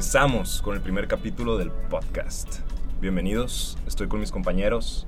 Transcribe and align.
Empezamos 0.00 0.62
con 0.62 0.74
el 0.74 0.80
primer 0.80 1.08
capítulo 1.08 1.58
del 1.58 1.70
podcast. 1.70 2.60
Bienvenidos, 3.02 3.76
estoy 3.86 4.08
con 4.08 4.18
mis 4.18 4.32
compañeros. 4.32 5.06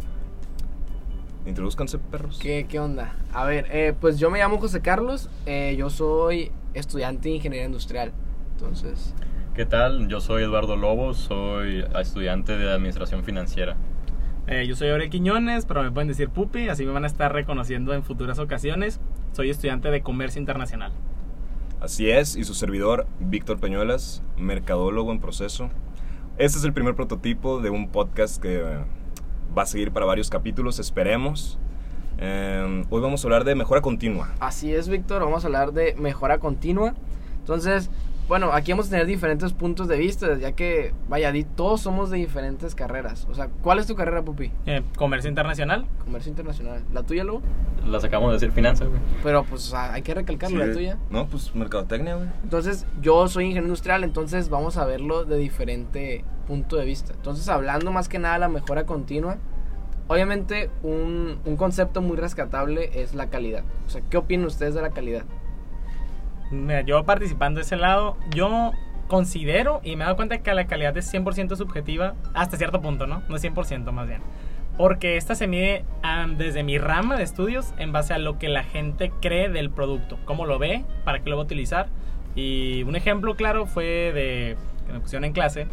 Introduzcanse, 1.46 1.96
perros. 1.96 2.38
¿Qué, 2.38 2.66
qué 2.68 2.78
onda? 2.78 3.16
A 3.32 3.46
ver, 3.46 3.68
eh, 3.70 3.94
pues 3.98 4.18
yo 4.18 4.30
me 4.30 4.38
llamo 4.38 4.58
José 4.58 4.82
Carlos, 4.82 5.30
eh, 5.46 5.76
yo 5.78 5.88
soy 5.88 6.52
estudiante 6.74 7.30
de 7.30 7.36
Ingeniería 7.36 7.64
Industrial. 7.64 8.12
Entonces, 8.52 9.14
¿Qué 9.54 9.64
tal? 9.64 10.08
Yo 10.08 10.20
soy 10.20 10.42
Eduardo 10.42 10.76
Lobo, 10.76 11.14
soy 11.14 11.86
estudiante 11.98 12.58
de 12.58 12.70
Administración 12.70 13.24
Financiera. 13.24 13.76
Eh, 14.46 14.66
yo 14.66 14.76
soy 14.76 14.90
Aurel 14.90 15.08
Quiñones, 15.08 15.64
pero 15.64 15.82
me 15.82 15.90
pueden 15.90 16.08
decir 16.08 16.28
Pupi, 16.28 16.68
así 16.68 16.84
me 16.84 16.92
van 16.92 17.04
a 17.04 17.06
estar 17.06 17.32
reconociendo 17.32 17.94
en 17.94 18.02
futuras 18.02 18.38
ocasiones. 18.38 19.00
Soy 19.32 19.48
estudiante 19.48 19.90
de 19.90 20.02
Comercio 20.02 20.38
Internacional. 20.38 20.92
Así 21.82 22.08
es, 22.08 22.36
y 22.36 22.44
su 22.44 22.54
servidor, 22.54 23.08
Víctor 23.18 23.58
Peñuelas, 23.58 24.22
mercadólogo 24.36 25.10
en 25.10 25.18
proceso. 25.18 25.68
Este 26.38 26.56
es 26.56 26.64
el 26.64 26.72
primer 26.72 26.94
prototipo 26.94 27.60
de 27.60 27.70
un 27.70 27.88
podcast 27.88 28.40
que 28.40 28.62
va 29.58 29.62
a 29.62 29.66
seguir 29.66 29.90
para 29.90 30.06
varios 30.06 30.30
capítulos, 30.30 30.78
esperemos. 30.78 31.58
Eh, 32.18 32.84
hoy 32.88 33.00
vamos 33.00 33.24
a 33.24 33.26
hablar 33.26 33.42
de 33.42 33.56
mejora 33.56 33.80
continua. 33.80 34.30
así 34.38 34.72
es, 34.72 34.88
Víctor, 34.88 35.24
vamos 35.24 35.42
a 35.42 35.48
hablar 35.48 35.72
de 35.72 35.96
mejora 35.96 36.38
continua. 36.38 36.94
Entonces, 37.40 37.90
bueno, 38.32 38.50
aquí 38.54 38.72
vamos 38.72 38.86
a 38.86 38.90
tener 38.92 39.04
diferentes 39.04 39.52
puntos 39.52 39.88
de 39.88 39.98
vista, 39.98 40.38
ya 40.38 40.52
que, 40.52 40.94
vaya, 41.06 41.30
todos 41.54 41.82
somos 41.82 42.08
de 42.08 42.16
diferentes 42.16 42.74
carreras. 42.74 43.26
O 43.30 43.34
sea, 43.34 43.48
¿cuál 43.60 43.78
es 43.78 43.86
tu 43.86 43.94
carrera, 43.94 44.22
Pupi? 44.22 44.50
Eh, 44.64 44.80
Comercio 44.96 45.28
Internacional. 45.28 45.84
Comercio 46.02 46.30
Internacional. 46.30 46.82
¿La 46.94 47.02
tuya, 47.02 47.24
luego? 47.24 47.42
Las 47.86 48.04
acabamos 48.04 48.30
de 48.30 48.36
decir 48.36 48.50
finanzas, 48.52 48.88
güey. 48.88 49.02
Pero, 49.22 49.44
pues, 49.44 49.66
o 49.66 49.70
sea, 49.72 49.92
hay 49.92 50.00
que 50.00 50.14
recalcarlo, 50.14 50.60
la 50.60 50.64
Sí. 50.68 50.72
tuya. 50.72 50.96
No, 51.10 51.26
pues 51.26 51.54
mercadotecnia, 51.54 52.14
güey. 52.14 52.28
Entonces, 52.42 52.86
yo 53.02 53.28
soy 53.28 53.44
ingeniero 53.44 53.66
industrial, 53.66 54.02
entonces 54.02 54.48
vamos 54.48 54.78
a 54.78 54.86
verlo 54.86 55.26
de 55.26 55.36
diferente 55.36 56.24
punto 56.46 56.76
de 56.76 56.86
vista. 56.86 57.12
Entonces, 57.12 57.46
hablando 57.50 57.92
más 57.92 58.08
que 58.08 58.18
nada 58.18 58.32
de 58.32 58.40
la 58.40 58.48
mejora 58.48 58.86
continua, 58.86 59.36
obviamente 60.08 60.70
un, 60.82 61.38
un 61.44 61.56
concepto 61.58 62.00
muy 62.00 62.16
rescatable 62.16 63.02
es 63.02 63.12
la 63.14 63.26
calidad. 63.26 63.62
O 63.86 63.90
sea, 63.90 64.00
¿qué 64.08 64.16
opinan 64.16 64.46
ustedes 64.46 64.72
de 64.72 64.80
la 64.80 64.88
calidad? 64.88 65.24
Mira, 66.52 66.82
yo 66.82 67.02
participando 67.04 67.58
de 67.58 67.62
ese 67.62 67.76
lado, 67.76 68.16
yo 68.34 68.72
considero 69.08 69.80
y 69.82 69.96
me 69.96 70.02
he 70.02 70.04
dado 70.04 70.16
cuenta 70.16 70.38
que 70.42 70.54
la 70.54 70.66
calidad 70.66 70.96
es 70.96 71.12
100% 71.12 71.56
subjetiva 71.56 72.14
hasta 72.34 72.56
cierto 72.56 72.80
punto, 72.80 73.06
¿no? 73.06 73.22
No 73.28 73.36
es 73.36 73.42
100% 73.42 73.90
más 73.92 74.06
bien. 74.06 74.20
Porque 74.76 75.16
esta 75.16 75.34
se 75.34 75.46
mide 75.46 75.84
am, 76.02 76.36
desde 76.38 76.62
mi 76.62 76.78
rama 76.78 77.16
de 77.16 77.22
estudios 77.24 77.74
en 77.78 77.92
base 77.92 78.14
a 78.14 78.18
lo 78.18 78.38
que 78.38 78.48
la 78.48 78.64
gente 78.64 79.12
cree 79.20 79.48
del 79.48 79.70
producto, 79.70 80.18
cómo 80.24 80.46
lo 80.46 80.58
ve, 80.58 80.84
para 81.04 81.20
qué 81.22 81.30
lo 81.30 81.36
va 81.36 81.42
a 81.42 81.44
utilizar. 81.44 81.88
Y 82.34 82.82
un 82.84 82.96
ejemplo 82.96 83.34
claro 83.36 83.66
fue 83.66 83.84
de 84.14 84.56
que 84.86 84.92
me 84.92 85.00
pusieron 85.00 85.24
en 85.24 85.32
clase, 85.32 85.66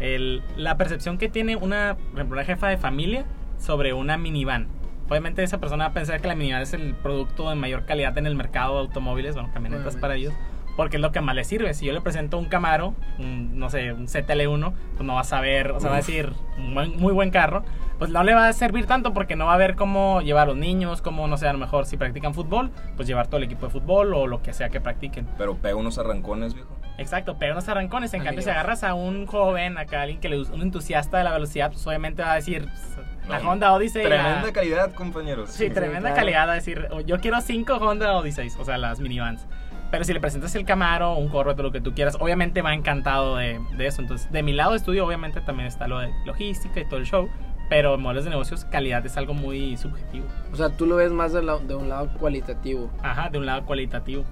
el- 0.00 0.42
la 0.56 0.76
percepción 0.76 1.16
que 1.16 1.28
tiene 1.30 1.56
una, 1.56 1.96
por 2.10 2.16
ejemplo, 2.20 2.36
una 2.36 2.44
jefa 2.44 2.68
de 2.68 2.76
familia 2.76 3.24
sobre 3.58 3.94
una 3.94 4.18
minivan. 4.18 4.68
Obviamente 5.08 5.42
esa 5.42 5.58
persona 5.58 5.84
va 5.84 5.90
a 5.90 5.94
pensar 5.94 6.20
que 6.20 6.28
la 6.28 6.34
minivan 6.34 6.62
es 6.62 6.72
el 6.74 6.94
producto 6.94 7.48
de 7.48 7.54
mayor 7.56 7.84
calidad 7.84 8.16
en 8.18 8.26
el 8.26 8.34
mercado 8.34 8.74
de 8.74 8.80
automóviles, 8.80 9.34
bueno, 9.34 9.50
camionetas 9.52 9.94
Obviamente. 9.94 10.00
para 10.00 10.14
ellos, 10.16 10.34
porque 10.76 10.96
es 10.96 11.02
lo 11.02 11.12
que 11.12 11.20
más 11.20 11.34
le 11.36 11.44
sirve. 11.44 11.72
Si 11.74 11.86
yo 11.86 11.92
le 11.92 12.00
presento 12.00 12.38
un 12.38 12.46
Camaro, 12.46 12.94
un, 13.18 13.58
no 13.58 13.70
sé, 13.70 13.92
un 13.92 14.08
CTL1, 14.08 14.72
pues 14.96 15.06
no 15.06 15.14
va 15.14 15.20
a 15.20 15.24
saber, 15.24 15.70
o 15.70 15.80
sea, 15.80 15.90
va 15.90 15.96
a 15.96 16.00
Uf. 16.00 16.06
decir, 16.06 16.32
un 16.58 16.74
buen- 16.74 16.96
muy 16.98 17.12
buen 17.12 17.30
carro, 17.30 17.64
pues 17.98 18.10
no 18.10 18.22
le 18.24 18.34
va 18.34 18.48
a 18.48 18.52
servir 18.52 18.84
tanto 18.86 19.14
porque 19.14 19.36
no 19.36 19.46
va 19.46 19.54
a 19.54 19.56
ver 19.56 19.74
cómo 19.74 20.20
llevar 20.20 20.42
a 20.42 20.46
los 20.46 20.56
niños, 20.56 21.00
cómo, 21.00 21.28
no 21.28 21.36
sé, 21.38 21.46
a 21.48 21.52
lo 21.52 21.58
mejor 21.58 21.86
si 21.86 21.96
practican 21.96 22.34
fútbol, 22.34 22.70
pues 22.96 23.08
llevar 23.08 23.26
todo 23.28 23.38
el 23.38 23.44
equipo 23.44 23.66
de 23.66 23.72
fútbol 23.72 24.12
o 24.12 24.26
lo 24.26 24.42
que 24.42 24.52
sea 24.52 24.68
que 24.68 24.80
practiquen. 24.80 25.26
Pero 25.38 25.56
pega 25.56 25.76
unos 25.76 25.96
arrancones, 25.98 26.52
viejo. 26.52 26.68
Exacto, 26.98 27.38
pega 27.38 27.52
unos 27.52 27.68
arrancones. 27.68 28.12
En 28.12 28.20
Al 28.20 28.26
cambio, 28.26 28.42
si 28.42 28.46
nivel. 28.48 28.58
agarras 28.58 28.82
a 28.84 28.92
un 28.94 29.26
joven, 29.26 29.78
acá 29.78 30.02
alguien 30.02 30.20
que 30.20 30.28
le 30.28 30.40
un 30.40 30.62
entusiasta 30.62 31.16
de 31.18 31.24
la 31.24 31.32
velocidad, 31.32 31.70
pues 31.70 31.86
obviamente 31.86 32.22
va 32.22 32.32
a 32.32 32.36
decir 32.36 32.64
pues, 32.64 33.06
la 33.28 33.40
No, 33.40 33.50
Honda 33.50 33.72
Odyssey. 33.72 34.02
la- 34.04 34.08
Tremenda 34.08 34.52
calidad, 34.52 34.92
compañeros. 34.94 35.50
Sí, 35.50 35.68
tremenda 35.70 36.00
claro. 36.10 36.16
calidad. 36.16 36.50
A 36.50 36.54
decir, 36.54 36.88
"Oh, 36.90 37.00
yo 37.00 37.18
quiero 37.20 37.40
cinco 37.40 37.74
Honda 37.76 38.16
Odyssey, 38.16 38.48
o 38.58 38.64
sea, 38.64 38.78
las 38.78 39.00
minivans. 39.00 39.46
Pero 39.90 40.02
si 40.04 40.12
le 40.12 40.20
presentas 40.20 40.54
el 40.56 40.64
Camaro, 40.64 41.14
un 41.14 41.28
Corvette, 41.28 41.60
lo 41.60 41.70
que 41.70 41.80
tú 41.80 41.94
quieras, 41.94 42.16
obviamente 42.20 42.60
va 42.60 42.74
encantado 42.74 43.36
de, 43.36 43.60
de 43.76 43.86
eso. 43.86 44.02
Entonces, 44.02 44.30
de 44.32 44.42
mi 44.42 44.52
lado 44.52 44.72
de 44.72 44.78
estudio, 44.78 45.06
obviamente 45.06 45.40
también 45.40 45.68
está 45.68 45.86
lo 45.86 46.00
de 46.00 46.12
logística 46.24 46.80
y 46.80 46.84
todo 46.86 46.98
el 46.98 47.06
show. 47.06 47.28
Pero 47.68 47.94
en 47.94 48.00
modelos 48.02 48.24
de 48.24 48.30
negocios, 48.30 48.64
calidad 48.64 49.04
es 49.06 49.16
algo 49.16 49.34
muy 49.34 49.76
subjetivo. 49.76 50.26
O 50.52 50.56
sea, 50.56 50.70
tú 50.70 50.86
lo 50.86 50.96
ves 50.96 51.10
más 51.12 51.32
de, 51.32 51.42
la- 51.42 51.58
de 51.58 51.74
un 51.74 51.88
lado 51.88 52.08
cualitativo. 52.18 52.90
Ajá, 53.02 53.28
de 53.28 53.38
un 53.38 53.46
lado 53.46 53.64
cualitativo. 53.64 54.24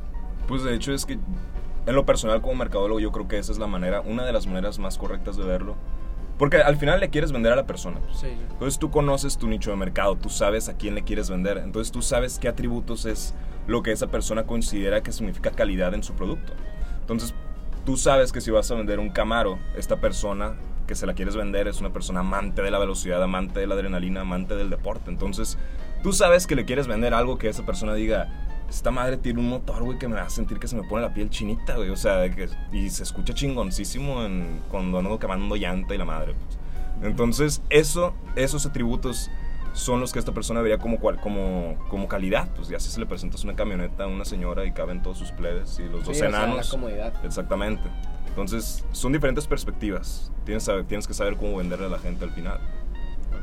Pues 0.49 0.63
de 0.65 0.75
hecho 0.75 0.93
es 0.93 1.05
que 1.07 1.15
en 1.87 1.95
lo 1.95 2.05
personal 2.05 2.41
como 2.41 2.55
mercadólogo 2.55 3.01
yo 3.01 3.11
creo 3.13 3.27
que 3.29 3.39
esa 3.39 3.51
es 3.53 3.59
la 3.59 3.67
manera, 3.67 4.01
una 4.03 4.25
de 4.25 4.33
las 4.33 4.47
maneras 4.47 4.79
más 4.79 4.99
correctas 4.99 5.37
de 5.37 5.45
verlo. 5.45 5.75
Porque 6.39 6.59
al 6.59 6.77
final 6.77 7.01
le 7.01 7.11
quieres 7.11 7.33
vender 7.33 7.53
a 7.53 7.57
la 7.57 7.67
persona. 7.67 8.01
Sí. 8.13 8.29
Entonces 8.51 8.79
tú 8.79 8.91
conoces 8.91 9.39
tu 9.39 9.47
nicho 9.47 9.71
de 9.71 9.77
mercado, 9.77 10.17
tú 10.17 10.29
sabes 10.29 10.69
a 10.69 10.77
quién 10.77 10.95
le 10.95 11.03
quieres 11.03 11.31
vender, 11.31 11.59
entonces 11.59 11.93
tú 11.93 12.03
sabes 12.03 12.39
qué 12.39 12.49
atributos 12.49 13.07
es 13.07 13.35
lo 13.67 13.83
que 13.83 13.93
esa 13.93 14.09
persona 14.09 14.45
considera 14.45 15.03
que 15.03 15.13
significa 15.13 15.51
calidad 15.51 15.95
en 15.95 16.03
su 16.03 16.15
producto. 16.15 16.53
Entonces 17.01 17.35
tú 17.85 17.97
sabes 17.97 18.33
que 18.33 18.41
si 18.41 18.51
vas 18.51 18.71
a 18.71 18.75
vender 18.75 18.99
un 18.99 19.11
Camaro, 19.11 19.59
esta 19.77 20.01
persona 20.01 20.55
que 20.87 20.95
se 20.95 21.07
la 21.07 21.15
quieres 21.15 21.37
vender 21.37 21.69
es 21.69 21.81
una 21.81 21.93
persona 21.93 22.21
amante 22.21 22.63
de 22.63 22.71
la 22.71 22.79
velocidad, 22.79 23.23
amante 23.23 23.61
de 23.61 23.67
la 23.67 23.75
adrenalina, 23.75 24.23
amante 24.23 24.55
del 24.55 24.71
deporte. 24.71 25.11
Entonces 25.11 25.57
tú 26.03 26.13
sabes 26.13 26.47
que 26.47 26.57
le 26.57 26.65
quieres 26.65 26.87
vender 26.87 27.15
algo 27.15 27.39
que 27.39 27.49
esa 27.49 27.65
persona 27.65 27.95
diga, 27.95 28.29
esta 28.75 28.91
madre 28.91 29.17
tiene 29.17 29.41
un 29.41 29.49
motor, 29.49 29.83
güey, 29.83 29.99
que 29.99 30.09
me 30.09 30.17
va 30.17 30.23
a 30.23 30.31
sentir 30.31 30.59
que 30.59 30.69
se 30.69 30.77
me 30.77 30.83
pone 30.83 31.03
la 31.03 31.15
piel 31.15 31.31
chinita, 31.31 31.77
güey. 31.77 31.91
O 31.91 31.97
sea, 31.97 32.29
que, 32.31 32.49
y 32.73 32.91
se 32.91 33.03
escucha 33.03 33.33
chingoncísimo 33.35 34.25
en, 34.25 34.61
cuando 34.71 34.99
ando 34.99 35.19
quemando 35.19 35.57
llanta 35.57 35.95
y 35.95 35.99
la 35.99 36.05
madre. 36.05 36.35
pues. 36.35 36.59
Entonces, 37.11 37.63
eso, 37.71 38.15
esos 38.37 38.67
atributos 38.67 39.31
son 39.73 40.01
los 40.01 40.13
que 40.13 40.19
esta 40.21 40.33
persona 40.33 40.61
vería 40.61 40.79
como, 40.79 40.99
cual- 41.01 41.21
como, 41.21 41.77
como 41.89 42.07
calidad. 42.09 42.49
Pues 42.55 42.69
ya 42.69 42.79
si 42.79 42.91
se 42.91 43.01
le 43.01 43.07
presentas 43.07 43.43
una 43.45 43.55
camioneta 43.57 44.05
a 44.05 44.07
una 44.07 44.25
señora 44.25 44.65
y 44.65 44.73
caben 44.73 45.03
todos 45.03 45.19
sus 45.19 45.33
plebes 45.33 45.79
y 45.81 45.83
los 45.85 46.05
dos 46.05 46.05
Sí, 46.05 46.11
o 46.11 46.15
sea, 46.15 46.29
la 46.31 46.45
enanos. 46.45 46.69
comodidad. 46.69 47.13
Exactamente. 47.25 47.83
Entonces, 48.29 48.85
son 48.93 49.13
diferentes 49.13 49.47
perspectivas. 49.47 50.33
Tienes, 50.45 50.69
tienes 50.89 51.07
que 51.07 51.15
saber 51.15 51.37
cómo 51.37 51.57
venderle 51.59 51.87
a 51.87 51.91
la 51.91 51.99
gente 51.99 52.25
al 52.25 52.31
final. 52.33 52.59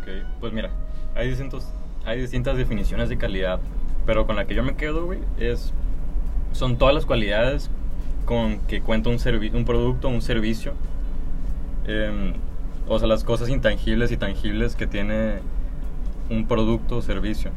Ok, 0.02 0.08
pues 0.40 0.52
mira, 0.53 0.69
hay, 1.16 1.28
distintos, 1.30 1.66
hay 2.06 2.19
distintas 2.22 2.58
definiciones 2.58 3.09
de 3.09 3.18
calidad, 3.18 3.59
pero 4.06 4.25
con 4.25 4.35
la 4.35 4.45
que 4.45 4.56
yo 4.56 4.63
me 4.63 4.75
quedo, 4.75 5.06
güey, 5.06 5.19
es... 5.38 5.73
Son 6.53 6.78
todas 6.78 6.94
las 6.94 7.06
cualidades 7.06 7.69
con 8.25 8.59
que 8.67 8.81
cuenta 8.81 9.09
un, 9.09 9.17
un 9.53 9.66
producto, 9.66 10.09
un 10.09 10.22
servicio. 10.22 10.73
Em, 11.88 12.34
o 12.88 13.00
sea, 13.00 13.07
las 13.07 13.23
cosas 13.23 13.50
intangibles 13.50 14.12
y 14.12 14.17
tangibles 14.17 14.75
que 14.75 14.85
tiene 14.88 15.39
un 16.29 16.47
producto 16.47 16.97
o 16.97 17.01
servicio. 17.01 17.51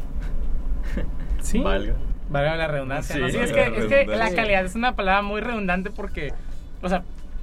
Sí. 1.40 1.58
Valga. 1.58 1.92
Valga 2.30 2.56
la 2.56 2.68
redundancia. 2.68 3.16
Sí, 3.16 3.20
¿no? 3.20 3.28
Sí, 3.28 3.36
es, 3.36 3.52
que, 3.52 3.68
la 3.68 3.76
es 3.76 3.86
que 3.86 4.06
la 4.06 4.34
calidad 4.34 4.64
es 4.64 4.74
una 4.74 4.96
palabra 4.96 5.20
muy 5.20 5.42
redundante 5.42 5.90
porque, 5.90 6.32
o 6.82 6.88
sea, 6.88 7.00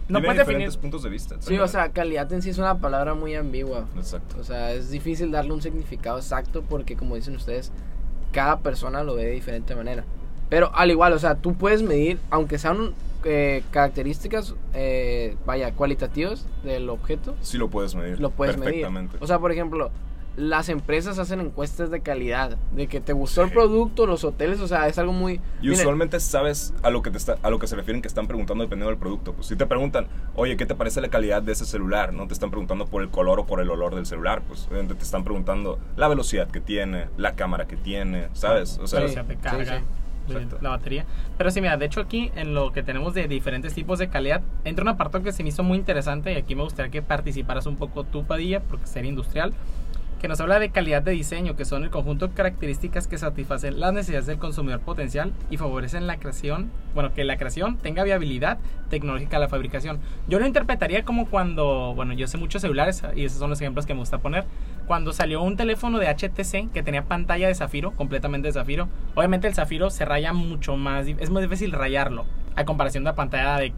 no 0.10 0.20
Tiene 0.20 0.26
puedes 0.26 0.40
definir. 0.40 0.58
diferentes 0.58 0.78
puntos 0.78 1.04
de 1.04 1.10
vista. 1.12 1.36
Sí, 1.40 1.58
o 1.60 1.68
sea, 1.68 1.90
calidad 1.90 2.34
en 2.34 2.42
sí 2.42 2.50
es 2.50 2.58
una 2.58 2.80
palabra 2.80 3.14
muy 3.14 3.36
ambigua. 3.36 3.86
Exacto. 3.96 4.38
O 4.40 4.44
sea, 4.44 4.72
es 4.74 4.90
difícil 4.90 5.30
darle 5.32 5.54
un 5.54 5.62
significado 5.62 6.18
exacto 6.18 6.64
porque, 6.68 6.96
como 6.96 7.16
dicen 7.16 7.36
ustedes, 7.36 7.72
cada 8.32 8.60
persona 8.60 9.04
lo 9.04 9.16
ve 9.16 9.26
de 9.26 9.32
diferente 9.32 9.76
manera. 9.76 10.04
Pero 10.50 10.72
al 10.76 10.92
igual, 10.92 11.14
o 11.14 11.20
sea, 11.20 11.36
tú 11.36 11.54
puedes 11.56 11.82
medir, 11.82 12.20
aunque 12.30 12.58
sean 12.58 12.94
eh, 13.24 13.64
características, 13.72 14.56
eh, 14.74 15.36
vaya, 15.46 15.72
cualitativas 15.74 16.46
del 16.64 16.90
objeto, 16.90 17.36
Sí 17.42 17.58
lo 17.58 17.70
puedes 17.70 17.96
medir. 17.96 18.20
lo 18.20 18.32
puedes 18.32 18.58
medir. 18.58 18.86
O 19.20 19.28
sea, 19.28 19.40
por 19.40 19.52
ejemplo, 19.52 19.92
las 20.38 20.70
empresas 20.70 21.20
hacen 21.20 21.42
encuestas 21.42 21.92
de 21.92 22.00
calidad, 22.02 22.58
de 22.74 22.88
que 22.88 23.02
te 23.02 23.12
gustó 23.12 23.42
el 23.44 23.52
producto, 23.52 24.06
los 24.06 24.24
hoteles, 24.24 24.62
o 24.62 24.68
sea, 24.68 24.88
es 24.88 24.98
algo 24.98 25.12
muy... 25.12 25.42
Y 25.62 25.70
usualmente 25.72 26.20
sabes 26.20 26.74
a 26.84 26.90
lo 26.90 27.02
que 27.02 27.12
te 27.12 27.18
está, 27.18 27.38
a 27.44 27.50
lo 27.50 27.60
que 27.60 27.68
se 27.68 27.76
refieren 27.76 28.02
que 28.02 28.08
están 28.08 28.28
preguntando 28.28 28.64
dependiendo 28.64 28.90
del 28.90 28.98
producto. 29.00 29.34
Pues 29.34 29.48
si 29.48 29.56
te 29.58 29.66
preguntan, 29.66 30.08
oye, 30.36 30.56
¿qué 30.56 30.66
te 30.66 30.74
parece 30.74 31.02
la 31.02 31.10
calidad 31.10 31.42
de 31.44 31.52
ese 31.52 31.66
celular? 31.66 32.14
No 32.14 32.28
te 32.28 32.34
están 32.34 32.50
preguntando 32.50 32.86
por 32.88 33.02
el 33.02 33.10
color 33.10 33.40
o 33.42 33.46
por 33.46 33.60
el 33.60 33.70
olor 33.70 33.94
del 33.94 34.06
celular. 34.06 34.42
Pues 34.48 34.68
obviamente 34.68 34.96
te 34.96 35.04
están 35.04 35.24
preguntando 35.26 35.80
la 35.98 36.08
velocidad 36.08 36.48
que 36.50 36.62
tiene, 36.62 37.08
la 37.18 37.34
cámara 37.34 37.68
que 37.68 37.76
tiene, 37.76 38.30
¿sabes? 38.34 38.80
O 38.82 38.88
sea, 38.88 39.00
Sí. 39.02 39.04
velocidad 39.16 39.26
de 39.26 39.36
carga, 39.36 39.80
sí. 39.80 40.34
de 40.34 40.34
Exacto. 40.40 40.58
la 40.62 40.70
batería. 40.70 41.06
Pero 41.38 41.52
sí, 41.52 41.60
mira, 41.60 41.76
de 41.76 41.86
hecho 41.88 42.00
aquí 42.00 42.32
en 42.36 42.54
lo 42.54 42.72
que 42.72 42.84
tenemos 42.84 43.14
de 43.14 43.28
diferentes 43.28 43.74
tipos 43.74 44.00
de 44.00 44.08
calidad, 44.08 44.42
entra 44.64 44.82
un 44.84 44.88
apartado 44.90 45.24
que 45.26 45.34
se 45.34 45.44
me 45.44 45.50
hizo 45.50 45.64
muy 45.64 45.78
interesante 45.78 46.32
y 46.32 46.38
aquí 46.38 46.56
me 46.56 46.64
gustaría 46.64 46.90
que 46.90 47.02
participaras 47.02 47.66
un 47.66 47.76
poco 47.76 48.06
tú, 48.06 48.24
Padilla, 48.24 48.62
porque 48.62 48.88
sería 48.88 49.10
industrial, 49.10 49.52
que 50.22 50.28
nos 50.28 50.40
habla 50.40 50.60
de 50.60 50.70
calidad 50.70 51.02
de 51.02 51.14
diseño, 51.14 51.56
que 51.56 51.66
son 51.66 51.84
el 51.84 51.90
conjunto 51.90 52.28
de 52.28 52.36
características 52.36 53.08
que 53.08 53.18
satisfacen 53.18 53.80
las 53.80 53.92
necesidades 53.92 54.28
del 54.28 54.38
consumidor 54.38 54.80
potencial 54.80 55.34
y 55.50 55.58
favorecen 55.58 56.06
la 56.06 56.18
creación, 56.18 56.72
bueno, 56.94 57.12
que 57.12 57.24
la 57.24 57.38
creación 57.38 57.78
tenga 57.78 58.04
viabilidad 58.04 58.60
tecnológica 58.92 59.38
a 59.38 59.40
la 59.40 59.50
fabricación. 59.50 60.00
Yo 60.28 60.40
lo 60.40 60.46
interpretaría 60.46 61.04
como 61.06 61.26
cuando, 61.26 61.96
bueno, 61.96 62.14
yo 62.14 62.28
sé 62.28 62.38
muchos 62.38 62.62
celulares 62.62 63.02
y 63.16 63.26
esos 63.26 63.40
son 63.40 63.50
los 63.50 63.60
ejemplos 63.60 63.88
que 63.88 63.96
me 63.96 64.00
gusta 64.02 64.20
poner. 64.20 64.46
Cuando 64.86 65.12
salió 65.12 65.42
un 65.42 65.58
teléfono 65.58 65.98
de 65.98 66.08
HTC 66.08 66.72
que 66.72 66.84
tenía 66.84 67.06
pantalla 67.06 67.48
de 67.48 67.56
zafiro, 67.56 67.96
completamente 67.96 68.50
de 68.50 68.54
zafiro, 68.54 68.90
obviamente 69.16 69.48
el 69.48 69.56
zafiro 69.56 69.90
se 69.90 70.06
raya 70.06 70.34
mucho 70.34 70.78
más, 70.78 71.08
es 71.08 71.32
muy 71.32 71.42
difícil 71.42 71.72
rayarlo 71.72 72.26
a 72.56 72.64
comparación 72.64 73.04
de 73.04 73.10
la 73.10 73.16
pantalla 73.16 73.58
de 73.58 73.74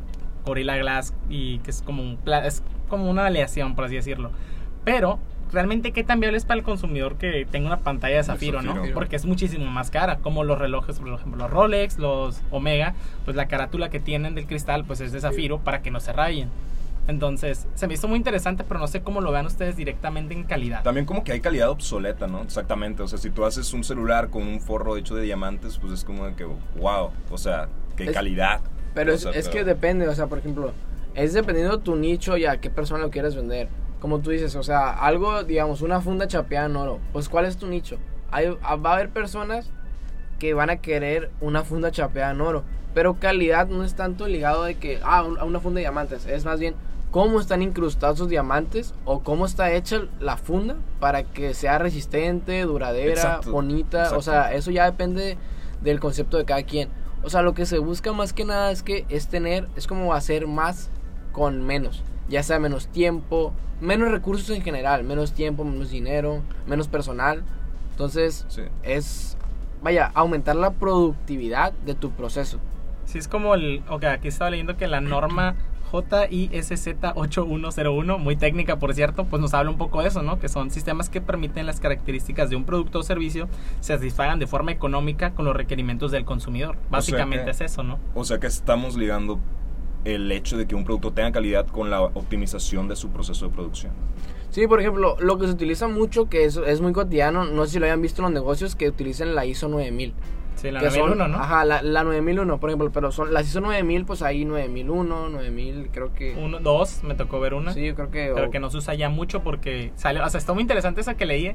Gorilla 0.45 0.75
Glass 0.75 1.13
y 1.29 1.59
que 1.59 1.71
es 1.71 1.81
como, 1.81 2.03
un, 2.03 2.19
es 2.43 2.63
como 2.89 3.09
una 3.09 3.27
aleación, 3.27 3.75
por 3.75 3.85
así 3.85 3.95
decirlo. 3.95 4.31
Pero 4.83 5.19
realmente 5.51 5.91
qué 5.91 6.03
tan 6.03 6.19
viable 6.19 6.37
es 6.37 6.45
para 6.45 6.59
el 6.59 6.63
consumidor 6.65 7.15
que 7.17 7.45
tenga 7.49 7.67
una 7.67 7.77
pantalla 7.79 8.17
de 8.17 8.23
zafiro, 8.23 8.61
¿no? 8.61 8.75
zafiro. 8.75 8.93
Porque 8.93 9.15
es 9.15 9.25
muchísimo 9.25 9.65
más 9.65 9.91
cara, 9.91 10.17
como 10.17 10.43
los 10.43 10.57
relojes, 10.57 10.99
por 10.99 11.09
ejemplo, 11.13 11.37
los 11.43 11.51
Rolex, 11.51 11.97
los 11.99 12.41
Omega, 12.51 12.95
pues 13.25 13.35
la 13.35 13.47
carátula 13.47 13.89
que 13.89 13.99
tienen 13.99 14.33
del 14.35 14.47
cristal 14.47 14.83
pues 14.85 14.99
es 15.01 15.11
de 15.11 15.19
zafiro 15.21 15.59
para 15.59 15.81
que 15.81 15.91
no 15.91 15.99
se 15.99 16.13
rayen. 16.13 16.49
Entonces, 17.07 17.67
se 17.75 17.85
me 17.87 17.95
hizo 17.95 18.07
muy 18.07 18.15
interesante, 18.17 18.63
pero 18.63 18.79
no 18.79 18.87
sé 18.87 19.01
cómo 19.01 19.19
lo 19.19 19.31
vean 19.31 19.45
ustedes 19.45 19.75
directamente 19.75 20.33
en 20.33 20.43
calidad. 20.43 20.83
También 20.83 21.05
como 21.05 21.23
que 21.25 21.33
hay 21.33 21.41
calidad 21.41 21.69
obsoleta, 21.69 22.27
¿no? 22.27 22.41
Exactamente. 22.41 23.03
O 23.03 23.07
sea, 23.09 23.19
si 23.19 23.29
tú 23.29 23.43
haces 23.45 23.73
un 23.73 23.83
celular 23.83 24.29
con 24.29 24.43
un 24.43 24.61
forro 24.61 24.95
hecho 24.95 25.13
de 25.13 25.23
diamantes, 25.23 25.77
pues 25.79 25.91
es 25.91 26.05
como 26.05 26.25
de 26.25 26.33
que, 26.35 26.45
wow. 26.45 27.11
O 27.29 27.37
sea, 27.37 27.67
qué 27.97 28.05
Es- 28.05 28.11
calidad. 28.13 28.61
Pero 28.93 29.11
O 29.11 29.15
es, 29.15 29.21
sea, 29.21 29.31
es 29.31 29.49
pero- 29.49 29.51
que 29.51 29.63
depende, 29.65 30.07
o 30.07 30.15
sea, 30.15 30.27
por 30.27 30.37
ejemplo, 30.37 30.71
es 31.13 31.33
dependiendo 31.33 31.75
de 31.77 31.83
tu 31.83 31.95
nicho 31.97 32.37
y 32.37 32.45
a 32.45 32.57
qué 32.61 32.69
persona 32.69 33.01
lo 33.01 33.09
quieres 33.11 33.35
vender. 33.35 33.67
Como 34.03 34.19
tú 34.19 34.31
dices, 34.31 34.57
o 34.57 34.63
sea, 34.63 34.89
algo, 34.89 35.45
digamos, 35.45 35.81
una 35.81 36.01
funda 36.01 36.27
chapeada 36.27 36.65
en 36.65 36.75
oro. 36.75 37.00
Pues, 37.13 37.29
¿cuál 37.29 37.45
es 37.45 37.55
tu 37.55 37.67
nicho? 37.67 38.00
Hay, 38.31 38.53
ah, 38.61 38.75
va 38.75 38.89
a 38.91 38.94
haber 38.95 39.09
personas 39.11 39.69
que 40.39 40.53
van 40.53 40.69
a 40.69 40.81
querer 40.81 41.31
una 41.39 41.63
funda 41.63 41.89
chapeada 41.89 42.31
en 42.31 42.41
oro. 42.41 42.63
Pero 42.94 43.13
calidad 43.17 43.67
no 43.69 43.81
es 43.85 43.95
tanto 43.95 44.27
ligado 44.27 44.65
de 44.65 44.75
que, 44.75 45.00
ah, 45.05 45.23
un- 45.23 45.38
a 45.39 45.45
una 45.45 45.61
funda 45.61 45.77
de 45.77 45.83
diamantes. 45.83 46.25
Es 46.25 46.44
más 46.44 46.59
bien 46.59 46.75
cómo 47.11 47.39
están 47.39 47.61
incrustados 47.61 48.17
sus 48.17 48.27
diamantes 48.27 48.94
o 49.05 49.21
cómo 49.23 49.45
está 49.45 49.71
hecha 49.71 50.01
la 50.19 50.35
funda 50.35 50.75
para 51.00 51.23
que 51.23 51.53
sea 51.53 51.77
resistente, 51.77 52.61
duradera, 52.63 53.13
Exacto, 53.13 53.51
bonita. 53.53 54.00
O 54.00 54.03
exacto. 54.17 54.21
sea, 54.23 54.53
eso 54.53 54.69
ya 54.69 54.83
depende 54.83 55.38
del 55.81 56.01
concepto 56.01 56.35
de 56.35 56.44
cada 56.44 56.63
quien. 56.63 56.89
O 57.23 57.29
sea, 57.29 57.41
lo 57.41 57.53
que 57.53 57.65
se 57.65 57.77
busca 57.77 58.11
más 58.11 58.33
que 58.33 58.44
nada 58.44 58.69
es 58.71 58.83
que 58.83 59.05
es 59.07 59.29
tener, 59.29 59.69
es 59.77 59.88
como 59.88 60.13
hacer 60.13 60.45
más 60.45 60.89
con 61.31 61.63
menos. 61.65 62.03
Ya 62.29 62.43
sea 62.43 62.59
menos 62.59 62.87
tiempo, 62.87 63.53
menos 63.81 64.11
recursos 64.11 64.49
en 64.55 64.61
general, 64.61 65.03
menos 65.03 65.33
tiempo, 65.33 65.63
menos 65.63 65.89
dinero, 65.91 66.41
menos 66.67 66.87
personal. 66.87 67.43
Entonces, 67.91 68.45
Sí. 68.47 68.61
es, 68.83 69.37
vaya, 69.81 70.11
aumentar 70.15 70.55
la 70.55 70.71
productividad 70.71 71.73
de 71.85 71.95
tu 71.95 72.11
proceso. 72.11 72.59
Sí, 73.05 73.17
es 73.17 73.27
como 73.27 73.53
el. 73.55 73.83
Ok, 73.89 74.05
aquí 74.05 74.29
estaba 74.29 74.49
leyendo 74.51 74.77
que 74.77 74.87
la 74.87 75.01
norma 75.01 75.55
JISZ8101, 75.91 78.17
muy 78.17 78.35
técnica 78.35 78.77
por 78.79 78.93
cierto, 78.93 79.25
pues 79.25 79.41
nos 79.41 79.53
habla 79.53 79.71
un 79.71 79.77
poco 79.77 80.01
de 80.01 80.07
eso, 80.07 80.21
¿no? 80.23 80.39
Que 80.39 80.49
son 80.49 80.71
sistemas 80.71 81.09
que 81.09 81.21
permiten 81.21 81.65
las 81.65 81.79
características 81.79 82.49
de 82.49 82.55
un 82.55 82.63
producto 82.63 82.99
o 82.99 83.03
servicio 83.03 83.47
se 83.79 83.93
satisfagan 83.93 84.39
de 84.39 84.47
forma 84.47 84.71
económica 84.71 85.31
con 85.31 85.45
los 85.45 85.55
requerimientos 85.55 86.11
del 86.11 86.25
consumidor. 86.25 86.77
Básicamente 86.89 87.45
que- 87.45 87.51
es 87.51 87.61
eso, 87.61 87.83
¿no? 87.83 87.99
O 88.15 88.23
sea 88.23 88.39
que 88.39 88.47
estamos 88.47 88.95
ligando 88.95 89.39
el 90.05 90.31
hecho 90.31 90.57
de 90.57 90.65
que 90.67 90.75
un 90.75 90.83
producto 90.83 91.11
tenga 91.11 91.31
calidad 91.31 91.67
con 91.67 91.89
la 91.89 92.01
optimización 92.01 92.88
de 92.88 92.95
su 92.95 93.09
proceso 93.09 93.47
de 93.47 93.53
producción. 93.53 93.91
Sí, 94.50 94.67
por 94.67 94.79
ejemplo, 94.79 95.15
lo 95.19 95.38
que 95.39 95.47
se 95.47 95.53
utiliza 95.53 95.88
mucho, 95.88 96.29
que 96.29 96.45
es, 96.45 96.57
es 96.57 96.79
muy 96.81 96.94
cotidiano, 96.94 97.45
no 97.45 97.65
sé 97.65 97.71
si 97.73 97.79
lo 97.79 97.85
hayan 97.85 98.01
visto 98.01 98.21
en 98.21 98.25
los 98.25 98.33
negocios, 98.33 98.75
que 98.75 98.88
utilizan 98.88 99.33
la 99.33 99.45
ISO 99.45 99.67
9000. 99.67 100.13
Sí, 100.55 100.69
la 100.69 100.79
que 100.79 100.91
son- 100.91 101.00
9001, 101.09 101.27
¿no? 101.29 101.44
Ajá, 101.44 101.65
la, 101.65 101.81
la 101.81 102.03
9001, 102.03 102.59
por 102.59 102.69
ejemplo, 102.69 102.91
pero 102.91 103.11
son 103.11 103.33
las 103.33 103.47
ISO 103.47 103.61
9000, 103.61 104.05
pues 104.05 104.21
ahí 104.21 104.45
9001, 104.45 105.29
9000, 105.29 105.89
creo 105.91 106.13
que... 106.13 106.35
Uno, 106.35 106.59
dos, 106.59 107.03
me 107.03 107.15
tocó 107.15 107.39
ver 107.39 107.55
una. 107.55 107.73
Sí, 107.73 107.83
yo 107.85 107.95
creo 107.95 108.11
que... 108.11 108.31
pero 108.35 108.47
o- 108.47 108.51
que 108.51 108.59
no 108.59 108.69
se 108.69 108.77
usa 108.77 108.94
ya 108.94 109.09
mucho 109.09 109.41
porque 109.41 109.91
salió, 109.95 110.23
o 110.23 110.29
sea, 110.29 110.38
está 110.38 110.53
muy 110.53 110.61
interesante 110.61 111.01
esa 111.01 111.15
que 111.15 111.25
leí, 111.25 111.53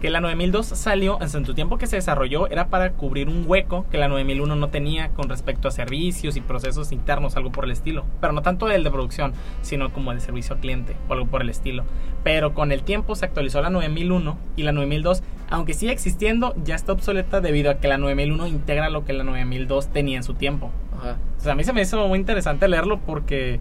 que 0.00 0.10
la 0.10 0.20
9002 0.20 0.66
salió, 0.66 1.18
en 1.20 1.28
su 1.28 1.54
tiempo 1.54 1.78
que 1.78 1.86
se 1.86 1.96
desarrolló, 1.96 2.48
era 2.48 2.68
para 2.68 2.92
cubrir 2.92 3.28
un 3.28 3.44
hueco 3.46 3.86
que 3.90 3.98
la 3.98 4.08
9001 4.08 4.54
no 4.54 4.68
tenía 4.68 5.08
con 5.10 5.28
respecto 5.28 5.68
a 5.68 5.70
servicios 5.70 6.36
y 6.36 6.40
procesos 6.40 6.92
internos, 6.92 7.36
algo 7.36 7.50
por 7.50 7.64
el 7.64 7.70
estilo. 7.70 8.04
Pero 8.20 8.32
no 8.32 8.42
tanto 8.42 8.70
el 8.70 8.84
de 8.84 8.90
producción, 8.90 9.32
sino 9.62 9.92
como 9.92 10.12
el 10.12 10.20
servicio 10.20 10.54
al 10.54 10.60
cliente 10.60 10.96
o 11.08 11.14
algo 11.14 11.26
por 11.26 11.40
el 11.40 11.48
estilo. 11.48 11.84
Pero 12.24 12.52
con 12.52 12.72
el 12.72 12.82
tiempo 12.82 13.14
se 13.14 13.24
actualizó 13.24 13.62
la 13.62 13.70
9001 13.70 14.38
y 14.56 14.62
la 14.64 14.72
9002, 14.72 15.22
aunque 15.48 15.74
sigue 15.74 15.92
existiendo, 15.92 16.54
ya 16.62 16.74
está 16.74 16.92
obsoleta 16.92 17.40
debido 17.40 17.70
a 17.70 17.78
que 17.78 17.88
la 17.88 17.98
9001 17.98 18.46
integra 18.48 18.90
lo 18.90 19.04
que 19.04 19.12
la 19.12 19.24
9002 19.24 19.88
tenía 19.88 20.18
en 20.18 20.24
su 20.24 20.34
tiempo. 20.34 20.70
Ajá. 20.98 21.16
O 21.38 21.40
sea, 21.40 21.52
a 21.52 21.54
mí 21.54 21.64
se 21.64 21.72
me 21.72 21.82
hizo 21.82 22.06
muy 22.06 22.18
interesante 22.18 22.68
leerlo 22.68 23.00
porque. 23.00 23.60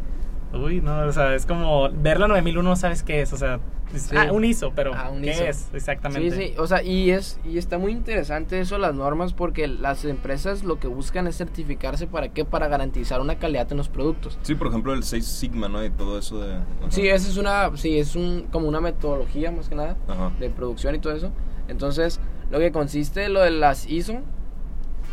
Uy, 0.53 0.79
no, 0.81 0.99
o 0.99 1.11
sea, 1.11 1.35
es 1.35 1.45
como 1.45 1.89
ver 1.89 2.19
la 2.19 2.27
9001, 2.27 2.69
no 2.69 2.75
sabes 2.75 3.03
qué 3.03 3.21
es, 3.21 3.33
o 3.33 3.37
sea, 3.37 3.59
Sí. 3.99 4.15
ah, 4.17 4.31
un 4.31 4.43
ISO, 4.45 4.71
pero 4.75 4.93
Ah, 4.93 5.09
un 5.09 5.21
¿qué 5.21 5.31
ISO. 5.31 5.43
es 5.45 5.69
exactamente? 5.73 6.31
Sí, 6.35 6.47
sí, 6.49 6.53
o 6.57 6.67
sea, 6.67 6.83
y 6.83 7.11
es 7.11 7.39
y 7.43 7.57
está 7.57 7.77
muy 7.77 7.91
interesante 7.91 8.59
eso 8.59 8.77
las 8.77 8.93
normas 8.93 9.33
porque 9.33 9.67
las 9.67 10.05
empresas 10.05 10.63
lo 10.63 10.79
que 10.79 10.87
buscan 10.87 11.27
es 11.27 11.37
certificarse 11.37 12.07
para 12.07 12.29
qué 12.29 12.45
para 12.45 12.67
garantizar 12.67 13.21
una 13.21 13.35
calidad 13.39 13.71
en 13.71 13.77
los 13.77 13.89
productos. 13.89 14.37
Sí, 14.43 14.55
por 14.55 14.67
ejemplo, 14.67 14.93
el 14.93 15.03
6 15.03 15.25
Sigma, 15.25 15.67
¿no? 15.69 15.83
Y 15.83 15.89
todo 15.89 16.17
eso 16.19 16.41
de... 16.41 16.53
ajá. 16.55 16.65
Sí, 16.89 17.07
esa 17.07 17.27
es 17.29 17.37
una 17.37 17.75
sí, 17.77 17.97
es 17.99 18.15
un 18.15 18.47
como 18.51 18.67
una 18.67 18.81
metodología 18.81 19.51
más 19.51 19.69
que 19.69 19.75
nada 19.75 19.97
Ajá. 20.07 20.31
de 20.39 20.49
producción 20.49 20.95
y 20.95 20.99
todo 20.99 21.13
eso. 21.13 21.31
Entonces, 21.67 22.19
lo 22.51 22.59
que 22.59 22.71
consiste 22.71 23.27
lo 23.29 23.41
de 23.41 23.51
las 23.51 23.89
ISO 23.89 24.19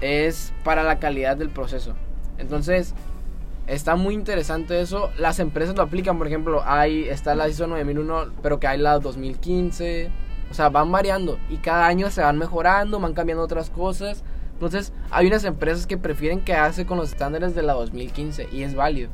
es 0.00 0.52
para 0.64 0.82
la 0.82 0.98
calidad 0.98 1.36
del 1.36 1.50
proceso. 1.50 1.94
Entonces, 2.38 2.94
está 3.74 3.96
muy 3.96 4.14
interesante 4.14 4.80
eso. 4.80 5.10
Las 5.18 5.38
empresas 5.40 5.76
lo 5.76 5.82
aplican, 5.82 6.18
por 6.18 6.26
ejemplo, 6.26 6.62
hay 6.64 7.08
está 7.08 7.34
la 7.34 7.48
ISO 7.48 7.66
9001, 7.66 8.32
pero 8.42 8.60
que 8.60 8.66
hay 8.66 8.78
la 8.78 8.98
2015. 8.98 10.10
O 10.50 10.54
sea, 10.54 10.68
van 10.68 10.92
variando 10.92 11.38
y 11.48 11.56
cada 11.56 11.86
año 11.86 12.10
se 12.10 12.20
van 12.20 12.38
mejorando, 12.38 13.00
van 13.00 13.14
cambiando 13.14 13.42
otras 13.44 13.70
cosas. 13.70 14.22
Entonces, 14.52 14.92
hay 15.10 15.26
unas 15.26 15.44
empresas 15.44 15.86
que 15.86 15.96
prefieren 15.96 16.40
quedarse 16.42 16.84
con 16.86 16.98
los 16.98 17.08
estándares 17.10 17.54
de 17.54 17.62
la 17.62 17.72
2015 17.72 18.48
y 18.52 18.62
es 18.62 18.74
válido. 18.74 19.10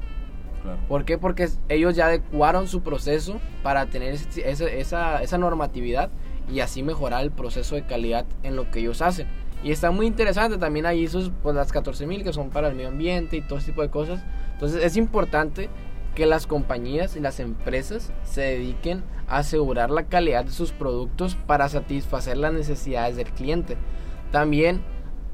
Claro. 0.63 0.79
¿Por 0.89 1.05
qué? 1.05 1.17
Porque 1.17 1.49
ellos 1.69 1.95
ya 1.95 2.07
adecuaron 2.07 2.67
su 2.67 2.83
proceso 2.83 3.41
para 3.63 3.87
tener 3.87 4.15
ese- 4.15 4.51
ese- 4.51 4.81
esa, 4.81 5.23
esa 5.23 5.39
normatividad 5.39 6.11
y 6.53 6.61
así 6.61 6.83
mejorar 6.83 7.23
el 7.23 7.31
proceso 7.31 7.77
de 7.77 7.87
calidad 7.87 8.27
en 8.43 8.57
lo 8.57 8.71
que 8.71 8.81
ellos 8.81 9.01
hacen. 9.01 9.29
Y 9.63 9.73
está 9.73 9.91
muy 9.91 10.07
interesante, 10.07 10.57
también 10.57 10.87
hay 10.87 11.03
ISOs, 11.03 11.33
pues 11.43 11.55
las 11.57 11.73
14000 11.73 12.23
que 12.23 12.33
son 12.33 12.51
para 12.51 12.69
el 12.69 12.75
medio 12.75 12.89
ambiente 12.89 13.37
y 13.37 13.43
todo 13.43 13.59
ese 13.59 13.69
tipo 13.69 13.83
de 13.83 13.91
cosas. 13.91 14.23
Entonces 14.53 14.85
es 14.85 14.97
importante 14.97 15.69
que 16.15 16.27
las 16.27 16.47
compañías 16.47 17.17
y 17.17 17.21
las 17.21 17.41
empresas 17.41 18.13
se 18.25 18.41
dediquen 18.41 19.05
a 19.27 19.39
asegurar 19.39 19.91
la 19.91 20.05
calidad 20.05 20.45
de 20.45 20.51
sus 20.51 20.73
productos 20.73 21.35
para 21.35 21.69
satisfacer 21.69 22.37
las 22.37 22.53
necesidades 22.53 23.17
del 23.17 23.31
cliente. 23.31 23.77
También 24.31 24.83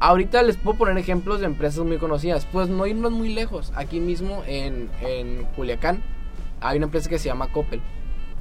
Ahorita 0.00 0.42
les 0.42 0.58
puedo 0.58 0.76
poner 0.76 0.98
ejemplos 0.98 1.40
de 1.40 1.46
empresas 1.46 1.84
muy 1.84 1.96
conocidas. 1.96 2.46
Pues 2.50 2.68
no 2.68 2.86
irnos 2.86 3.12
muy 3.12 3.32
lejos. 3.32 3.72
Aquí 3.74 4.00
mismo 4.00 4.42
en, 4.46 4.90
en 5.00 5.44
Culiacán 5.56 6.02
hay 6.60 6.76
una 6.76 6.86
empresa 6.86 7.08
que 7.08 7.18
se 7.18 7.28
llama 7.28 7.50
Coppel. 7.52 7.80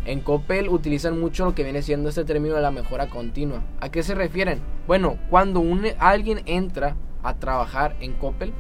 En 0.06 0.20
Coppel 0.20 0.68
utilizan 0.70 1.20
mucho 1.20 1.46
lo 1.46 1.56
que 1.56 1.64
viene 1.64 1.82
siendo 1.82 2.10
este 2.10 2.26
término 2.26 2.56
de 2.56 2.62
la 2.62 2.72
mejora 2.72 3.08
continua. 3.08 3.62
¿A 3.80 3.90
qué 3.90 4.04
se 4.04 4.16
refieren? 4.16 4.60
Bueno, 4.88 5.18
cuando 5.30 5.60
un, 5.62 5.86
alguien 6.00 6.42
entra 6.46 6.96
a 7.24 7.36
trabajar 7.36 7.96
en 8.02 8.14
Coppel, 8.14 8.52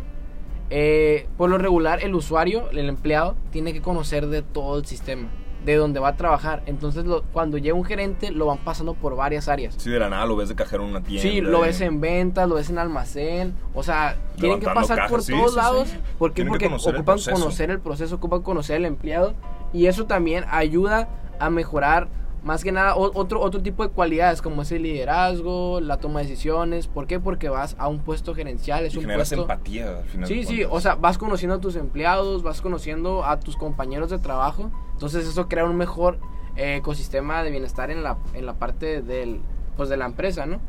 eh, 0.70 1.28
por 1.38 1.50
lo 1.50 1.58
regular 1.58 2.02
el 2.04 2.16
usuario, 2.16 2.70
el 2.72 2.88
empleado, 2.90 3.36
tiene 3.52 3.74
que 3.74 3.82
conocer 3.82 4.28
de 4.28 4.42
todo 4.42 4.80
el 4.80 4.86
sistema, 4.86 5.28
de 5.66 5.76
donde 5.76 6.00
va 6.00 6.10
a 6.10 6.16
trabajar. 6.18 6.64
Entonces 6.66 7.04
lo- 7.06 7.24
cuando 7.24 7.58
llega 7.58 7.76
un 7.76 7.84
gerente 7.84 8.32
lo 8.32 8.46
van 8.48 8.60
pasando 8.60 8.94
por 8.94 9.16
varias 9.16 9.50
áreas. 9.50 9.76
Sí, 9.78 9.90
de 9.92 10.00
la 10.00 10.10
nada 10.10 10.26
lo 10.26 10.36
ves 10.38 10.48
de 10.50 10.56
cajero 10.56 10.84
en 10.84 10.92
una 10.92 11.04
tienda. 11.04 11.22
Sí, 11.22 11.42
lo 11.42 11.60
ves 11.62 11.82
en 11.82 12.00
ventas, 12.02 12.48
lo 12.48 12.56
ves 12.56 12.70
en 12.70 12.80
almacén, 12.80 13.54
o 13.74 13.84
sea, 13.84 14.16
tienen 14.38 14.60
que 14.62 14.66
pasar 14.68 14.96
cajas, 14.96 15.12
por 15.12 15.22
sí, 15.22 15.34
todos 15.34 15.52
sí, 15.52 15.58
lados, 15.58 15.88
sí. 15.90 15.94
Tienen 15.96 16.08
que 16.10 16.18
porque 16.18 16.66
el 16.66 16.74
ocupan 16.74 17.20
conocer 17.20 17.70
el 17.70 17.80
proceso, 17.80 18.16
ocupan 18.16 18.42
conocer 18.42 18.78
al 18.78 18.86
empleado 18.86 19.34
y 19.74 19.88
eso 19.88 20.06
también 20.06 20.46
ayuda 20.50 21.08
a 21.46 21.50
mejorar 21.50 22.10
más 22.44 22.64
que 22.64 22.74
nada 22.74 22.96
otro 22.96 23.40
otro 23.40 23.62
tipo 23.62 23.84
de 23.84 23.90
cualidades 23.90 24.42
como 24.42 24.64
es 24.64 24.72
el 24.74 24.84
liderazgo, 24.84 25.80
la 25.80 25.98
toma 25.98 26.20
de 26.20 26.28
decisiones, 26.28 26.88
¿por 26.88 27.08
qué? 27.08 27.20
Porque 27.20 27.48
vas 27.48 27.76
a 27.80 27.88
un 27.88 28.00
puesto 28.00 28.36
gerencial, 28.36 28.86
es 28.86 28.94
Y 28.94 28.98
un 28.98 29.04
generas 29.04 29.30
puesto 29.30 29.44
empatía 29.44 30.00
al 30.00 30.04
final. 30.04 30.28
Sí, 30.28 30.44
sí, 30.44 30.64
o 30.70 30.82
sea, 30.82 30.96
vas 30.96 31.18
conociendo 31.18 31.56
a 31.56 31.60
tus 31.60 31.78
empleados, 31.78 32.44
vas 32.44 32.62
conociendo 32.62 33.26
a 33.26 33.40
tus 33.40 33.56
compañeros 33.56 34.10
de 34.10 34.20
trabajo, 34.20 34.72
entonces 34.92 35.26
eso 35.26 35.48
crea 35.48 35.64
un 35.64 35.78
mejor 35.78 36.20
eh, 36.58 36.78
ecosistema 36.78 37.44
de 37.44 37.52
bienestar 37.52 37.92
en 37.92 38.04
la, 38.04 38.18
en 38.34 38.46
la 38.46 38.56
parte 38.56 39.02
del, 39.02 39.40
pues 39.78 39.88
de 39.88 39.96
la 39.96 40.06
empresa, 40.06 40.46
¿no? 40.46 40.60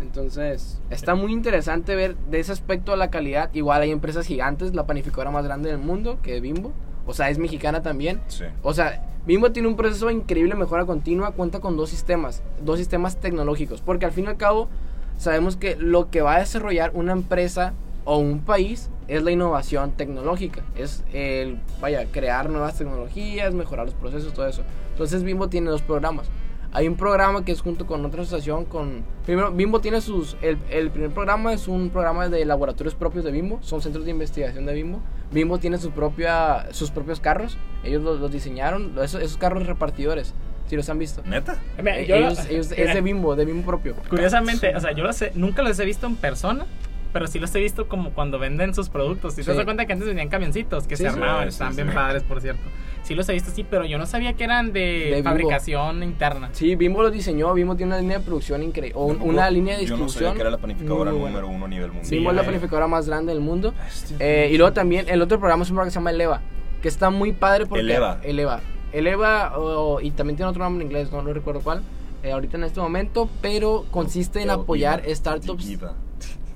Entonces, 0.00 0.80
está 0.90 1.14
muy 1.14 1.32
interesante 1.32 1.94
ver 1.94 2.16
de 2.16 2.40
ese 2.40 2.52
aspecto 2.52 2.92
a 2.92 2.96
la 2.96 3.10
calidad. 3.10 3.50
Igual 3.52 3.82
hay 3.82 3.90
empresas 3.90 4.26
gigantes, 4.26 4.74
la 4.74 4.86
panificadora 4.86 5.30
más 5.30 5.44
grande 5.44 5.70
del 5.70 5.78
mundo, 5.78 6.18
que 6.22 6.36
es 6.36 6.42
Bimbo. 6.42 6.72
O 7.06 7.14
sea, 7.14 7.30
es 7.30 7.38
mexicana 7.38 7.82
también. 7.82 8.20
Sí. 8.28 8.44
O 8.62 8.72
sea, 8.72 9.06
Bimbo 9.26 9.52
tiene 9.52 9.68
un 9.68 9.76
proceso 9.76 10.10
increíble 10.10 10.52
de 10.52 10.60
mejora 10.60 10.84
continua, 10.84 11.32
cuenta 11.32 11.60
con 11.60 11.76
dos 11.76 11.90
sistemas, 11.90 12.42
dos 12.62 12.78
sistemas 12.78 13.16
tecnológicos, 13.16 13.80
porque 13.80 14.04
al 14.04 14.12
fin 14.12 14.24
y 14.24 14.28
al 14.28 14.36
cabo 14.36 14.68
sabemos 15.16 15.56
que 15.56 15.76
lo 15.76 16.10
que 16.10 16.20
va 16.20 16.36
a 16.36 16.38
desarrollar 16.40 16.90
una 16.94 17.12
empresa 17.12 17.72
o 18.04 18.18
un 18.18 18.40
país 18.40 18.90
es 19.08 19.22
la 19.22 19.30
innovación 19.30 19.92
tecnológica, 19.92 20.62
es 20.76 21.04
el, 21.12 21.58
vaya, 21.80 22.06
crear 22.10 22.50
nuevas 22.50 22.76
tecnologías, 22.76 23.54
mejorar 23.54 23.86
los 23.86 23.94
procesos, 23.94 24.32
todo 24.34 24.46
eso. 24.46 24.62
Entonces 24.92 25.22
Bimbo 25.22 25.48
tiene 25.48 25.70
dos 25.70 25.82
programas. 25.82 26.28
Hay 26.72 26.88
un 26.88 26.96
programa 26.96 27.44
que 27.44 27.52
es 27.52 27.60
junto 27.60 27.86
con 27.86 28.04
otra 28.04 28.22
asociación 28.22 28.64
con... 28.64 29.04
Primero, 29.24 29.52
Bimbo 29.52 29.80
tiene 29.80 30.00
sus... 30.00 30.36
El, 30.42 30.58
el 30.70 30.90
primer 30.90 31.12
programa 31.12 31.52
es 31.52 31.68
un 31.68 31.90
programa 31.90 32.28
de 32.28 32.44
laboratorios 32.44 32.96
propios 32.96 33.24
de 33.24 33.30
Bimbo, 33.30 33.58
son 33.62 33.80
centros 33.80 34.04
de 34.04 34.10
investigación 34.10 34.66
de 34.66 34.74
Bimbo. 34.74 35.00
Bimbo 35.34 35.58
tiene 35.58 35.76
su 35.78 35.90
propia, 35.90 36.66
sus 36.72 36.90
propios 36.90 37.20
carros. 37.20 37.58
Ellos 37.82 38.02
los, 38.02 38.20
los 38.20 38.32
diseñaron. 38.32 38.92
Esos, 39.02 39.20
esos 39.20 39.36
carros 39.36 39.66
repartidores. 39.66 40.32
Si 40.68 40.76
los 40.76 40.88
han 40.88 40.98
visto. 40.98 41.22
¿Neta? 41.26 41.58
Eh, 41.76 42.06
yo- 42.08 42.14
ellos- 42.14 42.46
ellos- 42.48 42.72
es 42.72 42.94
de 42.94 43.00
Bimbo, 43.02 43.36
de 43.36 43.44
Bimbo 43.44 43.66
propio. 43.66 43.94
Curiosamente, 44.08 44.74
o 44.74 44.80
sea, 44.80 44.92
yo 44.92 45.04
los 45.04 45.20
he- 45.20 45.32
nunca 45.34 45.62
los 45.62 45.78
he 45.78 45.84
visto 45.84 46.06
en 46.06 46.16
persona, 46.16 46.64
pero 47.12 47.26
sí 47.26 47.38
los 47.38 47.54
he 47.54 47.60
visto 47.60 47.86
como 47.86 48.10
cuando 48.10 48.38
venden 48.38 48.72
sus 48.74 48.88
productos. 48.88 49.34
Si 49.34 49.42
Sí. 49.42 49.50
te 49.50 49.56
das 49.56 49.64
cuenta 49.66 49.84
que 49.84 49.92
antes 49.92 50.06
vendían 50.08 50.28
camioncitos 50.30 50.86
que 50.86 50.96
Sí, 50.96 51.02
se 51.02 51.08
armaban, 51.10 51.52
sí, 51.52 51.62
bien 51.74 51.88
sí. 51.88 51.94
padres, 51.94 52.22
por 52.22 52.40
cierto. 52.40 52.62
Sí 53.04 53.14
los 53.14 53.28
he 53.28 53.34
visto, 53.34 53.50
sí, 53.54 53.64
pero 53.68 53.84
yo 53.84 53.98
no 53.98 54.06
sabía 54.06 54.32
que 54.32 54.44
eran 54.44 54.72
de, 54.72 54.80
De 54.80 55.10
Bimbo. 55.16 55.28
fabricación 55.30 56.02
interna. 56.02 56.48
Sí, 56.52 56.74
Bimbo 56.74 57.02
los 57.02 57.12
diseñó. 57.12 57.52
Bimbo 57.54 57.76
tiene 57.76 57.92
una 57.92 58.00
línea 58.00 58.18
de 58.18 58.24
producción 58.24 58.62
increíble. 58.62 58.98
O 58.98 59.04
una 59.06 59.48
línea 59.50 59.76
de 59.76 59.84
Yo 59.84 59.96
no 59.96 60.04
distribución. 60.04 60.24
sabía 60.30 60.34
que 60.34 60.40
era 60.40 60.50
la 60.50 60.58
panificadora 60.58 61.12
número 61.12 61.46
uno 61.48 61.66
a 61.66 61.68
nivel 61.68 61.92
mundial. 61.92 62.10
Bimbo 62.10 62.30
es 62.30 62.36
la 62.36 62.42
panificadora 62.44 62.86
más 62.88 63.06
grande 63.06 63.32
del 63.32 63.42
mundo. 63.42 63.74
Eh, 64.18 64.48
y 64.52 64.56
luego 64.56 64.72
también 64.72 65.06
el 65.08 65.20
otro 65.22 65.38
programa 65.38 65.62
es 65.64 65.70
un 65.70 65.74
programa 65.76 65.88
que 65.88 65.92
se 65.92 65.98
llama 66.00 66.10
Eleva, 66.10 66.40
que 66.82 66.88
está 66.88 67.10
muy 67.10 67.32
padre 67.32 67.66
porque 67.66 67.80
Eleva. 67.82 68.18
Eleva. 68.22 68.60
Eleva 68.92 69.58
o- 69.58 70.00
y 70.00 70.10
también 70.12 70.36
tiene 70.36 70.48
otro 70.50 70.62
nombre 70.64 70.82
en 70.84 70.90
inglés, 70.90 71.12
no, 71.12 71.20
no 71.22 71.32
recuerdo 71.32 71.60
cuál. 71.60 71.82
eh, 72.22 72.32
ahorita 72.32 72.56
en 72.56 72.64
este 72.64 72.80
momento, 72.80 73.28
pero 73.42 73.84
consiste 73.90 74.40
en 74.40 74.48
apoyar 74.48 75.02
startups, 75.08 75.76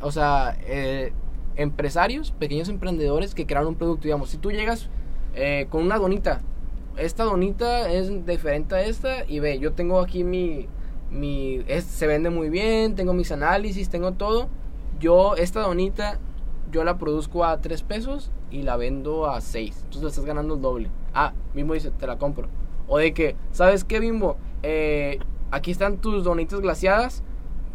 o 0.01 0.11
sea, 0.11 0.57
eh, 0.67 1.13
empresarios, 1.57 2.31
pequeños 2.31 2.71
emprendedores 2.71 3.35
que 3.35 3.45
crearon 3.45 3.69
un 3.69 3.75
producto, 3.75 4.05
digamos, 4.05 4.31
si 4.31 4.39
tú 4.39 4.51
llegas 4.51 4.89
eh, 5.35 5.67
con 5.71 5.83
una 5.83 5.99
donita, 5.99 6.41
esta 6.97 7.25
donita 7.25 7.91
es 7.91 8.27
diferente 8.27 8.75
a 8.75 8.83
esta 8.83 9.25
y 9.27 9.39
ve, 9.39 9.59
yo 9.59 9.73
tengo 9.73 10.01
aquí 10.01 10.25
mi, 10.25 10.67
mi 11.11 11.65
se 11.81 12.07
vende 12.07 12.31
muy 12.31 12.51
bien, 12.51 12.95
tengo 12.95 13.13
mis 13.13 13.31
análisis, 13.33 13.89
tengo 13.89 14.13
todo, 14.13 14.49
yo 14.99 15.37
esta 15.37 15.61
donita 15.61 16.19
yo 16.71 16.85
la 16.85 16.99
produzco 16.99 17.45
a 17.45 17.61
3 17.61 17.83
pesos 17.83 18.31
y 18.51 18.63
la 18.63 18.77
vendo 18.77 19.27
a 19.27 19.41
6, 19.41 19.75
entonces 19.77 20.03
le 20.03 20.09
estás 20.09 20.25
ganando 20.25 20.55
el 20.55 20.61
doble. 20.61 20.91
Ah, 21.15 21.33
Bimbo 21.55 21.75
dice, 21.75 21.91
te 21.91 22.07
la 22.07 22.19
compro. 22.19 22.49
O 22.87 22.99
de 22.99 23.13
que, 23.15 23.37
¿sabes 23.53 23.85
qué, 23.85 24.01
Bimbo? 24.01 24.37
Eh, 24.63 25.19
aquí 25.51 25.71
están 25.71 25.99
tus 25.99 26.25
donitas 26.25 26.61
glaciadas, 26.61 27.23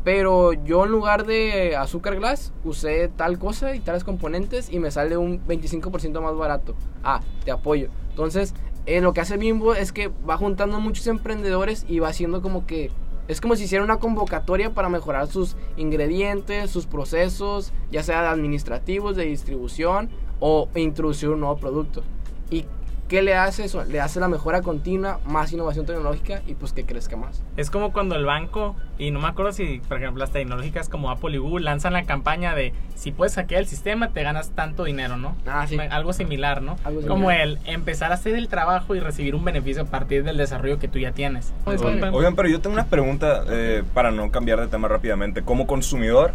pero 0.03 0.53
yo 0.53 0.85
en 0.85 0.91
lugar 0.91 1.25
de 1.25 1.75
azúcar 1.75 2.15
glass 2.17 2.51
usé 2.63 3.07
tal 3.07 3.39
cosa 3.39 3.75
y 3.75 3.79
tales 3.79 4.03
componentes 4.03 4.71
y 4.71 4.79
me 4.79 4.91
sale 4.91 5.15
un 5.17 5.45
25% 5.45 6.21
más 6.21 6.35
barato. 6.35 6.75
Ah, 7.03 7.21
te 7.45 7.51
apoyo. 7.51 7.89
Entonces, 8.09 8.53
eh, 8.85 8.99
lo 8.99 9.13
que 9.13 9.21
hace 9.21 9.37
Bimbo 9.37 9.75
es 9.75 9.93
que 9.93 10.09
va 10.29 10.37
juntando 10.37 10.79
muchos 10.79 11.07
emprendedores 11.07 11.85
y 11.87 11.99
va 11.99 12.09
haciendo 12.09 12.41
como 12.41 12.65
que... 12.65 12.91
Es 13.29 13.39
como 13.39 13.55
si 13.55 13.63
hiciera 13.63 13.85
una 13.85 13.99
convocatoria 13.99 14.73
para 14.73 14.89
mejorar 14.89 15.27
sus 15.27 15.55
ingredientes, 15.77 16.69
sus 16.69 16.85
procesos, 16.85 17.71
ya 17.89 18.03
sea 18.03 18.29
administrativos, 18.29 19.15
de 19.15 19.23
distribución 19.23 20.09
o 20.41 20.67
introducir 20.75 21.29
un 21.29 21.39
nuevo 21.39 21.55
producto. 21.55 22.03
¿Y 22.51 22.65
qué 23.07 23.21
le 23.21 23.35
hace 23.35 23.65
eso? 23.65 23.83
Le 23.83 23.99
hace 23.99 24.19
la 24.19 24.27
mejora 24.27 24.61
continua, 24.61 25.19
más 25.25 25.51
innovación 25.51 25.85
tecnológica 25.85 26.41
y 26.47 26.55
pues 26.55 26.73
que 26.73 26.85
crezca 26.85 27.15
más. 27.15 27.43
Es 27.57 27.69
como 27.69 27.91
cuando 27.93 28.15
el 28.15 28.25
banco, 28.25 28.75
y 28.97 29.11
no 29.11 29.19
me 29.19 29.27
acuerdo 29.27 29.51
si, 29.51 29.81
por 29.87 29.97
ejemplo, 29.97 30.19
las 30.19 30.31
tecnológicas 30.31 30.89
como 30.89 31.09
Apple 31.11 31.35
y 31.35 31.37
Google 31.37 31.65
lanzan 31.65 31.93
la 31.93 32.03
campaña 32.03 32.55
de 32.55 32.73
si 32.95 33.11
puedes 33.11 33.35
hackear 33.35 33.61
el 33.61 33.67
sistema, 33.67 34.09
te 34.09 34.23
ganas 34.23 34.51
tanto 34.51 34.83
dinero, 34.83 35.17
¿no? 35.17 35.35
Ah, 35.45 35.65
sí. 35.67 35.77
Algo 35.77 36.13
similar, 36.13 36.61
¿no? 36.61 36.77
Algo 36.83 37.01
similar. 37.01 37.07
Como 37.07 37.31
el 37.31 37.59
empezar 37.65 38.11
a 38.11 38.15
hacer 38.15 38.35
el 38.35 38.47
trabajo 38.47 38.95
y 38.95 38.99
recibir 38.99 39.35
un 39.35 39.43
beneficio 39.43 39.83
a 39.83 39.85
partir 39.85 40.23
del 40.23 40.37
desarrollo 40.37 40.79
que 40.79 40.87
tú 40.87 40.99
ya 40.99 41.11
tienes. 41.11 41.53
Oigan, 41.65 42.35
pero 42.35 42.49
yo 42.49 42.61
tengo 42.61 42.73
una 42.73 42.85
pregunta 42.85 43.43
eh, 43.49 43.83
para 43.93 44.11
no 44.11 44.31
cambiar 44.31 44.59
de 44.59 44.67
tema 44.67 44.87
rápidamente. 44.87 45.43
Como 45.43 45.67
consumidor 45.67 46.31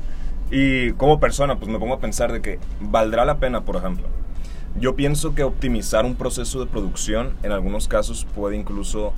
y 0.50 0.92
como 0.92 1.20
persona, 1.20 1.56
pues 1.56 1.70
me 1.70 1.78
pongo 1.78 1.94
a 1.94 2.00
pensar 2.00 2.32
de 2.32 2.40
que 2.40 2.58
valdrá 2.80 3.24
la 3.24 3.38
pena, 3.38 3.62
por 3.62 3.76
ejemplo. 3.76 4.06
Yo 4.80 4.94
pienso 4.94 5.34
que 5.34 5.42
optimizar 5.42 6.04
un 6.04 6.14
proceso 6.14 6.60
de 6.60 6.66
producción 6.66 7.34
en 7.42 7.50
algunos 7.50 7.88
casos 7.88 8.26
puede 8.34 8.56
incluso 8.56 9.12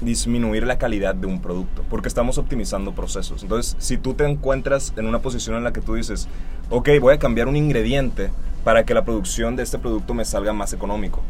disminuir 0.00 0.66
la 0.66 0.78
calidad 0.78 1.14
de 1.14 1.26
un 1.26 1.42
producto, 1.42 1.84
porque 1.90 2.08
estamos 2.08 2.38
optimizando 2.38 2.94
procesos. 2.94 3.42
Entonces, 3.42 3.76
si 3.78 3.98
tú 3.98 4.14
te 4.14 4.24
encuentras 4.24 4.94
en 4.96 5.06
una 5.06 5.18
posición 5.18 5.56
en 5.56 5.64
la 5.64 5.74
que 5.74 5.82
tú 5.82 5.94
dices, 5.94 6.26
ok, 6.70 6.88
voy 7.00 7.14
a 7.14 7.18
cambiar 7.18 7.48
un 7.48 7.56
ingrediente 7.56 8.30
para 8.64 8.84
que 8.84 8.94
la 8.94 9.04
producción 9.04 9.56
de 9.56 9.64
este 9.64 9.78
producto 9.78 10.14
me 10.14 10.24
salga 10.24 10.54
más 10.54 10.72
económico, 10.72 11.20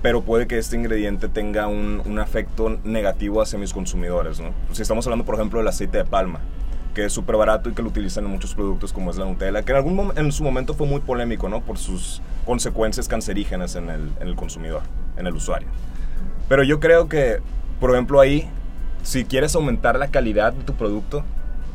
pero 0.00 0.22
puede 0.22 0.46
que 0.46 0.58
este 0.58 0.76
ingrediente 0.76 1.28
tenga 1.28 1.66
un, 1.66 2.02
un 2.04 2.20
efecto 2.20 2.78
negativo 2.84 3.42
hacia 3.42 3.58
mis 3.58 3.72
consumidores, 3.72 4.38
¿no? 4.38 4.50
Si 4.72 4.82
estamos 4.82 5.06
hablando, 5.06 5.24
por 5.24 5.34
ejemplo, 5.34 5.58
del 5.58 5.68
aceite 5.68 5.98
de 5.98 6.04
palma, 6.04 6.40
que 6.94 7.04
es 7.06 7.12
súper 7.12 7.36
barato 7.36 7.70
y 7.70 7.72
que 7.72 7.82
lo 7.82 7.88
utilizan 7.88 8.24
en 8.24 8.30
muchos 8.30 8.54
productos 8.54 8.92
como 8.92 9.10
es 9.10 9.16
la 9.16 9.24
Nutella, 9.24 9.62
que 9.62 9.72
en, 9.72 9.76
algún 9.78 9.96
mom- 9.96 10.12
en 10.18 10.30
su 10.32 10.44
momento 10.44 10.74
fue 10.74 10.86
muy 10.86 11.00
polémico, 11.00 11.48
¿no? 11.48 11.60
Por 11.62 11.78
sus 11.78 12.20
consecuencias 12.44 13.08
cancerígenas 13.08 13.76
en 13.76 13.88
el, 13.90 14.10
en 14.20 14.28
el 14.28 14.36
consumidor, 14.36 14.82
en 15.16 15.26
el 15.26 15.34
usuario. 15.34 15.68
Pero 16.48 16.64
yo 16.64 16.80
creo 16.80 17.08
que, 17.08 17.40
por 17.80 17.90
ejemplo, 17.92 18.20
ahí, 18.20 18.48
si 19.02 19.24
quieres 19.24 19.54
aumentar 19.54 19.98
la 19.98 20.08
calidad 20.08 20.52
de 20.52 20.64
tu 20.64 20.74
producto, 20.74 21.24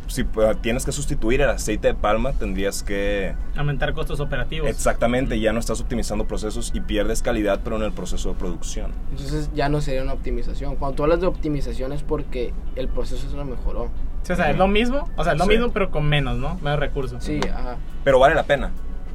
si 0.08 0.24
pues, 0.24 0.56
tienes 0.62 0.86
que 0.86 0.94
sustituir 0.94 1.42
el 1.42 1.50
aceite 1.50 1.90
de 1.90 1.94
palma, 1.94 2.32
tendrías 2.32 2.82
que... 2.82 3.34
Aumentar 3.58 3.94
costos 3.94 4.22
operativos. 4.22 4.70
Exactamente, 4.70 5.38
ya 5.38 5.52
no 5.52 5.60
estás 5.60 5.82
optimizando 5.82 6.26
procesos 6.26 6.72
y 6.74 6.80
pierdes 6.80 7.22
calidad, 7.22 7.60
pero 7.62 7.76
en 7.76 7.84
el 7.84 7.92
proceso 7.92 8.30
de 8.30 8.36
producción. 8.36 8.92
Entonces 9.12 9.50
ya 9.54 9.68
no 9.68 9.82
sería 9.82 10.04
una 10.04 10.14
optimización. 10.14 10.78
Cuando 10.78 10.96
tú 10.96 11.04
hablas 11.04 11.20
de 11.20 11.28
optimización 11.28 11.92
es 11.92 12.04
porque 12.04 12.54
el 12.78 12.88
proceso 12.88 13.30
se 13.30 13.36
lo 13.36 13.44
mejoró. 13.44 13.90
Sí, 14.28 14.34
o 14.34 14.36
sea, 14.36 14.50
es 14.52 14.58
lo 14.58 14.68
mismo, 14.68 15.08
o 15.16 15.24
sea, 15.24 15.32
es 15.34 15.40
lo 15.40 15.46
Sí. 15.46 15.52
mismo, 15.52 15.70
pero 15.70 15.90
con 15.90 16.06
menos, 16.06 16.38
¿no? 16.38 16.56
Menos 16.56 16.80
recursos. 16.80 17.24
Sí, 17.24 17.40
ajá. 17.50 17.78
Pero 18.04 18.20
vale 18.20 18.36
la 18.36 18.44
pena. 18.44 18.72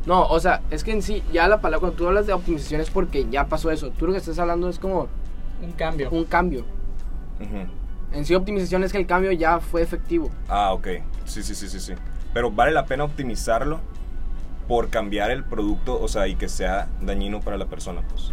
No, 0.06 0.24
o 0.26 0.40
sea, 0.40 0.62
es 0.70 0.82
que 0.84 0.90
en 0.92 1.02
sí, 1.02 1.22
ya 1.32 1.46
la 1.48 1.60
palabra, 1.60 1.80
cuando 1.80 1.96
tú 1.98 2.06
hablas 2.08 2.26
de 2.26 2.32
optimización 2.32 2.80
es 2.80 2.88
porque 2.90 3.26
ya 3.30 3.44
pasó 3.46 3.70
eso. 3.70 3.90
Tú 3.90 4.06
lo 4.06 4.12
que 4.12 4.18
estás 4.18 4.38
hablando 4.38 4.68
es 4.70 4.78
como 4.78 5.08
Un 5.62 5.72
cambio. 5.72 6.08
un 6.10 6.24
cambio. 6.24 6.64
Ujú. 7.40 7.70
En 8.16 8.24
sí, 8.24 8.34
optimización 8.34 8.84
es 8.84 8.92
que 8.92 8.98
el 8.98 9.06
cambio 9.06 9.32
ya 9.32 9.60
fue 9.60 9.82
efectivo. 9.82 10.30
Ah, 10.48 10.72
ok. 10.72 10.88
Sí, 11.26 11.42
sí, 11.42 11.54
sí, 11.54 11.68
sí, 11.68 11.78
sí. 11.78 11.92
Pero 12.32 12.50
vale 12.50 12.72
la 12.72 12.86
pena 12.86 13.04
optimizarlo 13.04 13.80
por 14.66 14.88
cambiar 14.88 15.30
el 15.30 15.44
producto, 15.44 16.00
o 16.00 16.08
sea, 16.08 16.26
y 16.26 16.36
que 16.36 16.48
sea 16.48 16.88
dañino 17.02 17.40
para 17.40 17.58
la 17.58 17.66
persona, 17.66 18.00
pues. 18.08 18.32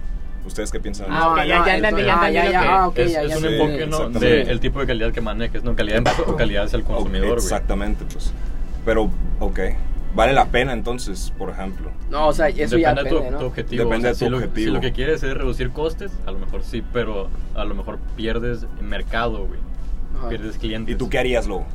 ¿Ustedes 0.49 0.71
qué 0.71 0.79
piensan? 0.79 1.07
Ah, 1.09 1.29
ok, 1.29 1.37
ya- 1.37 1.45
ya 1.65 1.75
entendí, 1.75 2.03
ya 2.03 2.19
ah, 2.19 2.27
entendí 2.27 2.51
ya, 2.51 2.91
es, 2.95 3.11
ya, 3.11 3.21
es 3.23 3.29
ya 3.29 3.37
un 3.37 3.45
enfoque 3.45 3.87
¿no? 3.87 4.09
De 4.09 4.41
el 4.41 4.59
tipo 4.59 4.79
de 4.79 4.87
calidad 4.87 5.11
que 5.11 5.21
manejes, 5.21 5.63
¿no? 5.63 5.75
Calidad 5.75 6.01
de 6.01 6.11
o 6.25 6.35
calidad 6.35 6.65
hacia 6.65 6.77
el 6.77 6.83
consumidor, 6.83 7.27
güey. 7.27 7.37
Exactamente, 7.37 8.03
pues. 8.11 8.33
Pero, 8.83 9.09
ok. 9.39 9.59
Vale 10.15 10.33
la 10.33 10.45
pena 10.45 10.73
entonces, 10.73 11.31
por 11.37 11.51
ejemplo. 11.51 11.91
No, 12.09 12.27
o 12.29 12.33
sea, 12.33 12.49
eso 12.49 12.79
ya 12.79 12.95
depende 12.95 13.09
de 13.11 13.15
depende, 13.17 13.37
tu, 13.37 13.45
objetivo. 13.45 13.83
Depende 13.83 13.97
o 13.97 14.01
sea, 14.01 14.09
de 14.09 14.13
tu 14.13 14.25
si 14.25 14.29
Lo, 14.29 14.37
objetivo. 14.37 14.65
si 14.65 14.73
lo 14.73 14.81
que 14.81 14.91
quieres 14.91 15.21
es 15.21 15.33
reducir 15.37 15.69
costes, 15.69 16.11
a 16.25 16.31
lo 16.31 16.39
mejor 16.39 16.63
sí, 16.63 16.83
pero 16.91 17.29
a 17.53 17.63
lo 17.63 17.75
mejor 17.75 17.99
pierdes 18.15 18.65
mercado, 18.81 19.45
güey. 19.45 19.59
Pierdes 20.29 20.57
clientes. 20.57 20.95
¿Y 20.95 20.97
tú 20.97 21.09
qué 21.09 21.19
harías, 21.19 21.45
Lobo? 21.45 21.67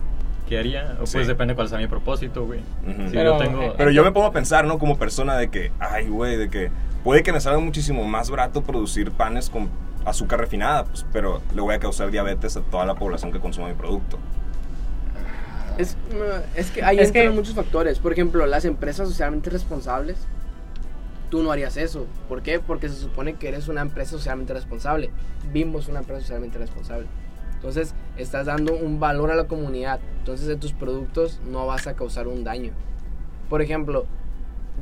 ¿Qué 0.48 0.58
haría? 0.58 0.94
Pues 0.98 1.10
Sí. 1.10 1.18
depende 1.24 1.54
cuál 1.54 1.68
sea 1.68 1.78
mi 1.78 1.86
propósito, 1.86 2.44
güey. 2.44 2.60
Ujú. 2.86 3.08
Si 3.08 3.14
Pero, 3.14 3.38
yo 3.38 3.44
tengo... 3.44 3.74
Pero 3.76 3.90
yo 3.90 4.04
me 4.04 4.12
pongo 4.12 4.26
a 4.26 4.32
pensar, 4.32 4.66
¿no? 4.66 4.78
Como 4.78 4.98
persona 4.98 5.36
de 5.36 5.48
que, 5.48 5.72
ay, 5.78 6.08
güey, 6.08 6.36
de 6.36 6.50
que 6.50 6.70
puede 7.02 7.22
que 7.22 7.32
me 7.32 7.40
salga 7.40 7.58
muchísimo 7.60 8.04
más 8.04 8.28
barato 8.30 8.62
producir 8.62 9.10
panes 9.10 9.48
con 9.48 9.70
azúcar 10.04 10.40
refinada, 10.40 10.84
pues, 10.84 11.06
pero 11.12 11.40
le 11.54 11.60
voy 11.62 11.74
a 11.74 11.78
causar 11.78 12.10
diabetes 12.10 12.56
a 12.58 12.60
toda 12.60 12.84
la 12.84 12.94
población 12.94 13.32
que 13.32 13.40
consuma 13.40 13.68
mi 13.68 13.74
producto. 13.74 14.18
Es, 15.78 15.96
es 16.54 16.70
que 16.70 16.84
ahí 16.84 16.98
Es 16.98 17.10
que- 17.10 17.30
muchos 17.30 17.54
factores. 17.54 17.98
Por 17.98 18.12
ejemplo, 18.12 18.46
las 18.46 18.64
empresas 18.64 19.08
socialmente 19.08 19.50
responsables, 19.50 20.18
tú 21.30 21.42
no 21.42 21.50
harías 21.50 21.76
eso. 21.76 22.06
¿Por 22.28 22.42
qué? 22.42 22.60
Porque 22.60 22.88
se 22.88 22.96
supone 22.96 23.34
que 23.34 23.48
eres 23.48 23.66
una 23.68 23.80
empresa 23.80 24.10
socialmente 24.12 24.52
responsable. 24.54 25.10
Bimbo 25.52 25.78
es 25.80 25.88
una 25.88 26.00
empresa 26.00 26.20
socialmente 26.20 26.58
responsable. 26.58 27.06
Entonces, 27.64 27.94
estás 28.18 28.44
dando 28.44 28.74
un 28.74 29.00
valor 29.00 29.30
a 29.30 29.36
la 29.36 29.48
comunidad. 29.48 29.98
Entonces, 30.18 30.46
de 30.46 30.56
tus 30.56 30.74
productos 30.74 31.40
no 31.50 31.64
vas 31.64 31.86
a 31.86 31.94
causar 31.94 32.28
un 32.28 32.44
daño. 32.44 32.72
Por 33.48 33.62
ejemplo, 33.62 34.04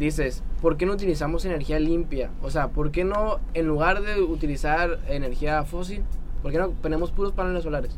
dices, 0.00 0.42
¿por 0.60 0.76
qué 0.76 0.84
no 0.84 0.94
utilizamos 0.94 1.44
energía 1.44 1.78
limpia? 1.78 2.30
O 2.42 2.50
sea, 2.50 2.70
¿por 2.70 2.90
qué 2.90 3.04
no, 3.04 3.38
en 3.54 3.68
lugar 3.68 4.02
de 4.02 4.20
utilizar 4.20 4.98
energía 5.06 5.62
fósil, 5.62 6.02
¿por 6.42 6.50
qué 6.50 6.58
no 6.58 6.72
ponemos 6.72 7.12
puros 7.12 7.30
paneles 7.32 7.62
solares? 7.62 7.96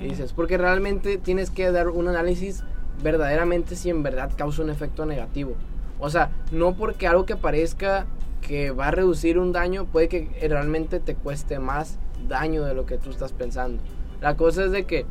Y 0.00 0.04
dices, 0.04 0.32
porque 0.32 0.56
realmente 0.56 1.18
tienes 1.18 1.50
que 1.50 1.72
dar 1.72 1.88
un 1.88 2.06
análisis 2.06 2.62
verdaderamente 3.02 3.74
si 3.74 3.90
en 3.90 4.04
verdad 4.04 4.30
causa 4.36 4.62
un 4.62 4.70
efecto 4.70 5.04
negativo. 5.04 5.54
O 5.98 6.10
sea, 6.10 6.30
no 6.52 6.76
porque 6.76 7.08
algo 7.08 7.26
que 7.26 7.34
parezca 7.34 8.06
que 8.40 8.70
va 8.70 8.86
a 8.86 8.90
reducir 8.92 9.40
un 9.40 9.50
daño, 9.50 9.86
puede 9.86 10.08
que 10.08 10.30
realmente 10.48 11.00
te 11.00 11.16
cueste 11.16 11.58
más 11.58 11.98
daño 12.28 12.64
de 12.64 12.74
lo 12.74 12.86
que 12.86 12.98
tú 12.98 13.10
estás 13.10 13.32
pensando. 13.32 13.82
La 14.20 14.36
cosa 14.36 14.64
es 14.64 14.70
de 14.70 14.84
que 14.84 15.06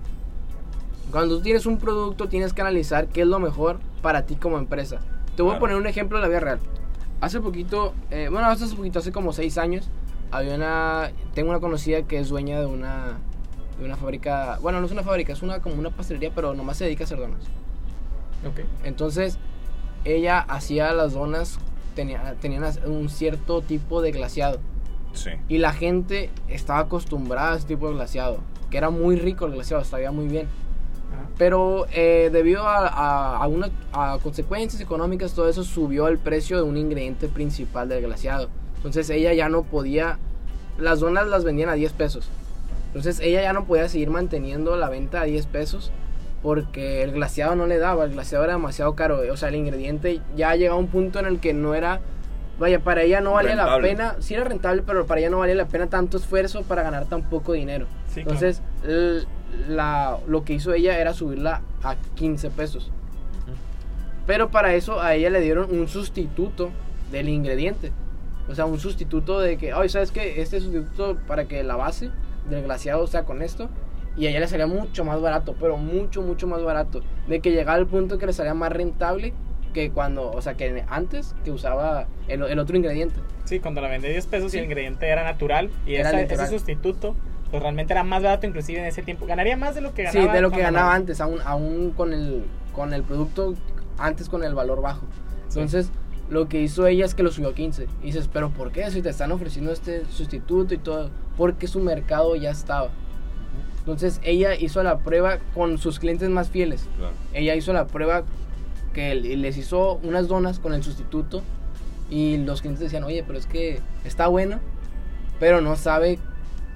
cuando 1.12 1.38
tú 1.38 1.44
tienes 1.44 1.66
un 1.66 1.78
producto 1.78 2.28
tienes 2.28 2.54
que 2.54 2.62
analizar 2.62 3.08
qué 3.08 3.22
es 3.22 3.28
lo 3.28 3.40
mejor 3.40 3.80
para 4.02 4.26
ti 4.26 4.36
como 4.36 4.58
empresa. 4.58 5.00
Te 5.36 5.42
voy 5.42 5.52
a 5.52 5.54
Claro. 5.54 5.60
poner 5.60 5.76
un 5.78 5.88
ejemplo 5.88 6.18
de 6.18 6.22
la 6.24 6.28
vida 6.28 6.40
real. 6.40 6.60
Hace 7.22 7.40
poquito, 7.40 7.94
eh, 8.12 8.28
bueno, 8.32 8.48
hace 8.48 8.74
poquito, 8.76 9.00
hace 9.00 9.12
como 9.12 9.32
seis 9.34 9.58
años, 9.58 9.90
había 10.32 10.56
una, 10.56 11.12
tengo 11.34 11.50
una 11.52 11.60
conocida 11.60 12.02
que 12.04 12.20
es 12.20 12.30
dueña 12.30 12.60
de 12.60 12.66
una, 12.66 13.18
de 13.80 13.86
una 13.86 13.96
fábrica, 13.96 14.60
bueno, 14.62 14.80
no 14.80 14.86
es 14.86 14.92
una 14.92 15.04
fábrica, 15.04 15.34
es 15.34 15.42
una 15.42 15.60
como 15.60 15.76
una 15.76 15.92
pastelería, 15.92 16.32
pero 16.34 16.54
nomás 16.54 16.78
se 16.78 16.86
dedica 16.86 17.04
a 17.04 17.06
hacer 17.06 17.20
donas. 17.20 17.44
Ok. 18.48 18.62
Entonces, 18.84 19.38
ella 20.04 20.40
hacía 20.40 20.94
las 20.94 21.14
donas 21.14 21.58
tenía, 21.96 22.36
tenían 22.42 22.64
un 22.86 23.10
cierto 23.10 23.62
tipo 23.62 24.02
de 24.02 24.12
glaseado. 24.12 24.60
Sí. 25.16 25.32
Y 25.50 25.58
la 25.58 25.74
gente 25.74 26.30
estaba 26.48 26.80
acostumbrada 26.80 27.54
a 27.54 27.58
ese 27.58 27.68
tipo 27.68 27.88
de 27.88 27.96
glaseado. 27.96 28.38
Que 28.70 28.78
era 28.78 28.90
muy 28.90 29.16
rico 29.16 29.46
el 29.46 29.54
glaseado, 29.54 29.84
sabía 29.84 30.12
muy 30.12 30.28
bien. 30.28 30.48
Ajá. 31.14 31.28
Pero 31.38 31.86
eh, 31.92 32.30
debido 32.32 32.68
a, 32.68 32.88
a, 32.88 33.38
a 33.38 33.48
una- 33.48 33.70
a 33.94 34.18
consecuencias 34.22 34.82
económicas, 34.82 35.34
todo 35.34 35.48
eso 35.50 35.64
subió 35.64 36.08
el 36.08 36.18
precio 36.18 36.58
de 36.58 36.64
un 36.64 36.78
ingrediente 36.78 37.28
principal 37.28 37.90
del 37.90 38.04
glaseado. 38.04 38.50
Entonces 38.78 39.10
ella 39.10 39.34
ya 39.34 39.50
no 39.50 39.64
podía... 39.64 40.20
Las 40.78 41.00
donas 41.00 41.28
las 41.28 41.44
vendían 41.44 41.70
a 41.70 41.74
10 41.74 41.94
pesos. 41.94 42.30
Entonces 42.88 43.20
ella 43.20 43.42
ya 43.42 43.54
no 43.54 43.66
podía 43.66 43.88
seguir 43.90 44.10
manteniendo 44.10 44.76
la 44.76 44.90
venta 44.90 45.22
a 45.22 45.24
10 45.26 45.46
pesos 45.48 45.92
porque 46.44 47.02
el 47.02 47.12
glaseado 47.12 47.56
no 47.56 47.66
le 47.66 47.78
daba, 47.80 48.04
el 48.06 48.12
glaseado 48.12 48.44
era 48.44 48.54
demasiado 48.54 48.94
caro. 48.96 49.22
O 49.32 49.38
sea, 49.38 49.50
el 49.50 49.56
ingrediente 49.56 50.22
ya 50.36 50.56
llegaba 50.56 50.78
a 50.78 50.80
un 50.80 50.88
punto 50.88 51.20
en 51.20 51.26
el 51.26 51.40
que 51.40 51.54
no 51.54 51.74
era... 51.76 52.02
Vaya, 52.58 52.80
para 52.80 53.02
ella 53.02 53.20
no 53.20 53.34
valía 53.34 53.56
la 53.56 53.80
pena, 53.80 54.16
sí 54.20 54.34
era 54.34 54.46
rentable, 54.46 54.82
pero 54.86 55.06
para 55.06 55.20
ella 55.20 55.30
no 55.30 55.40
valía 55.40 55.56
la 55.56 55.68
pena 55.68 55.88
tanto 55.88 56.18
esfuerzo 56.18 56.64
para 56.64 56.84
ganar 56.84 57.06
tan 57.06 57.24
poco 57.24 57.52
dinero. 57.54 57.86
Sí, 58.08 58.22
Entonces, 58.22 58.62
la, 59.68 60.18
lo 60.28 60.44
que 60.46 60.54
hizo 60.54 60.74
ella 60.74 60.98
era 60.98 61.14
subirla 61.14 61.62
a 61.84 61.96
15 62.16 62.50
pesos. 62.52 62.92
Pero 64.26 64.50
para 64.50 64.74
eso 64.74 65.02
a 65.02 65.16
ella 65.16 65.30
le 65.30 65.42
dieron 65.42 65.70
un 65.70 65.88
sustituto 65.88 66.72
del 67.12 67.30
ingrediente. 67.30 67.92
O 68.50 68.56
sea, 68.56 68.66
un 68.66 68.80
sustituto 68.80 69.40
de 69.40 69.58
que, 69.58 69.74
oye, 69.74 69.90
¿sabes 69.90 70.12
qué? 70.12 70.42
Este 70.42 70.60
sustituto 70.60 71.18
para 71.28 71.46
que 71.46 71.64
la 71.64 71.76
base 71.76 72.10
del 72.50 72.64
glaseado 72.64 73.06
sea 73.08 73.24
con 73.24 73.42
esto. 73.42 73.70
Y 74.18 74.28
a 74.28 74.30
ella 74.30 74.40
le 74.40 74.48
salía 74.48 74.66
mucho 74.66 75.04
más 75.04 75.20
barato, 75.20 75.56
pero 75.60 75.78
mucho, 75.78 76.22
mucho 76.22 76.48
más 76.48 76.64
barato. 76.64 77.02
De 77.28 77.42
que 77.42 77.52
llegaba 77.52 77.78
al 77.78 77.86
punto 77.86 78.18
que 78.18 78.26
le 78.26 78.34
salía 78.34 78.54
más 78.54 78.72
rentable 78.72 79.34
que 79.76 79.92
cuando, 79.92 80.32
o 80.32 80.42
sea, 80.42 80.54
que 80.56 80.86
antes 80.88 81.36
que 81.44 81.52
usaba 81.52 82.08
el, 82.30 82.42
el 82.44 82.60
otro 82.60 82.78
ingrediente. 82.78 83.20
Sí, 83.44 83.60
cuando 83.60 83.82
la 83.82 83.90
vendí 83.90 84.08
10 84.08 84.26
pesos 84.28 84.52
Sí. 84.52 84.58
y 84.58 84.60
el 84.62 84.66
ingrediente 84.68 85.06
era 85.06 85.26
natural 85.26 85.70
y 85.86 85.96
Era 85.96 86.10
esa- 86.10 86.22
natural. 86.22 86.46
ese 86.48 86.58
sustituto 86.58 87.14
pues 87.52 87.62
realmente 87.62 87.92
era 87.94 88.04
más 88.06 88.24
barato 88.24 88.48
inclusive 88.48 88.80
en 88.80 88.86
ese 88.86 89.02
tiempo. 89.04 89.26
Ganaría 89.26 89.56
más 89.58 89.76
de 89.76 89.82
lo 89.82 89.94
que 89.94 90.08
Sí, 90.08 90.18
ganaba. 90.18 90.34
de 90.34 90.42
lo 90.42 90.52
que 90.52 90.62
ganaba 90.62 90.96
antes, 90.96 91.20
aún, 91.22 91.40
aún 91.46 91.92
con, 91.92 92.14
el, 92.14 92.46
con 92.74 92.94
el 92.94 93.04
producto, 93.04 93.54
antes 94.00 94.30
con 94.30 94.44
el 94.46 94.56
valor 94.56 94.82
bajo. 94.82 95.06
Entonces, 95.50 95.92
lo 96.30 96.48
que 96.48 96.62
hizo 96.62 96.88
ella 96.88 97.06
es 97.06 97.14
que 97.16 97.22
lo 97.22 97.32
subió 97.32 97.50
a 97.50 97.54
15. 97.54 97.88
Y 98.02 98.08
dices, 98.08 98.30
pero 98.32 98.50
¿por 98.50 98.72
qué? 98.72 98.90
Si 98.92 99.02
te 99.02 99.10
están 99.10 99.32
ofreciendo 99.34 99.72
este 99.74 100.06
sustituto 100.06 100.74
y 100.74 100.78
todo, 100.80 101.10
porque 101.38 101.68
su 101.68 101.80
mercado 101.82 102.36
ya 102.38 102.50
estaba. 102.50 102.90
Entonces, 103.80 104.20
ella 104.24 104.56
hizo 104.56 104.82
la 104.84 104.98
prueba 105.00 105.38
con 105.54 105.78
sus 105.78 106.00
clientes 106.00 106.30
más 106.30 106.50
fieles. 106.50 106.88
Claro. 106.98 107.14
Ella 107.34 107.56
hizo 107.56 107.72
la 107.74 107.86
prueba 107.86 108.24
que 108.96 109.14
les 109.14 109.58
hizo 109.58 110.00
unas 110.04 110.30
donas 110.30 110.60
con 110.60 110.74
el 110.74 110.82
sustituto 110.82 111.44
y 112.10 112.38
los 112.38 112.62
clientes 112.62 112.80
decían, 112.80 113.04
oye, 113.04 113.26
pero 113.28 113.38
es 113.38 113.46
que 113.46 113.82
está 114.06 114.28
bueno, 114.28 114.62
pero 115.38 115.60
no 115.60 115.76
sabe 115.76 116.18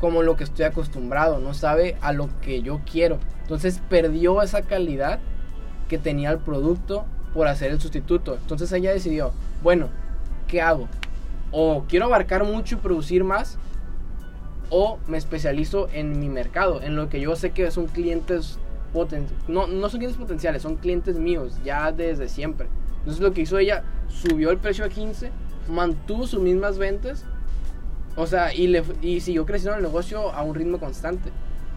como 0.01 0.21
lo 0.21 0.35
que 0.35 0.43
estoy 0.43 0.65
acostumbrado, 0.65 1.39
no 1.39 1.53
sabe 1.53 1.95
a 2.01 2.11
lo 2.11 2.29
que 2.41 2.61
yo 2.61 2.81
quiero. 2.89 3.19
Entonces 3.43 3.81
perdió 3.89 4.41
esa 4.41 4.63
calidad 4.63 5.19
que 5.87 5.97
tenía 5.97 6.29
el 6.31 6.39
producto 6.39 7.05
por 7.33 7.47
hacer 7.47 7.71
el 7.71 7.79
sustituto. 7.79 8.35
Entonces 8.35 8.69
ella 8.73 8.91
decidió, 8.91 9.31
bueno, 9.63 9.87
¿qué 10.49 10.61
hago? 10.61 10.89
O 11.51 11.85
quiero 11.87 12.07
abarcar 12.07 12.43
mucho 12.43 12.75
y 12.75 12.79
producir 12.79 13.23
más, 13.23 13.57
o 14.69 14.99
me 15.07 15.17
especializo 15.17 15.87
en 15.93 16.19
mi 16.19 16.27
mercado, 16.27 16.81
en 16.81 16.97
lo 16.97 17.07
que 17.07 17.21
yo 17.21 17.37
sé 17.37 17.51
que 17.51 17.71
son 17.71 17.87
clientes 17.87 18.59
poten 18.59 18.68
no, 19.47 19.67
no 19.67 19.89
son 19.89 19.99
clientes 19.99 20.19
potenciales, 20.19 20.61
son 20.61 20.75
clientes 20.77 21.17
míos, 21.17 21.57
ya 21.63 21.91
desde 21.91 22.27
siempre. 22.27 22.67
Entonces 22.99 23.21
lo 23.21 23.33
que 23.33 23.41
hizo 23.41 23.57
ella, 23.57 23.83
subió 24.07 24.51
el 24.51 24.57
precio 24.57 24.83
a 24.85 24.89
15, 24.89 25.31
mantuvo 25.69 26.25
sus 26.27 26.41
mismas 26.41 26.77
ventas, 26.77 27.25
o 28.15 28.25
sea, 28.27 28.53
y, 28.53 28.67
le, 28.67 28.83
y 29.01 29.21
siguió 29.21 29.45
creciendo 29.45 29.77
el 29.77 29.83
negocio 29.83 30.31
a 30.33 30.43
un 30.43 30.55
ritmo 30.55 30.79
constante. 30.79 31.29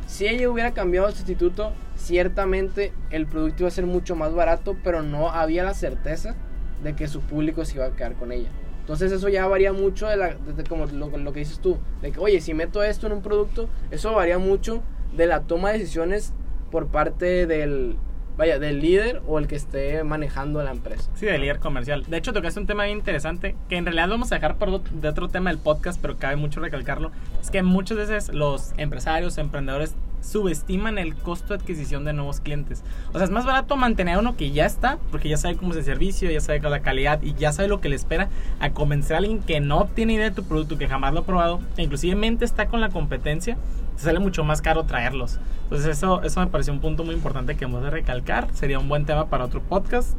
Si 0.07 0.27
ella 0.27 0.51
hubiera 0.51 0.73
cambiado 0.73 1.07
el 1.09 1.15
sustituto, 1.15 1.73
ciertamente 1.97 2.93
el 3.11 3.27
producto 3.27 3.63
iba 3.63 3.69
a 3.69 3.71
ser 3.73 3.87
mucho 3.87 4.17
más 4.17 4.35
barato, 4.35 4.77
pero 4.83 5.03
no 5.03 5.31
había 5.31 5.63
la 5.63 5.75
certeza 5.75 6.35
de 6.83 6.95
que 6.97 7.07
su 7.09 7.21
público 7.21 7.65
se 7.65 7.77
iba 7.77 7.87
a 7.87 7.91
quedar 7.93 8.15
con 8.15 8.33
ella. 8.33 8.49
Entonces 8.81 9.13
eso 9.13 9.29
ya 9.29 9.47
varía 9.47 9.73
mucho 9.73 10.09
de, 10.09 10.17
la, 10.17 10.35
de- 10.35 10.53
de 10.55 10.65
como 10.65 10.87
lo, 10.87 11.17
lo 11.17 11.33
que 11.33 11.39
dices 11.41 11.61
tú, 11.61 11.79
de 12.03 12.11
que, 12.11 12.19
oye, 12.19 12.41
si 12.41 12.53
meto 12.55 12.83
esto 12.83 13.07
en 13.07 13.13
un 13.13 13.23
producto, 13.23 13.69
eso 13.93 14.13
varía 14.13 14.39
mucho 14.39 14.83
de 15.17 15.27
la 15.27 15.43
toma 15.43 15.71
de 15.71 15.79
decisiones 15.79 16.33
por 16.73 16.89
parte 16.89 17.47
del, 17.47 17.97
vaya, 18.37 18.59
del 18.59 18.81
líder 18.81 19.23
o 19.29 19.39
el 19.39 19.47
que 19.47 19.55
esté 19.55 20.03
manejando 20.03 20.61
la 20.65 20.73
empresa. 20.73 21.09
Sí, 21.15 21.27
de 21.27 21.39
líder 21.39 21.61
comercial. 21.61 22.05
De 22.09 22.17
hecho, 22.17 22.33
tocaste 22.33 22.59
un 22.59 22.67
tema 22.67 22.87
bien 22.87 22.99
interesante 22.99 23.55
que 23.69 23.77
en 23.77 23.85
realidad 23.85 24.07
lo 24.07 24.15
vamos 24.15 24.33
a 24.33 24.37
dejar 24.37 24.57
por 24.57 24.83
de 24.83 25.09
otro 25.09 25.29
tema 25.29 25.51
del 25.51 25.61
podcast, 25.61 26.01
pero 26.03 26.17
cabe 26.17 26.35
mucho 26.35 26.59
recalcarlo. 26.59 27.13
Es 27.41 27.51
que 27.51 27.63
muchas 27.63 27.99
veces 27.99 28.35
los 28.35 28.73
empresarios, 28.79 29.39
emprendedores 29.39 29.95
subestiman 30.23 30.99
el 30.99 31.15
costo 31.15 31.49
de 31.49 31.57
adquisición 31.57 32.05
de 32.05 32.13
nuevos 32.13 32.41
clientes. 32.41 32.83
O 33.13 33.19
sea, 33.19 33.25
es 33.25 33.31
más 33.31 33.45
barato 33.45 33.77
mantener 33.77 34.15
a 34.17 34.19
uno 34.21 34.37
que 34.37 34.51
ya 34.53 34.65
está, 34.67 34.99
porque 35.11 35.29
ya 35.29 35.37
sabe 35.37 35.57
cómo 35.57 35.73
es 35.73 35.79
el 35.79 35.85
servicio, 35.85 36.31
ya 36.31 36.41
sabe 36.41 36.61
la 36.61 36.81
calidad 36.81 37.21
y 37.23 37.35
ya 37.35 37.53
sabe 37.53 37.69
lo 37.69 37.81
que 37.81 37.89
le 37.89 37.97
espera, 37.97 38.29
a 38.61 38.71
convencer 38.71 39.15
a 39.15 39.19
alguien 39.19 39.41
que 39.43 39.61
no 39.61 39.87
tiene 39.95 40.15
idea 40.15 40.31
de 40.31 40.35
tu 40.37 40.45
producto, 40.45 40.79
que 40.79 40.89
jamás 40.89 41.13
lo 41.13 41.21
ha 41.21 41.25
probado, 41.25 41.61
e 41.77 41.83
inclusive 41.83 42.15
mente 42.17 42.45
está 42.45 42.67
con 42.69 42.81
la 42.81 42.89
competencia, 42.89 43.57
te 43.97 44.03
sale 44.03 44.19
mucho 44.21 44.45
más 44.45 44.63
caro 44.63 44.85
traerlos. 44.85 45.39
Entonces 45.65 45.89
eso, 45.99 46.23
eso 46.23 46.41
me 46.41 46.47
pareció 46.47 46.73
un 46.73 46.81
punto 46.81 47.05
muy 47.05 47.15
importante 47.15 47.57
que 47.57 47.65
hemos 47.65 47.83
de 47.83 47.91
recalcar. 47.91 48.49
Sería 48.55 48.79
un 48.79 48.89
buen 48.89 49.05
tema 49.07 49.27
para 49.29 49.45
otro 49.45 49.61
podcast, 49.63 50.17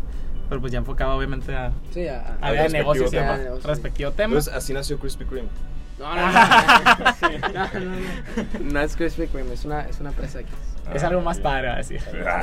pero 0.50 0.60
pues 0.62 0.72
ya 0.74 0.80
enfocado 0.80 1.16
obviamente 1.16 1.56
a, 1.56 1.72
Sí, 1.92 2.08
a, 2.08 2.38
a- 2.42 2.48
a 2.48 2.52
respectivo 2.52 2.74
negocios 2.74 3.14
y 3.14 3.68
respectivo 3.68 4.12
tema. 4.12 4.34
Entonces, 4.34 4.54
así 4.54 4.74
nació 4.74 5.00
Krispy 5.00 5.26
Kreme. 5.26 5.48
No, 6.04 6.16
no, 6.16 6.22
no, 6.22 6.32
no, 6.34 7.80
no, 7.80 7.80
no, 7.80 7.96
no. 8.66 8.72
No 8.74 8.80
es 8.82 8.96
Krispy 8.98 9.28
Kreme, 9.28 9.54
es 9.54 9.64
una, 9.66 9.82
es 9.82 10.00
una 10.02 10.12
presa 10.12 10.40
aquí. 10.40 10.52
es 10.94 11.02
algo 11.04 11.22
más 11.22 11.40
padre, 11.40 11.70
así. 11.70 11.96
Ah. 12.28 12.42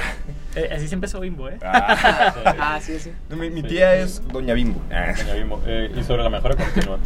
Eh, 0.56 0.70
así 0.74 0.88
se 0.88 0.94
empezó 0.94 1.20
Bimbo, 1.20 1.48
¿eh? 1.48 1.58
Ah. 1.62 2.32
Ah, 2.58 2.78
sí, 2.80 2.98
sí. 2.98 3.12
Mi, 3.28 3.50
mi 3.50 3.62
tía 3.62 3.94
es 3.96 4.26
Doña 4.28 4.54
Bimbo. 4.54 4.80
Ah. 4.90 5.12
Doña 5.16 5.34
Bimbo, 5.34 5.62
eh, 5.66 5.92
y 5.94 6.02
sobre 6.02 6.22
la 6.22 6.30
mejora 6.30 6.56
continua. 6.56 6.98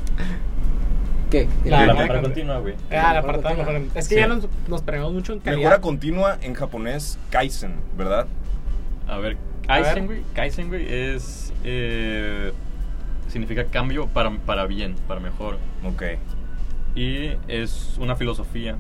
¿Qué? 1.31 1.49
La 1.65 1.87
La, 1.87 1.95
mejora 1.95 2.21
continua. 2.23 2.59
güey. 2.59 2.75
Ah, 2.93 3.13
la 3.15 3.19
apartado 3.19 3.57
continua. 3.57 3.81
mejor. 3.81 3.99
Es 3.99 4.09
que 4.09 4.15
Sí. 4.15 4.21
ya 4.21 4.29
nos, 4.29 4.47
nos 4.69 4.83
perdemos 4.83 5.13
mucho 5.13 5.33
en 5.33 5.41
calidad. 5.41 5.59
Mejora 5.59 5.81
continua 5.81 6.39
en 6.41 6.55
japonés 6.55 7.19
Kaizen, 7.31 7.75
¿verdad? 7.99 8.27
A 9.09 9.19
ver, 9.19 9.37
A 9.67 9.75
ver. 9.81 9.85
Kaizen, 9.85 10.07
güey, 10.07 10.23
Kaizen, 10.35 10.69
güey, 10.69 10.87
es... 10.89 11.53
eh, 11.65 12.53
significa 13.29 13.65
cambio 13.65 14.07
para, 14.07 14.31
para 14.31 14.67
bien, 14.67 14.95
para 15.09 15.19
mejor. 15.19 15.59
Ok. 15.85 16.03
Y 16.95 17.31
es 17.49 17.97
una 17.99 18.17
filosofía 18.17 18.77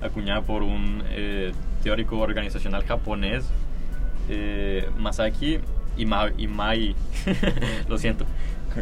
acuñada 0.00 0.42
por 0.42 0.62
un 0.62 1.02
eh, 1.10 1.52
teórico 1.82 2.18
organizacional 2.18 2.84
japonés, 2.84 3.44
eh, 4.28 4.88
Masaki 4.98 5.58
Ima- 5.96 6.32
Imai. 6.38 6.94
Lo 7.88 7.98
siento. 7.98 8.24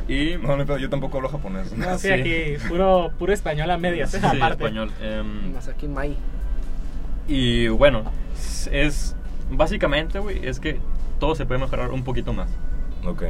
Y... 0.09 0.37
No, 0.41 0.57
no, 0.57 0.65
pero 0.65 0.79
yo 0.79 0.89
tampoco 0.89 1.17
hablo 1.19 1.29
japonés. 1.29 1.77
No, 1.77 1.99
sí, 1.99 2.07
Sí. 2.09 2.13
aquí 2.13 2.69
puro, 2.69 3.11
puro 3.19 3.33
español 3.33 3.71
a 3.71 3.77
medias. 3.77 4.13
Sí, 4.13 4.19
aparte. 4.23 4.65
español. 4.65 4.91
em, 5.03 5.53
Masaki 5.53 5.89
Mai. 5.89 6.17
y 7.29 7.69
bueno, 7.69 8.05
es- 8.35 8.69
es... 8.73 9.17
Básicamente, 9.53 10.21
güey, 10.21 10.47
es 10.47 10.61
que 10.61 10.79
todo 11.19 11.35
se 11.35 11.45
puede 11.45 11.59
mejorar 11.61 11.91
un 11.91 12.05
poquito 12.05 12.33
más. 12.33 12.49
Ok. 13.05 13.25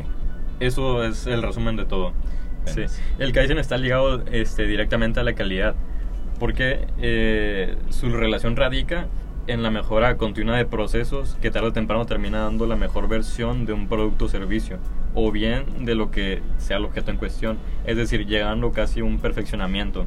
Eso 0.61 1.03
es 1.03 1.27
el 1.27 1.43
resumen 1.43 1.77
de 1.77 1.87
todo. 1.87 2.13
Sí. 2.75 2.85
El 3.19 3.33
Kaizen 3.33 3.59
está 3.59 3.77
ligado 3.77 4.25
este, 4.31 4.67
directamente 4.67 5.21
a 5.21 5.23
la 5.23 5.35
calidad, 5.35 5.75
porque 6.39 6.87
eh, 6.99 7.77
su 7.91 8.11
relación 8.11 8.57
radica 8.57 9.09
en 9.47 9.63
la 9.63 9.71
mejora 9.71 10.17
continua 10.17 10.57
de 10.57 10.65
procesos 10.65 11.37
que 11.43 11.51
tarde 11.51 11.69
o 11.69 11.73
temprano 11.73 12.07
termina 12.07 12.41
dando 12.41 12.67
la 12.67 12.77
mejor 12.77 13.09
versión 13.09 13.67
de 13.67 13.73
un 13.73 13.89
producto 13.89 14.27
o 14.27 14.29
servicio, 14.29 14.79
o 15.15 15.33
bien 15.33 15.85
de 15.85 15.95
lo 15.95 16.11
que 16.11 16.43
sea 16.59 16.77
el 16.77 16.85
objeto 16.85 17.11
en 17.11 17.17
cuestión, 17.17 17.59
es 17.85 17.97
decir, 17.97 18.27
llegando 18.27 18.73
casi 18.73 19.01
a 19.01 19.05
un 19.05 19.19
perfeccionamiento. 19.19 20.07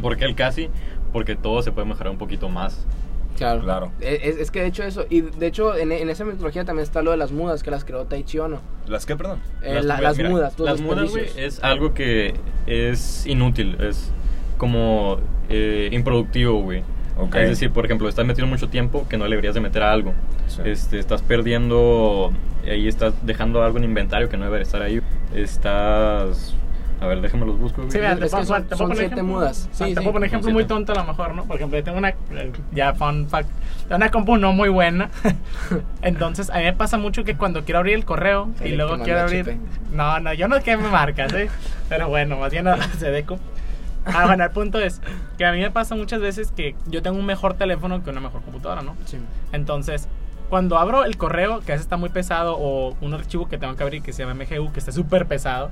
¿Por 0.00 0.16
qué 0.16 0.24
el 0.24 0.34
casi? 0.34 0.68
Porque 1.12 1.36
todo 1.36 1.62
se 1.62 1.72
puede 1.72 1.88
mejorar 1.88 2.12
un 2.12 2.18
poquito 2.18 2.48
más. 2.48 2.86
Claro. 3.36 3.60
Claro. 3.62 3.92
Es, 4.00 4.36
es 4.38 4.50
que 4.50 4.60
de 4.60 4.66
hecho 4.66 4.82
eso, 4.82 5.04
y 5.10 5.20
de 5.20 5.46
hecho 5.46 5.76
en, 5.76 5.92
en 5.92 6.08
esa 6.10 6.24
metodología 6.24 6.64
también 6.64 6.82
está 6.84 7.02
lo 7.02 7.10
de 7.12 7.16
las 7.16 7.32
mudas 7.32 7.62
que 7.62 7.70
las 7.70 7.84
creó 7.84 8.04
Taichi 8.06 8.38
Ono. 8.38 8.60
¿Las 8.86 9.06
qué, 9.06 9.16
perdón? 9.16 9.40
Eh, 9.62 9.80
la- 9.82 10.00
las, 10.00 10.16
mira, 10.16 10.30
mudas, 10.30 10.58
las 10.58 10.80
mudas, 10.80 11.10
güey, 11.10 11.26
es 11.36 11.62
algo 11.62 11.94
que 11.94 12.34
es 12.66 13.26
inútil, 13.26 13.76
es 13.80 14.10
como 14.58 15.18
eh, 15.48 15.88
improductivo, 15.92 16.60
güey. 16.62 16.82
Ok. 17.18 17.34
Es 17.36 17.48
decir, 17.48 17.70
por 17.70 17.84
ejemplo, 17.84 18.08
estás 18.08 18.26
metiendo 18.26 18.50
mucho 18.50 18.68
tiempo 18.68 19.06
que 19.08 19.16
no 19.16 19.24
le 19.24 19.30
deberías 19.30 19.54
de 19.54 19.60
meter 19.60 19.82
a 19.82 19.92
algo. 19.92 20.12
Sí. 20.48 20.60
Este, 20.66 20.98
estás 20.98 21.22
perdiendo, 21.22 22.30
ahí 22.64 22.88
estás 22.88 23.14
dejando 23.22 23.62
algo 23.62 23.78
en 23.78 23.84
inventario 23.84 24.28
que 24.28 24.36
no 24.36 24.44
debería 24.44 24.64
estar 24.64 24.82
ahí. 24.82 25.00
Estás 25.34 26.54
A 27.00 27.06
ver, 27.06 27.20
déjame 27.20 27.44
los 27.46 27.58
busco. 27.58 27.78
güey. 27.82 27.90
Sí, 27.90 27.98
mira, 27.98 28.12
Es 28.12 28.18
te 28.18 28.24
que 28.24 28.30
puedo- 28.30 28.44
son- 28.44 28.64
te 28.64 28.76
son 28.76 28.88
siete 28.96 29.14
ejemplo- 29.14 29.24
mudas. 29.24 29.66
Ah, 29.66 29.74
Sí, 29.74 29.84
te 29.84 29.88
sí. 29.90 29.94
puedo 29.96 30.12
poner 30.12 30.26
ejemplo 30.28 30.50
muy 30.52 30.64
tonto 30.64 30.92
a 30.92 30.94
lo 30.96 31.04
mejor, 31.04 31.34
¿no? 31.34 31.44
Por 31.44 31.56
ejemplo, 31.56 31.78
yo 31.78 31.84
tengo 31.84 31.98
una, 31.98 32.08
eh, 32.10 32.52
ya 32.72 32.94
fun 32.94 33.28
fact, 33.28 33.48
una 33.90 34.10
compu 34.10 34.36
no 34.38 34.52
muy 34.52 34.68
buena. 34.70 35.10
Entonces, 36.02 36.50
a 36.50 36.58
mí 36.58 36.64
me 36.64 36.72
pasa 36.72 36.98
mucho 36.98 37.24
que 37.24 37.36
cuando 37.36 37.64
quiero 37.64 37.78
abrir 37.80 37.94
el 37.94 38.04
correo 38.04 38.48
y 38.64 38.68
El 38.70 38.76
luego 38.78 38.96
que 38.98 39.02
quiero 39.04 39.20
abrir... 39.20 39.42
HP. 39.42 39.58
No, 39.92 40.20
no, 40.20 40.32
yo 40.32 40.48
no 40.48 40.60
que 40.62 40.76
me 40.76 40.88
marcas, 40.88 41.32
¿eh? 41.34 41.48
Pero 41.88 42.08
bueno, 42.08 42.36
más 42.38 42.50
bien 42.52 42.66
se 42.98 43.10
deco. 43.10 43.38
Ah, 44.06 44.26
bueno, 44.26 44.44
el 44.44 44.50
punto 44.50 44.78
es 44.78 45.00
que 45.36 45.44
a 45.44 45.52
mí 45.52 45.60
me 45.60 45.70
pasa 45.70 45.96
muchas 45.96 46.20
veces 46.20 46.52
que 46.52 46.76
yo 46.86 47.02
tengo 47.02 47.18
un 47.18 47.26
mejor 47.26 47.54
teléfono 47.54 48.02
que 48.04 48.10
una 48.10 48.20
mejor 48.20 48.40
computadora, 48.42 48.82
¿no? 48.82 48.96
Sí. 49.04 49.18
Entonces, 49.52 50.08
cuando 50.48 50.78
abro 50.78 51.04
el 51.04 51.16
correo, 51.16 51.58
que 51.60 51.72
a 51.72 51.74
veces 51.74 51.82
está 51.86 51.96
muy 51.96 52.08
pesado, 52.08 52.56
o 52.56 52.96
un 53.00 53.14
archivo 53.14 53.48
que 53.48 53.58
tengo 53.58 53.74
que 53.74 53.82
abrir 53.82 54.02
que 54.02 54.12
se 54.12 54.24
llama 54.24 54.34
MGU, 54.44 54.72
que 54.72 54.78
está 54.78 54.92
súper 54.92 55.26
pesado, 55.26 55.70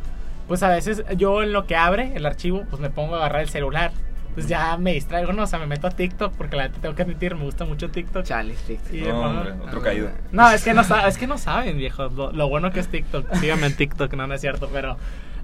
pues 0.48 0.62
a 0.62 0.68
veces 0.68 1.04
yo 1.16 1.42
en 1.42 1.52
lo 1.52 1.66
que 1.66 1.76
abre 1.76 2.12
el 2.14 2.26
archivo, 2.26 2.64
pues 2.70 2.80
me 2.80 2.90
pongo 2.90 3.14
a 3.14 3.18
agarrar 3.18 3.42
el 3.42 3.48
celular. 3.48 3.92
Pues 4.35 4.48
ya 4.48 4.76
me 4.78 4.92
distraigo, 4.94 5.33
no, 5.33 5.44
o 5.44 5.46
sea, 5.46 5.61
me 5.61 5.66
meto 5.68 5.87
a 5.87 5.90
TikTok, 5.90 6.33
porque 6.35 6.57
la 6.57 6.68
tengo 6.68 6.96
que 6.96 7.02
admitir, 7.02 7.37
me 7.37 7.44
gusta 7.44 7.64
mucho 7.64 7.90
TikTok. 7.90 8.24
Chale, 8.24 8.57
sí. 8.66 8.80
Y 8.92 9.02
No, 9.02 9.20
hombre, 9.20 9.52
otro 9.64 9.80
caído. 9.80 10.09
no, 10.33 10.50
es 10.50 10.64
que 10.64 10.74
no, 10.74 10.83
es 11.07 11.18
que 11.18 11.28
no 11.28 11.38
saben, 11.38 11.76
viejos, 11.78 12.12
lo, 12.14 12.33
lo 12.33 12.48
bueno 12.48 12.72
que 12.72 12.80
es 12.80 12.88
TikTok. 12.88 13.33
Síganme 13.37 13.66
en 13.68 13.76
TikTok, 13.76 14.12
no, 14.14 14.26
no 14.26 14.35
es 14.35 14.40
cierto, 14.40 14.68
pero... 14.72 14.96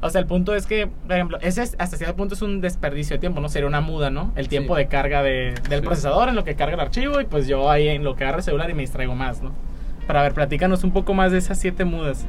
O 0.02 0.08
sea, 0.10 0.20
el 0.20 0.26
punto 0.26 0.54
es 0.54 0.64
que, 0.66 0.86
por 0.86 1.12
ejemplo, 1.12 1.38
ese 1.42 1.62
es, 1.62 1.76
hasta 1.78 1.98
cierto 1.98 2.16
punto 2.16 2.34
es 2.34 2.40
un 2.42 2.60
desperdicio 2.62 3.14
de 3.16 3.20
tiempo, 3.20 3.40
¿no? 3.42 3.48
Sería 3.50 3.68
una 3.68 3.82
muda, 3.82 4.08
¿no? 4.10 4.32
El 4.34 4.48
tiempo 4.48 4.74
Sí. 4.74 4.80
de 4.82 4.88
carga 4.88 5.22
de, 5.22 5.54
del 5.68 5.80
Sí. 5.80 5.86
procesador 5.86 6.30
en 6.30 6.34
lo 6.36 6.42
que 6.42 6.54
carga 6.56 6.74
el 6.74 6.80
archivo 6.80 7.20
y 7.20 7.26
pues 7.26 7.46
yo 7.46 7.70
ahí 7.70 7.86
en 7.88 8.02
lo 8.02 8.16
que 8.16 8.24
agarro 8.24 8.38
el 8.38 8.44
celular 8.44 8.70
y 8.70 8.74
me 8.74 8.80
distraigo 8.80 9.14
más, 9.14 9.42
¿no? 9.42 9.52
Pero 10.06 10.18
a 10.18 10.22
ver, 10.22 10.32
platícanos 10.32 10.82
un 10.84 10.92
poco 10.92 11.12
más 11.14 11.30
de 11.32 11.38
esas 11.38 11.60
siete 11.60 11.84
mudas. 11.84 12.24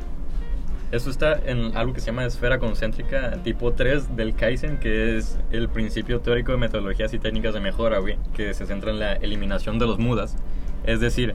Esto 0.91 1.09
está 1.09 1.39
en 1.45 1.77
algo 1.77 1.93
que 1.93 2.01
se 2.01 2.07
llama 2.07 2.25
esfera 2.25 2.59
concéntrica 2.59 3.41
tipo 3.43 3.71
3 3.71 4.17
del 4.17 4.35
Kaizen, 4.35 4.77
que 4.77 5.15
es 5.15 5.39
el 5.49 5.69
principio 5.69 6.19
teórico 6.19 6.51
de 6.51 6.57
metodologías 6.57 7.13
y 7.13 7.19
técnicas 7.19 7.53
de 7.53 7.61
mejora, 7.61 7.99
güey, 7.99 8.17
que 8.33 8.53
se 8.53 8.65
centra 8.65 8.91
en 8.91 8.99
la 8.99 9.13
eliminación 9.13 9.79
de 9.79 9.85
los 9.85 9.99
mudas. 9.99 10.35
Es 10.83 10.99
decir, 10.99 11.31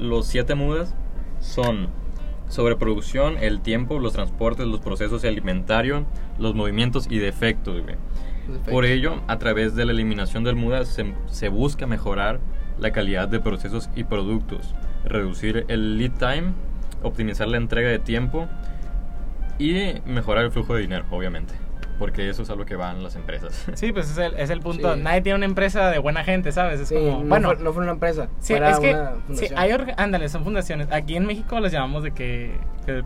los 0.00 0.26
siete 0.26 0.56
mudas 0.56 0.92
son 1.38 1.88
sobreproducción, 2.48 3.36
el 3.38 3.60
tiempo, 3.60 4.00
los 4.00 4.12
transportes, 4.12 4.66
los 4.66 4.80
procesos 4.80 5.24
alimentarios, 5.24 6.02
los 6.40 6.56
movimientos 6.56 7.06
y 7.08 7.18
defectos, 7.18 7.82
güey. 7.82 7.94
Por 8.68 8.84
ello, 8.84 9.22
a 9.28 9.38
través 9.38 9.76
de 9.76 9.84
la 9.84 9.92
eliminación 9.92 10.42
del 10.42 10.56
muda 10.56 10.84
se, 10.84 11.14
se 11.26 11.48
busca 11.48 11.86
mejorar 11.86 12.40
la 12.80 12.90
calidad 12.90 13.28
de 13.28 13.38
procesos 13.38 13.88
y 13.94 14.02
productos, 14.02 14.74
reducir 15.04 15.64
el 15.68 15.96
lead 15.96 16.12
time, 16.18 16.54
optimizar 17.04 17.46
la 17.46 17.56
entrega 17.56 17.88
de 17.88 18.00
tiempo 18.00 18.48
y 19.58 20.00
mejorar 20.06 20.44
el 20.44 20.50
flujo 20.50 20.74
de 20.74 20.82
dinero, 20.82 21.04
obviamente, 21.10 21.54
porque 21.98 22.28
eso 22.28 22.42
es 22.42 22.50
a 22.50 22.54
lo 22.54 22.64
que 22.66 22.76
van 22.76 23.02
las 23.02 23.16
empresas. 23.16 23.66
Sí, 23.74 23.92
pues 23.92 24.10
es 24.10 24.18
el, 24.18 24.34
es 24.34 24.50
el 24.50 24.60
punto. 24.60 24.94
Sí. 24.94 25.00
Nadie 25.00 25.22
tiene 25.22 25.36
una 25.36 25.46
empresa 25.46 25.90
de 25.90 25.98
buena 25.98 26.24
gente, 26.24 26.52
¿sabes? 26.52 26.80
Es 26.80 26.88
Sí, 26.88 26.94
como, 26.94 27.22
no, 27.22 27.28
bueno, 27.28 27.48
fue, 27.54 27.64
no 27.64 27.72
fue 27.72 27.82
una 27.82 27.92
empresa. 27.92 28.28
sí, 28.38 28.54
es 28.54 28.78
que 28.78 29.94
ándale, 29.96 30.28
son 30.28 30.44
fundaciones. 30.44 30.88
Aquí 30.90 31.16
en 31.16 31.26
México 31.26 31.58
las 31.60 31.72
llamamos 31.72 32.02
de 32.02 32.12
que, 32.12 32.52
que 32.84 33.02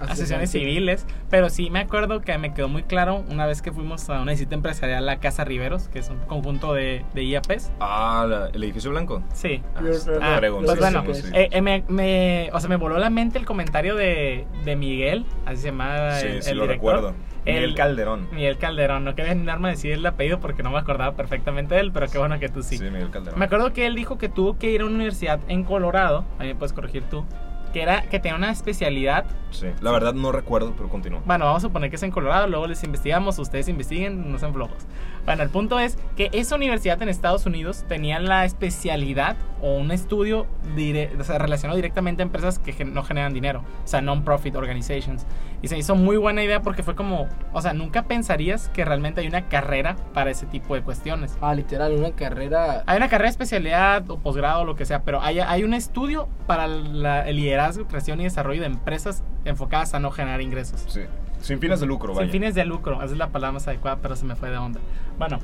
asociaciones 0.00 0.50
civiles, 0.50 1.06
pero 1.30 1.48
sí 1.50 1.70
me 1.70 1.80
acuerdo 1.80 2.20
que 2.20 2.36
me 2.38 2.52
quedó 2.54 2.68
muy 2.68 2.82
claro 2.82 3.24
una 3.30 3.46
vez 3.46 3.62
que 3.62 3.72
fuimos 3.72 4.08
a 4.10 4.20
una 4.22 4.32
visita 4.32 4.54
empresarial 4.54 5.08
a 5.08 5.18
Casa 5.18 5.44
Riveros, 5.44 5.88
que 5.88 5.98
es 6.00 6.08
un 6.10 6.18
conjunto 6.20 6.74
de, 6.74 7.04
de 7.14 7.24
IAPs. 7.24 7.72
Ah, 7.80 8.26
la- 8.28 8.48
el 8.48 8.62
edificio 8.64 8.90
blanco. 8.90 9.22
Sí. 9.32 9.62
Ah, 9.74 9.78
Ah, 9.78 9.80
pues 9.80 10.02
sí, 10.02 10.78
bueno, 10.78 11.04
sí, 11.14 11.22
sí. 11.22 11.28
eh, 11.34 11.48
eh, 11.50 11.60
me, 11.62 11.84
me- 11.88 12.50
o 12.52 12.60
sea, 12.60 12.68
me 12.68 12.76
voló 12.76 12.98
la 12.98 13.10
mente 13.10 13.38
el 13.38 13.46
comentario 13.46 13.94
de, 13.96 14.46
de 14.64 14.76
Miguel, 14.76 15.26
así 15.46 15.58
se 15.62 15.66
llama 15.68 16.12
Sí, 16.12 16.26
el, 16.26 16.42
sí 16.42 16.50
el 16.50 16.58
lo 16.58 16.64
director. 16.64 16.94
recuerdo. 16.96 17.14
Miguel 17.46 17.64
El- 17.64 17.74
Calderón. 17.74 18.28
Miguel 18.32 18.56
Calderón, 18.56 19.04
no 19.04 19.14
quería 19.14 19.32
animarme 19.32 19.68
a 19.68 19.70
decir 19.72 19.92
el 19.92 20.06
apellido 20.06 20.40
porque 20.40 20.62
no 20.62 20.70
me 20.70 20.78
acordaba 20.78 21.14
perfectamente 21.14 21.74
de 21.74 21.82
él, 21.82 21.92
pero 21.92 22.06
qué 22.08 22.16
bueno 22.18 22.38
que 22.40 22.48
tú 22.48 22.62
sí. 22.62 22.78
Sí, 22.78 22.84
Miguel 22.84 23.10
Calderón. 23.10 23.38
Me 23.38 23.44
acuerdo 23.44 23.72
que 23.74 23.86
él 23.86 23.94
dijo 23.94 24.16
que 24.16 24.30
tuvo 24.30 24.56
que 24.58 24.70
ir 24.70 24.80
a 24.80 24.86
una 24.86 24.94
universidad 24.94 25.40
en 25.48 25.62
Colorado, 25.64 26.24
ahí 26.38 26.48
me 26.48 26.54
puedes 26.54 26.72
corregir 26.72 27.02
tú, 27.04 27.26
que 27.74 27.82
era 27.82 28.02
que 28.02 28.20
tenía 28.20 28.36
una 28.36 28.52
especialidad. 28.52 29.26
Sí, 29.50 29.66
la 29.80 29.90
verdad 29.90 30.14
no 30.14 30.30
recuerdo, 30.30 30.74
pero 30.76 30.88
continúa. 30.88 31.20
Bueno, 31.24 31.44
vamos 31.46 31.64
a 31.64 31.66
suponer 31.66 31.90
que 31.90 31.96
es 31.96 32.02
en 32.04 32.12
Colorado, 32.12 32.46
luego 32.46 32.68
les 32.68 32.82
investigamos, 32.84 33.36
ustedes 33.40 33.68
investiguen, 33.68 34.30
no 34.30 34.38
sean 34.38 34.52
flojos. 34.54 34.86
Bueno, 35.24 35.42
el 35.42 35.48
punto 35.48 35.78
es 35.78 35.96
que 36.16 36.28
esa 36.32 36.54
universidad 36.56 37.00
en 37.02 37.08
Estados 37.08 37.46
Unidos 37.46 37.84
tenía 37.88 38.18
la 38.20 38.44
especialidad 38.44 39.36
o 39.62 39.74
un 39.76 39.90
estudio 39.90 40.46
dire- 40.76 41.10
o 41.18 41.24
sea, 41.24 41.38
relacionado 41.38 41.76
directamente 41.76 42.22
a 42.22 42.24
empresas 42.26 42.58
que 42.58 42.72
gen- 42.74 42.92
no 42.92 43.02
generan 43.02 43.32
dinero, 43.32 43.60
o 43.82 43.86
sea, 43.88 44.02
non-profit 44.02 44.54
organizations. 44.56 45.24
Y 45.62 45.68
se 45.68 45.78
hizo 45.78 45.94
muy 45.96 46.18
buena 46.18 46.42
idea 46.44 46.60
porque 46.60 46.82
fue 46.82 46.94
como, 46.94 47.26
o 47.54 47.62
sea, 47.62 47.72
nunca 47.72 48.02
pensarías 48.02 48.68
que 48.68 48.84
realmente 48.84 49.22
hay 49.22 49.26
una 49.26 49.48
carrera 49.48 49.96
para 50.12 50.30
ese 50.30 50.44
tipo 50.44 50.74
de 50.74 50.82
cuestiones. 50.82 51.38
Ah, 51.40 51.54
literal, 51.54 51.94
una 51.94 52.10
carrera. 52.10 52.82
Hay 52.86 52.96
una 52.98 53.08
carrera 53.08 53.28
de 53.28 53.30
especialidad 53.30 54.10
o 54.10 54.18
posgrado 54.18 54.60
o 54.60 54.64
lo 54.66 54.76
que 54.76 54.84
sea, 54.84 55.04
pero 55.04 55.22
hay, 55.22 55.40
hay 55.40 55.64
un 55.64 55.72
estudio 55.72 56.28
para 56.46 56.66
la- 56.66 57.26
el 57.26 57.36
liderazgo, 57.36 57.86
creación 57.86 58.20
y 58.20 58.24
desarrollo 58.24 58.60
de 58.60 58.66
empresas 58.66 59.22
enfocadas 59.46 59.94
a 59.94 60.00
no 60.00 60.10
generar 60.10 60.42
ingresos. 60.42 60.84
Sí. 60.88 61.00
Sin 61.44 61.60
fines 61.60 61.78
de 61.80 61.86
lucro, 61.86 62.14
vaya. 62.14 62.24
Sin 62.24 62.32
fines 62.32 62.54
de 62.54 62.64
lucro, 62.64 62.96
esa 62.96 63.12
es 63.12 63.18
la 63.18 63.28
palabra 63.28 63.52
más 63.52 63.68
adecuada, 63.68 63.98
pero 64.00 64.16
se 64.16 64.24
me 64.24 64.34
fue 64.34 64.48
de 64.50 64.56
onda. 64.56 64.80
Bueno, 65.18 65.38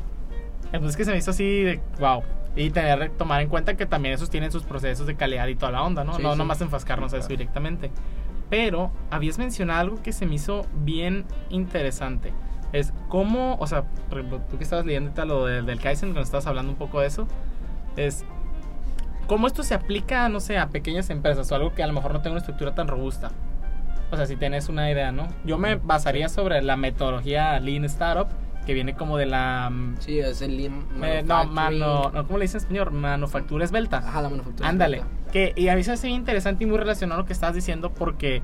pues 0.71 0.85
es 0.85 0.97
que 0.97 1.05
se 1.05 1.11
me 1.11 1.19
hizo 1.19 1.31
así, 1.31 1.63
de, 1.63 1.81
wow. 1.99 2.23
Y 2.57 2.71
tener 2.71 3.11
tomar 3.11 3.43
en 3.43 3.49
cuenta 3.49 3.77
que 3.77 3.85
también 3.87 4.15
esos 4.15 4.31
tienen 4.31 4.51
sus 4.51 4.63
procesos 4.65 5.07
de 5.07 5.15
calidad 5.15 5.47
y 5.49 5.55
toda 5.57 5.73
la 5.73 5.83
onda, 5.83 6.03
¿no? 6.03 6.15
Sí, 6.15 6.23
no 6.23 6.33
sí. 6.33 6.39
nomás 6.39 6.61
enfascarnos 6.63 7.13
a 7.13 7.19
eso 7.19 7.29
Claro. 7.29 7.39
directamente. 7.39 7.91
Pero 8.49 8.91
habías 9.11 9.39
mencionado 9.39 9.81
algo 9.81 10.03
que 10.03 10.13
se 10.13 10.27
me 10.27 10.37
hizo 10.37 10.67
bien 10.75 11.27
interesante. 11.51 12.33
Es 12.73 12.93
cómo, 13.09 13.57
o 13.61 13.67
sea, 13.67 13.83
por 14.09 14.19
ejemplo, 14.21 14.41
tú 14.51 14.57
que 14.57 14.65
estabas 14.65 14.87
leyendo 14.87 15.25
lo 15.27 15.45
del, 15.45 15.67
del 15.67 15.81
Kaizen, 15.81 16.09
cuando 16.11 16.23
estabas 16.23 16.47
hablando 16.47 16.73
un 16.73 16.79
poco 16.79 17.01
de 17.01 17.09
eso, 17.09 17.29
es 17.97 18.25
cómo 19.27 19.47
esto 19.47 19.63
se 19.63 19.75
aplica, 19.75 20.29
no 20.29 20.41
sé, 20.41 20.57
a 20.59 20.71
pequeñas 20.71 21.11
empresas 21.11 21.53
o 21.53 21.55
algo 21.55 21.75
que 21.75 21.83
a 21.83 21.87
lo 21.87 21.93
mejor 21.93 22.13
no 22.13 22.21
tenga 22.21 22.33
una 22.33 22.39
estructura 22.41 22.75
tan 22.75 22.89
robusta. 22.89 23.31
O 24.13 24.17
sea, 24.17 24.27
si 24.27 24.37
tienes 24.37 24.69
una 24.69 24.91
idea, 24.91 25.13
¿no? 25.13 25.29
Yo 25.45 25.57
me 25.59 25.77
basaría 25.77 26.29
sobre 26.29 26.63
la 26.63 26.77
metodología 26.77 27.59
Lean 27.61 27.85
Startup, 27.85 28.27
que 28.67 28.75
viene 28.75 28.95
como 28.95 29.17
de 29.17 29.27
la... 29.27 29.71
mm, 29.71 29.97
Sí, 30.01 30.19
es 30.19 30.43
el 30.43 30.57
Lean 30.57 30.85
eh, 31.03 31.23
no, 31.25 31.45
Manufacturing. 31.45 31.55
mano, 31.55 32.11
no, 32.13 32.27
¿cómo 32.27 32.39
le 32.39 32.45
dicen 32.45 32.59
en 32.59 32.63
español? 32.65 32.91
Manufactura 32.93 33.65
esbelta. 33.65 33.99
Ajá, 33.99 34.23
la 34.23 34.29
manufactura. 34.29 34.69
Ándale. 34.69 34.99
esbelta. 34.99 35.31
Que, 35.33 35.53
y 35.57 35.69
a 35.69 35.77
mí 35.77 35.83
se 35.85 35.91
me 35.91 35.95
hace 35.95 36.09
interesante 36.09 36.65
y 36.65 36.67
muy 36.67 36.79
relacionado 36.79 37.21
a 37.21 37.23
lo 37.23 37.27
que 37.27 37.33
estás 37.33 37.55
diciendo 37.55 37.93
porque 37.95 38.43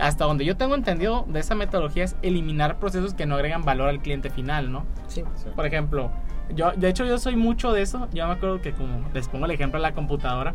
hasta 0.00 0.24
donde 0.24 0.44
yo 0.44 0.56
tengo 0.56 0.76
entendido 0.76 1.24
de 1.28 1.40
esa 1.40 1.56
metodología 1.56 2.04
es 2.04 2.16
eliminar 2.22 2.78
procesos 2.78 3.12
que 3.14 3.26
no 3.26 3.34
agregan 3.34 3.62
valor 3.62 3.88
al 3.88 4.00
cliente 4.00 4.30
final, 4.30 4.70
¿no? 4.70 4.86
Sí. 5.08 5.24
Por 5.56 5.66
ejemplo, 5.66 6.12
yo, 6.54 6.70
de 6.76 6.88
hecho 6.88 7.04
yo 7.04 7.18
soy 7.18 7.34
mucho 7.34 7.72
de 7.72 7.82
eso. 7.82 8.08
Yo 8.12 8.26
me 8.28 8.34
acuerdo 8.34 8.60
que 8.62 8.72
como 8.72 9.08
les 9.12 9.28
pongo 9.28 9.46
el 9.46 9.50
ejemplo 9.50 9.78
de 9.80 9.82
la 9.82 9.92
computadora, 9.92 10.54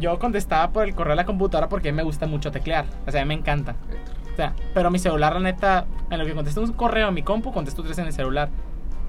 yo 0.00 0.18
contestaba 0.18 0.72
por 0.72 0.84
el 0.84 0.94
correo 0.94 1.12
de 1.12 1.16
la 1.16 1.26
computadora 1.26 1.68
porque 1.68 1.90
a 1.90 1.92
mí 1.92 1.96
me 1.96 2.02
gusta 2.02 2.26
mucho 2.26 2.50
teclear. 2.50 2.86
O 3.06 3.10
sea, 3.10 3.22
a 3.22 3.24
mí 3.24 3.28
me 3.28 3.34
encanta. 3.34 3.76
O 4.32 4.36
sea, 4.36 4.54
pero 4.74 4.90
mi 4.90 4.98
celular, 4.98 5.34
la 5.34 5.40
neta, 5.40 5.86
en 6.10 6.18
lo 6.18 6.24
que 6.24 6.34
contesto 6.34 6.60
un 6.62 6.72
correo 6.72 7.08
en 7.08 7.14
mi 7.14 7.22
compu, 7.22 7.52
contesto 7.52 7.82
tres 7.82 7.98
en 7.98 8.06
el 8.06 8.12
celular. 8.12 8.48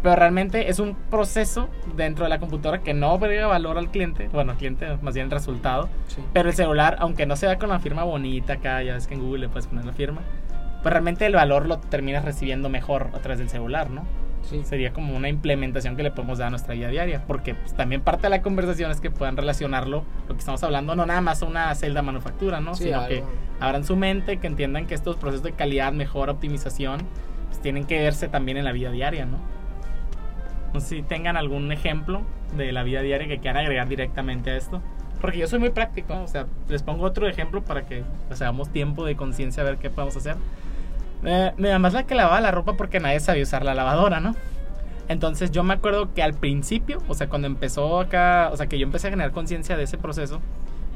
Pero 0.01 0.17
realmente 0.17 0.69
es 0.69 0.79
un 0.79 0.95
proceso 0.95 1.69
dentro 1.95 2.25
de 2.25 2.29
la 2.29 2.39
computadora 2.39 2.81
que 2.81 2.93
no 2.93 3.11
agrega 3.11 3.47
valor 3.47 3.77
al 3.77 3.89
cliente. 3.89 4.27
Bueno, 4.27 4.51
al 4.51 4.57
cliente, 4.57 4.97
más 5.01 5.13
bien 5.13 5.27
el 5.27 5.31
resultado. 5.31 5.87
Sí. 6.07 6.21
Pero 6.33 6.49
el 6.49 6.55
celular, 6.55 6.97
aunque 6.99 7.25
no 7.25 7.37
se 7.37 7.45
vea 7.47 7.57
con 7.57 7.69
la 7.69 7.79
firma 7.79 8.03
bonita 8.03 8.53
acá, 8.53 8.83
ya 8.83 8.95
ves 8.95 9.07
que 9.07 9.13
en 9.13 9.21
Google 9.21 9.39
le 9.39 9.49
puedes 9.49 9.67
poner 9.67 9.85
la 9.85 9.93
firma. 9.93 10.21
Pues 10.81 10.91
realmente 10.91 11.25
el 11.25 11.33
valor 11.33 11.65
lo 11.67 11.79
terminas 11.79 12.25
recibiendo 12.25 12.67
mejor 12.67 13.11
a 13.13 13.19
través 13.19 13.39
del 13.39 13.47
celular, 13.47 13.89
¿no? 13.89 14.05
Sí. 14.43 14.61
Sería 14.63 14.93
como 14.93 15.15
una 15.15 15.29
implementación 15.29 15.95
que 15.95 16.03
le 16.03 16.11
podemos 16.11 16.37
dar 16.37 16.47
a 16.47 16.49
nuestra 16.51 16.73
vida 16.73 16.89
diaria. 16.89 17.23
Porque 17.25 17.55
pues, 17.55 17.73
también 17.73 18.01
parte 18.01 18.23
de 18.23 18.29
la 18.29 18.41
conversación 18.41 18.91
es 18.91 19.01
que 19.01 19.09
puedan 19.09 19.37
relacionarlo, 19.37 20.03
lo 20.27 20.33
que 20.33 20.39
estamos 20.39 20.63
hablando, 20.63 20.95
no 20.95 21.05
nada 21.05 21.21
más 21.21 21.41
a 21.41 21.45
una 21.45 21.73
celda 21.75 22.01
manufactura, 22.01 22.59
¿no? 22.59 22.75
Sí, 22.75 22.85
Sino 22.85 23.01
algo. 23.01 23.09
que 23.09 23.23
abran 23.59 23.83
su 23.83 23.95
mente, 23.95 24.37
que 24.37 24.47
entiendan 24.47 24.85
que 24.85 24.95
estos 24.95 25.15
procesos 25.15 25.43
de 25.43 25.53
calidad, 25.53 25.93
mejora, 25.93 26.33
optimización, 26.33 27.01
pues 27.47 27.61
tienen 27.61 27.85
que 27.85 28.01
verse 28.01 28.27
también 28.27 28.57
en 28.57 28.65
la 28.65 28.71
vida 28.71 28.91
diaria, 28.91 29.25
¿no? 29.25 29.37
No 30.73 30.79
sé 30.79 30.97
si 30.97 31.01
tengan 31.03 31.37
algún 31.37 31.71
ejemplo 31.71 32.21
de 32.57 32.71
la 32.71 32.83
vida 32.83 33.01
diaria 33.01 33.27
que 33.27 33.39
quieran 33.39 33.63
agregar 33.63 33.87
directamente 33.87 34.51
a 34.51 34.57
esto. 34.57 34.81
Porque 35.21 35.37
yo 35.37 35.47
soy 35.47 35.59
muy 35.59 35.69
práctico, 35.69 36.13
¿no? 36.15 36.23
o 36.23 36.27
sea, 36.27 36.47
les 36.67 36.83
pongo 36.83 37.05
otro 37.05 37.29
ejemplo 37.29 37.63
para 37.63 37.85
que 37.85 38.03
pues, 38.27 38.41
hagamos 38.41 38.69
tiempo 38.69 39.05
de 39.05 39.15
conciencia 39.15 39.63
a 39.63 39.65
ver 39.65 39.77
qué 39.77 39.89
podemos 39.89 40.17
hacer. 40.17 40.35
Eh, 41.25 41.51
mi 41.57 41.69
la 41.69 42.03
que 42.03 42.15
lavaba 42.15 42.41
la 42.41 42.51
ropa 42.51 42.73
porque 42.73 42.99
nadie 42.99 43.19
sabía 43.19 43.43
usar 43.43 43.63
la 43.63 43.73
lavadora, 43.73 44.19
¿no? 44.19 44.35
Entonces 45.07 45.51
yo 45.51 45.63
me 45.63 45.73
acuerdo 45.73 46.13
que 46.13 46.23
al 46.23 46.33
principio, 46.33 46.99
o 47.07 47.13
sea, 47.13 47.27
cuando 47.27 47.47
empezó 47.47 47.99
acá, 47.99 48.49
o 48.51 48.57
sea, 48.57 48.67
que 48.67 48.79
yo 48.79 48.85
empecé 48.85 49.07
a 49.07 49.09
generar 49.11 49.31
conciencia 49.31 49.77
de 49.77 49.83
ese 49.83 49.97
proceso, 49.97 50.41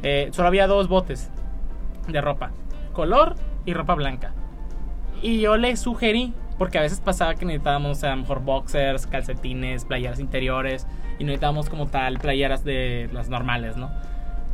eh, 0.03 0.29
solo 0.31 0.47
había 0.47 0.67
dos 0.67 0.87
botes 0.87 1.29
de 2.07 2.21
ropa, 2.21 2.51
color 2.93 3.35
y 3.65 3.73
ropa 3.73 3.95
blanca. 3.95 4.33
Y 5.21 5.39
yo 5.39 5.57
le 5.57 5.75
sugerí, 5.75 6.33
porque 6.57 6.77
a 6.77 6.81
veces 6.81 7.01
pasaba 7.01 7.35
que 7.35 7.45
necesitábamos 7.45 8.03
a 8.03 8.11
lo 8.11 8.17
mejor 8.17 8.41
boxers, 8.41 9.07
calcetines, 9.07 9.85
playeras 9.85 10.19
interiores, 10.19 10.87
y 11.19 11.23
necesitábamos 11.23 11.69
como 11.69 11.87
tal 11.87 12.19
playeras 12.19 12.63
de 12.63 13.09
las 13.11 13.29
normales, 13.29 13.75
¿no? 13.75 13.89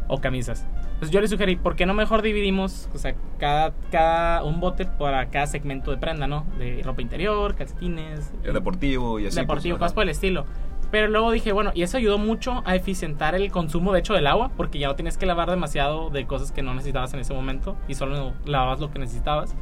o 0.07 0.19
camisas. 0.19 0.65
Entonces 0.93 1.11
yo 1.11 1.19
le 1.21 1.27
sugerí, 1.27 1.55
¿por 1.55 1.75
qué 1.75 1.85
no 1.85 1.93
mejor 1.93 2.21
dividimos, 2.21 2.89
o 2.93 2.97
sea, 2.97 3.13
cada, 3.37 3.73
cada 3.91 4.43
un 4.43 4.59
bote 4.59 4.85
para 4.85 5.25
cada 5.29 5.47
segmento 5.47 5.91
de 5.91 5.97
prenda, 5.97 6.27
¿no? 6.27 6.45
De 6.57 6.81
ropa 6.83 7.01
interior, 7.01 7.55
calcetines, 7.55 8.31
El 8.43 8.53
deportivo 8.53 9.19
y 9.19 9.27
así. 9.27 9.39
deportivo, 9.39 9.75
pues, 9.77 9.79
cosas 9.79 9.93
por 9.93 10.03
el 10.03 10.09
estilo. 10.09 10.45
Pero 10.91 11.07
luego 11.07 11.31
dije, 11.31 11.51
bueno, 11.51 11.71
y 11.73 11.81
eso 11.81 11.97
ayudó 11.97 12.19
mucho 12.19 12.61
a 12.65 12.75
eficientar 12.75 13.33
el 13.33 13.51
consumo, 13.51 13.93
de 13.93 13.99
hecho, 13.99 14.13
del 14.13 14.27
agua, 14.27 14.51
porque 14.55 14.77
ya 14.77 14.87
no 14.87 14.95
tienes 14.95 15.17
que 15.17 15.25
lavar 15.25 15.49
demasiado 15.49 16.11
de 16.11 16.25
cosas 16.27 16.51
que 16.51 16.61
no 16.61 16.73
necesitabas 16.75 17.13
en 17.15 17.19
ese 17.19 17.33
momento 17.33 17.75
y 17.87 17.95
solo 17.95 18.33
lavabas 18.45 18.79
lo 18.79 18.91
que 18.91 18.99
necesitabas. 18.99 19.55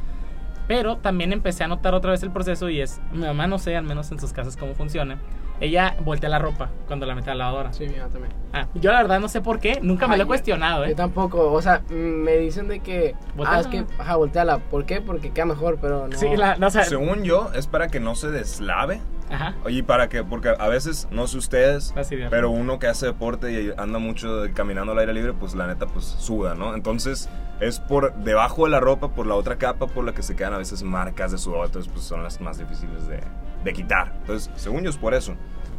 Pero 0.68 0.96
también 0.96 1.32
empecé 1.32 1.64
a 1.64 1.68
notar 1.68 1.94
otra 1.94 2.10
vez 2.12 2.22
el 2.22 2.30
proceso 2.30 2.68
y 2.68 2.80
es, 2.80 3.00
mi 3.12 3.20
mamá 3.26 3.46
no 3.46 3.58
sé, 3.58 3.76
al 3.76 3.84
menos 3.84 4.10
en 4.12 4.20
sus 4.20 4.32
casas, 4.32 4.56
cómo 4.56 4.74
funciona. 4.74 5.18
Ella 5.60 5.94
voltea 6.00 6.28
la 6.28 6.40
ropa 6.40 6.70
cuando 6.88 7.06
la 7.06 7.14
mete 7.14 7.30
a 7.30 7.34
la 7.34 7.44
lavadora. 7.44 7.72
Sí, 7.72 7.86
mi 7.88 7.96
mamá 7.96 8.08
también. 8.10 8.32
Ah, 8.52 8.66
yo 8.74 8.90
la 8.90 9.00
verdad 9.02 9.20
no 9.20 9.28
sé 9.28 9.40
por 9.42 9.60
qué, 9.60 9.78
nunca 9.80 10.08
me 10.08 10.14
Ay, 10.14 10.18
lo 10.18 10.22
he 10.22 10.24
yo- 10.24 10.28
cuestionado, 10.28 10.84
Yo 10.86 10.90
¿eh? 10.90 10.94
tampoco, 10.96 11.52
o 11.52 11.62
sea, 11.62 11.82
mm, 11.88 11.94
me 11.94 12.36
dicen 12.38 12.66
de 12.68 12.80
que. 12.80 13.14
Ah, 13.46 13.60
es 13.60 13.66
que, 13.68 13.84
ajá, 13.98 14.16
volteala. 14.16 14.58
¿Por 14.58 14.86
qué? 14.86 15.00
Porque 15.00 15.30
queda 15.30 15.44
mejor, 15.44 15.78
pero 15.80 16.08
no. 16.08 16.16
Sí, 16.16 16.36
la, 16.36 16.56
no, 16.56 16.66
o 16.66 16.70
sea, 16.70 16.82
Según 16.84 17.22
yo, 17.22 17.50
es 17.54 17.66
para 17.68 17.86
que 17.88 18.00
no 18.00 18.14
se 18.16 18.30
deslave. 18.30 19.00
Ajá. 19.30 19.54
Y 19.68 19.82
para 19.82 20.08
que, 20.08 20.24
porque 20.24 20.52
a 20.58 20.68
veces, 20.68 21.06
no 21.10 21.26
sé 21.26 21.38
ustedes, 21.38 21.94
Así 21.96 22.16
pero 22.28 22.50
uno 22.50 22.78
que 22.78 22.86
hace 22.88 23.06
deporte 23.06 23.50
y 23.52 23.72
anda 23.78 23.98
mucho 23.98 24.42
caminando 24.54 24.92
al 24.92 24.98
aire 24.98 25.14
libre, 25.14 25.32
pues 25.32 25.54
la 25.54 25.66
neta, 25.68 25.86
pues 25.86 26.04
suda, 26.04 26.54
¿no? 26.54 26.74
Entonces, 26.74 27.30
es 27.62 27.80
por 27.80 28.14
debajo 28.14 28.64
de 28.64 28.70
la 28.70 28.80
ropa, 28.80 29.08
por 29.08 29.26
la 29.26 29.34
otra 29.34 29.56
capa, 29.56 29.86
por 29.86 30.04
la 30.04 30.12
que 30.12 30.22
se 30.22 30.34
quedan 30.36 30.54
a 30.54 30.58
veces 30.58 30.82
marcas 30.82 31.32
de 31.32 31.38
sudor, 31.38 31.66
entonces, 31.66 31.90
pues 31.92 32.04
son 32.04 32.22
las 32.22 32.40
más 32.40 32.58
difíciles 32.58 33.06
de, 33.06 33.20
de 33.64 33.72
quitar. 33.72 34.12
Entonces, 34.20 34.50
según 34.56 34.82
yo, 34.84 34.90
es 34.90 34.96
por 34.96 35.14
eso. 35.14 35.34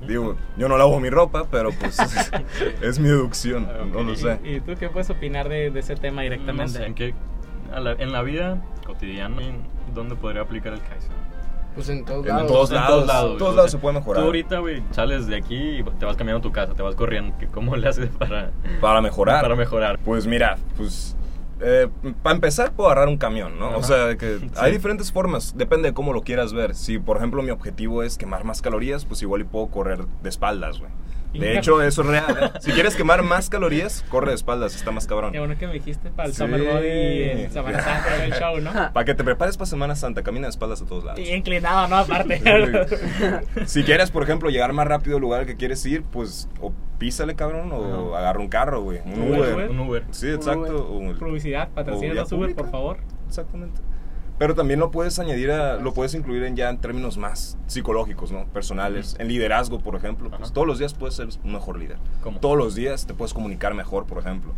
Digo, 0.07 0.35
yo 0.57 0.67
no 0.67 0.77
lavo 0.77 0.99
mi 0.99 1.09
ropa, 1.09 1.45
pero 1.49 1.69
pues 1.79 1.97
es 2.81 2.99
mi 2.99 3.07
deducción, 3.07 3.67
no 3.91 3.99
Ok. 3.99 4.05
lo 4.07 4.15
sé. 4.15 4.39
¿Y, 4.43 4.55
y 4.55 4.59
tú 4.61 4.73
qué 4.77 4.89
puedes 4.89 5.09
opinar 5.09 5.47
de, 5.47 5.71
de 5.71 5.79
ese 5.79 5.95
tema 5.95 6.17
No 6.17 6.21
directamente? 6.23 6.73
sé, 6.73 6.85
¿en, 6.85 6.93
qué, 6.95 7.13
la- 7.73 7.93
en 7.93 8.11
la 8.11 8.21
vida 8.21 8.61
cotidiana, 8.85 9.41
¿en 9.41 9.63
¿dónde 9.93 10.15
podría 10.15 10.41
aplicar 10.41 10.73
el 10.73 10.81
Kaizen? 10.81 11.11
Pues 11.75 11.89
en 11.89 12.05
todos 12.05 12.25
En 12.25 12.35
lados. 12.35 12.47
todos 12.47 12.69
En 12.69 12.75
lados, 12.75 12.89
todos 12.91 13.07
lados, 13.07 13.31
en 13.31 13.37
todos 13.37 13.51
o 13.51 13.55
lados 13.55 13.71
sea, 13.71 13.79
se 13.79 13.81
puede 13.81 13.97
mejorar. 13.99 14.21
Tú 14.21 14.27
ahorita, 14.27 14.59
güey, 14.59 14.83
sales 14.91 15.25
de 15.27 15.35
aquí 15.37 15.55
y 15.79 15.83
te 15.83 16.05
vas 16.05 16.15
caminando 16.17 16.39
a 16.39 16.41
tu 16.41 16.51
casa, 16.51 16.73
te 16.73 16.83
vas 16.83 16.95
corriendo. 16.95 17.35
¿qué- 17.39 17.47
¿Cómo 17.47 17.75
le 17.75 17.87
haces 17.87 18.09
para, 18.09 18.51
Para 18.81 19.01
mejorar. 19.01 19.41
para 19.41 19.55
mejorar? 19.55 19.99
Pues 20.05 20.27
mira, 20.27 20.57
pues 20.77 21.15
para 22.21 22.35
empezar 22.35 22.71
puedo 22.73 22.89
agarrar 22.89 23.07
un 23.07 23.17
camión, 23.17 23.57
¿no? 23.59 23.77
O 23.77 23.83
sea, 23.83 24.15
que 24.17 24.39
Sí. 24.39 24.49
hay 24.57 24.71
diferentes 24.71 25.11
formas, 25.11 25.53
depende 25.57 25.89
de 25.89 25.93
cómo 25.93 26.13
lo 26.13 26.21
quieras 26.21 26.53
ver. 26.53 26.75
Si 26.75 26.99
por 26.99 27.17
ejemplo 27.17 27.41
mi 27.41 27.51
objetivo 27.51 28.03
es 28.03 28.17
quemar 28.17 28.43
más 28.43 28.61
calorías, 28.61 29.05
pues 29.05 29.21
igual 29.21 29.41
y 29.41 29.43
puedo 29.45 29.67
correr 29.67 30.05
de 30.21 30.29
espaldas, 30.29 30.79
güey. 30.79 30.91
De 31.33 31.57
hecho, 31.57 31.81
eso 31.81 32.03
es 32.03 32.07
real. 32.07 32.37
¿eh? 32.39 32.59
Si 32.59 32.71
quieres 32.73 32.95
quemar 32.95 33.23
más 33.23 33.49
calorías, 33.49 34.05
corre 34.09 34.29
de 34.29 34.35
espaldas, 34.35 34.75
está 34.75 34.91
más 34.91 35.07
cabrón. 35.07 35.31
Qué 35.31 35.39
bueno 35.39 35.57
que 35.57 35.65
me 35.65 35.73
dijiste 35.73 36.11
para 36.11 36.27
el 36.27 36.35
Sí. 36.35 36.37
Summer 36.37 36.61
Body 36.61 36.87
el 36.87 37.49
Semana 37.51 37.81
Santa 37.81 38.23
el 38.25 38.33
show, 38.33 38.59
¿no? 38.61 38.71
Para 38.93 39.03
que 39.03 39.15
te 39.15 39.23
prepares 39.23 39.57
para 39.57 39.65
Semana 39.65 39.95
Santa, 39.95 40.21
camina 40.21 40.45
de 40.45 40.51
espaldas 40.51 40.83
a 40.83 40.85
todos 40.85 41.03
lados. 41.03 41.19
Y 41.19 41.31
inclinado, 41.33 41.87
¿no? 41.87 41.97
Aparte. 41.97 42.39
Si 43.65 43.83
quieres, 43.83 44.11
por 44.11 44.21
ejemplo, 44.21 44.51
llegar 44.51 44.73
más 44.73 44.85
rápido 44.87 45.15
al 45.15 45.21
lugar 45.23 45.47
que 45.47 45.55
quieres 45.55 45.83
ir, 45.87 46.03
pues 46.03 46.47
písale, 47.03 47.35
cabrón, 47.35 47.69
o 47.73 48.13
Ajá. 48.13 48.19
agarra 48.19 48.39
un 48.39 48.47
carro, 48.47 48.81
güey. 48.81 49.01
Un 49.05 49.23
Uber, 49.23 49.39
Uber. 49.39 49.53
Uber. 49.55 49.69
Un 49.71 49.79
Uber. 49.81 50.05
Sí, 50.11 50.29
exacto. 50.29 50.87
Publicidad, 51.19 51.67
patrocina 51.73 52.23
Uber, 52.31 52.55
por 52.55 52.71
favor. 52.71 52.97
Exactamente. 53.27 53.81
Pero 54.39 54.55
también 54.55 54.79
lo 54.79 54.89
puedes 54.89 55.19
añadir 55.19 55.51
a, 55.51 55.75
lo 55.75 55.93
puedes 55.93 56.13
incluir 56.13 56.43
en 56.43 56.55
ya 56.55 56.69
en 56.69 56.77
términos 56.77 57.17
más 57.17 57.57
psicológicos, 57.67 58.31
¿no? 58.31 58.45
Personales. 58.45 59.17
En 59.19 59.27
liderazgo, 59.27 59.79
por 59.79 59.97
ejemplo. 59.97 60.31
Pues 60.31 60.53
todos 60.53 60.65
los 60.65 60.79
días 60.79 60.93
puedes 60.93 61.15
ser 61.15 61.27
un 61.43 61.51
mejor 61.51 61.77
líder. 61.77 61.97
¿Cómo? 62.21 62.39
Todos 62.39 62.57
los 62.57 62.73
días 62.73 63.05
te 63.05 63.13
puedes 63.13 63.33
comunicar 63.33 63.73
mejor, 63.73 64.05
por 64.05 64.19
ejemplo. 64.19 64.53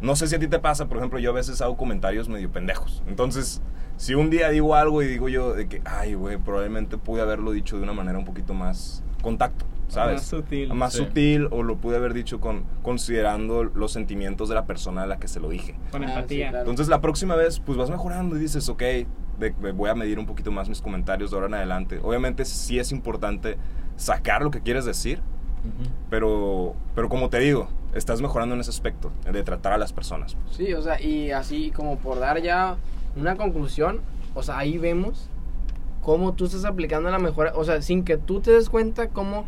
No 0.00 0.16
sé 0.16 0.26
si 0.26 0.34
a 0.34 0.40
ti 0.40 0.48
te 0.48 0.58
pasa, 0.58 0.88
por 0.88 0.96
ejemplo, 0.96 1.20
yo 1.20 1.30
a 1.30 1.34
veces 1.34 1.62
hago 1.62 1.76
comentarios 1.76 2.28
medio 2.28 2.50
pendejos. 2.50 3.04
Entonces, 3.06 3.62
si 3.96 4.14
un 4.14 4.30
día 4.30 4.48
digo 4.48 4.74
algo 4.74 5.00
y 5.00 5.06
digo 5.06 5.28
yo 5.28 5.54
de 5.54 5.68
que, 5.68 5.80
ay, 5.84 6.14
güey, 6.14 6.38
probablemente 6.38 6.98
pude 6.98 7.22
haberlo 7.22 7.52
dicho 7.52 7.76
de 7.76 7.84
una 7.84 7.92
manera 7.92 8.18
un 8.18 8.24
poquito 8.24 8.52
más 8.52 9.04
contacto, 9.22 9.64
¿sabes? 9.88 10.16
Más 10.16 10.26
sutil. 10.26 10.72
Más 10.74 10.92
Sí. 10.92 10.98
sutil 10.98 11.48
o 11.50 11.62
lo 11.62 11.76
pude 11.76 11.96
haber 11.96 12.14
dicho 12.14 12.40
con 12.40 12.64
considerando 12.82 13.64
los 13.64 13.92
sentimientos 13.92 14.48
de 14.48 14.54
la 14.54 14.64
persona 14.66 15.02
a 15.02 15.06
la 15.06 15.18
que 15.18 15.28
se 15.28 15.40
lo 15.40 15.48
dije. 15.48 15.74
Con 15.90 16.04
Ah, 16.04 16.06
sí, 16.06 16.12
empatía. 16.14 16.48
claro. 16.50 16.70
Entonces 16.70 16.88
la 16.88 17.00
próxima 17.00 17.34
vez 17.36 17.60
pues 17.60 17.76
vas 17.78 17.90
mejorando 17.90 18.36
y 18.36 18.40
dices, 18.40 18.68
ok, 18.68 18.80
de- 18.82 19.06
de- 19.38 19.72
voy 19.72 19.88
a 19.90 19.94
medir 19.94 20.18
un 20.18 20.26
poquito 20.26 20.50
más 20.52 20.68
mis 20.68 20.82
comentarios 20.82 21.30
de 21.30 21.36
ahora 21.36 21.46
en 21.48 21.54
adelante. 21.54 22.00
Obviamente 22.02 22.44
sí 22.44 22.78
es 22.78 22.92
importante 22.92 23.56
sacar 23.96 24.42
lo 24.42 24.50
que 24.50 24.60
quieres 24.60 24.84
decir, 24.84 25.20
Ujú. 25.64 25.90
pero, 26.10 26.74
pero 26.94 27.08
como 27.08 27.28
te 27.30 27.38
digo, 27.38 27.68
estás 27.94 28.20
mejorando 28.20 28.54
en 28.54 28.60
ese 28.60 28.70
aspecto, 28.70 29.10
de 29.30 29.42
tratar 29.42 29.72
a 29.72 29.78
las 29.78 29.92
personas. 29.92 30.36
Sí, 30.50 30.72
o 30.74 30.82
sea, 30.82 31.00
y 31.00 31.30
así 31.30 31.70
como 31.70 31.98
por 31.98 32.18
dar 32.18 32.40
ya 32.42 32.76
una 33.16 33.36
conclusión, 33.36 34.00
o 34.34 34.42
sea, 34.42 34.58
ahí 34.58 34.76
vemos 34.78 35.28
cómo 36.02 36.34
tú 36.34 36.44
estás 36.46 36.64
aplicando 36.64 37.10
la 37.10 37.18
mejora, 37.18 37.52
o 37.54 37.64
sea, 37.64 37.80
sin 37.82 38.04
que 38.04 38.16
tú 38.16 38.40
te 38.40 38.50
des 38.52 38.68
cuenta 38.70 39.08
cómo 39.08 39.46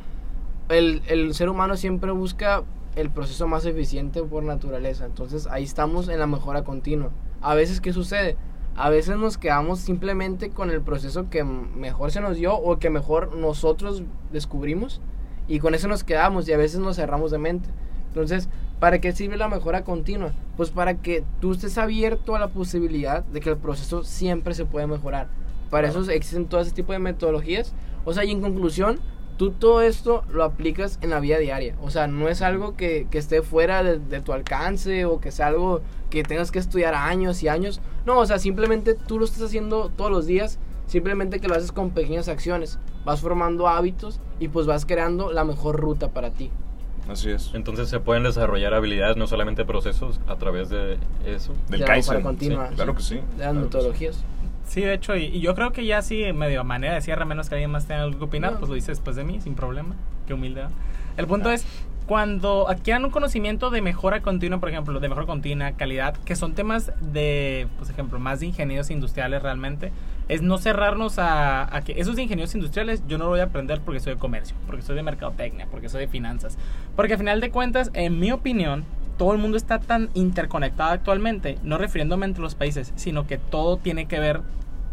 el, 0.70 1.02
el 1.08 1.34
ser 1.34 1.48
humano 1.48 1.76
siempre 1.76 2.10
busca 2.12 2.62
el 2.96 3.10
proceso 3.10 3.46
más 3.46 3.64
eficiente 3.66 4.22
por 4.22 4.42
naturaleza. 4.42 5.04
Entonces 5.04 5.46
ahí 5.46 5.64
estamos 5.64 6.08
en 6.08 6.18
la 6.18 6.26
mejora 6.26 6.64
continua. 6.64 7.10
A 7.40 7.54
veces, 7.54 7.80
¿qué 7.80 7.92
sucede? 7.92 8.36
A 8.76 8.88
veces 8.90 9.16
nos 9.16 9.36
quedamos 9.36 9.80
simplemente 9.80 10.50
con 10.50 10.70
el 10.70 10.80
proceso 10.80 11.28
que 11.28 11.44
mejor 11.44 12.10
se 12.12 12.20
nos 12.20 12.36
dio 12.36 12.54
o 12.54 12.78
que 12.78 12.90
mejor 12.90 13.36
nosotros 13.36 14.02
descubrimos 14.32 15.00
y 15.48 15.58
con 15.58 15.74
eso 15.74 15.88
nos 15.88 16.04
quedamos 16.04 16.48
y 16.48 16.52
a 16.52 16.56
veces 16.56 16.80
nos 16.80 16.96
cerramos 16.96 17.30
de 17.30 17.38
mente. 17.38 17.68
Entonces, 18.08 18.48
¿para 18.78 19.00
qué 19.00 19.12
sirve 19.12 19.36
la 19.36 19.48
mejora 19.48 19.84
continua? 19.84 20.32
Pues 20.56 20.70
para 20.70 20.94
que 20.94 21.24
tú 21.40 21.52
estés 21.52 21.78
abierto 21.78 22.34
a 22.34 22.40
la 22.40 22.48
posibilidad 22.48 23.24
de 23.24 23.40
que 23.40 23.50
el 23.50 23.56
proceso 23.56 24.04
siempre 24.04 24.54
se 24.54 24.64
puede 24.64 24.86
mejorar. 24.86 25.28
Para 25.70 25.88
eso 25.88 26.08
existen 26.10 26.46
todo 26.46 26.60
ese 26.60 26.72
tipo 26.72 26.92
de 26.92 26.98
metodologías. 26.98 27.72
O 28.04 28.12
sea, 28.12 28.24
y 28.24 28.30
en 28.30 28.40
conclusión, 28.40 28.98
tú 29.40 29.52
todo 29.52 29.80
esto 29.80 30.22
lo 30.30 30.44
aplicas 30.44 30.98
en 31.00 31.08
la 31.08 31.18
vida 31.18 31.38
diaria. 31.38 31.74
O 31.80 31.88
sea, 31.88 32.06
no 32.06 32.28
es 32.28 32.42
algo 32.42 32.76
que, 32.76 33.06
que 33.10 33.16
esté 33.16 33.40
fuera 33.40 33.82
de, 33.82 33.98
de 33.98 34.20
tu 34.20 34.34
alcance 34.34 35.06
o 35.06 35.18
que 35.18 35.30
sea 35.30 35.46
algo 35.46 35.80
que 36.10 36.22
tengas 36.22 36.50
que 36.50 36.58
estudiar 36.58 36.94
años 36.94 37.42
y 37.42 37.48
años. 37.48 37.80
No, 38.04 38.18
o 38.18 38.26
sea, 38.26 38.38
simplemente 38.38 38.92
tú 38.92 39.18
lo 39.18 39.24
estás 39.24 39.44
haciendo 39.44 39.88
todos 39.96 40.10
los 40.10 40.26
días. 40.26 40.58
Simplemente 40.86 41.40
que 41.40 41.48
lo 41.48 41.54
haces 41.54 41.72
con 41.72 41.88
pequeñas 41.88 42.28
acciones. 42.28 42.78
Vas 43.06 43.22
formando 43.22 43.66
hábitos 43.66 44.20
y 44.40 44.48
pues 44.48 44.66
vas 44.66 44.84
creando 44.84 45.32
la 45.32 45.44
mejor 45.44 45.80
ruta 45.80 46.10
para 46.10 46.32
ti. 46.32 46.50
Así 47.08 47.30
es. 47.30 47.52
Entonces 47.54 47.88
se 47.88 47.98
pueden 47.98 48.24
desarrollar 48.24 48.74
habilidades, 48.74 49.16
no 49.16 49.26
solamente 49.26 49.64
procesos, 49.64 50.20
a 50.26 50.36
través 50.36 50.68
de 50.68 50.98
eso. 51.24 51.54
Del 51.70 51.70
de 51.70 51.78
la 51.78 51.86
Kaizen. 51.86 52.38
Sí, 52.38 52.50
claro 52.74 52.94
que 52.94 53.02
sí. 53.02 53.14
De 53.38 53.44
las 53.54 53.68
claro 53.68 53.92
que 53.92 54.12
sí. 54.12 54.20
Sí, 54.70 54.82
de 54.82 54.94
hecho, 54.94 55.16
y, 55.16 55.24
y 55.24 55.40
yo 55.40 55.56
creo 55.56 55.72
que 55.72 55.84
ya 55.84 56.00
sí, 56.00 56.32
medio 56.32 56.62
manera 56.62 56.94
de 56.94 57.00
cierre, 57.00 57.24
menos 57.24 57.48
que 57.48 57.56
alguien 57.56 57.72
más 57.72 57.86
tenga 57.86 58.02
algo 58.04 58.18
que 58.18 58.24
opinar, 58.26 58.52
No. 58.52 58.58
pues 58.60 58.68
lo 58.68 58.76
dice 58.76 58.92
después 58.92 59.16
de 59.16 59.24
mí, 59.24 59.40
sin 59.40 59.56
problema. 59.56 59.96
Qué 60.28 60.34
humilde. 60.34 60.60
¿verdad? 60.60 60.76
El 61.16 61.26
punto 61.26 61.50
es, 61.50 61.66
cuando 62.06 62.68
adquieran 62.68 63.04
un 63.04 63.10
conocimiento 63.10 63.70
de 63.70 63.82
mejora 63.82 64.20
continua, 64.20 64.60
por 64.60 64.68
ejemplo, 64.68 65.00
de 65.00 65.08
mejora 65.08 65.26
continua, 65.26 65.72
calidad, 65.72 66.16
que 66.18 66.36
son 66.36 66.54
temas 66.54 66.92
de, 67.00 67.66
por 67.80 67.90
ejemplo, 67.90 68.20
más 68.20 68.38
de 68.38 68.46
ingenieros 68.46 68.90
industriales 68.92 69.42
realmente, 69.42 69.90
es 70.28 70.40
no 70.40 70.56
cerrarnos 70.58 71.18
a, 71.18 71.74
a 71.76 71.82
que 71.82 72.00
esos 72.00 72.16
ingenieros 72.16 72.54
industriales 72.54 73.02
yo 73.08 73.18
no 73.18 73.24
lo 73.24 73.30
voy 73.30 73.40
a 73.40 73.44
aprender 73.46 73.80
porque 73.80 73.98
soy 73.98 74.14
de 74.14 74.20
comercio, 74.20 74.54
porque 74.66 74.82
soy 74.82 74.94
de 74.94 75.02
mercadotecnia, 75.02 75.66
porque 75.68 75.88
soy 75.88 76.02
de 76.02 76.08
finanzas. 76.08 76.56
Porque 76.94 77.14
al 77.14 77.18
final 77.18 77.40
de 77.40 77.50
cuentas, 77.50 77.90
en 77.92 78.20
mi 78.20 78.30
opinión, 78.30 78.84
todo 79.20 79.34
el 79.34 79.38
mundo 79.38 79.58
está 79.58 79.78
tan 79.80 80.08
interconectado 80.14 80.92
actualmente, 80.92 81.58
no 81.62 81.76
refiriéndome 81.76 82.24
entre 82.24 82.40
los 82.40 82.54
países, 82.54 82.90
sino 82.96 83.26
que 83.26 83.36
todo 83.36 83.76
tiene 83.76 84.06
que 84.06 84.18
ver 84.18 84.40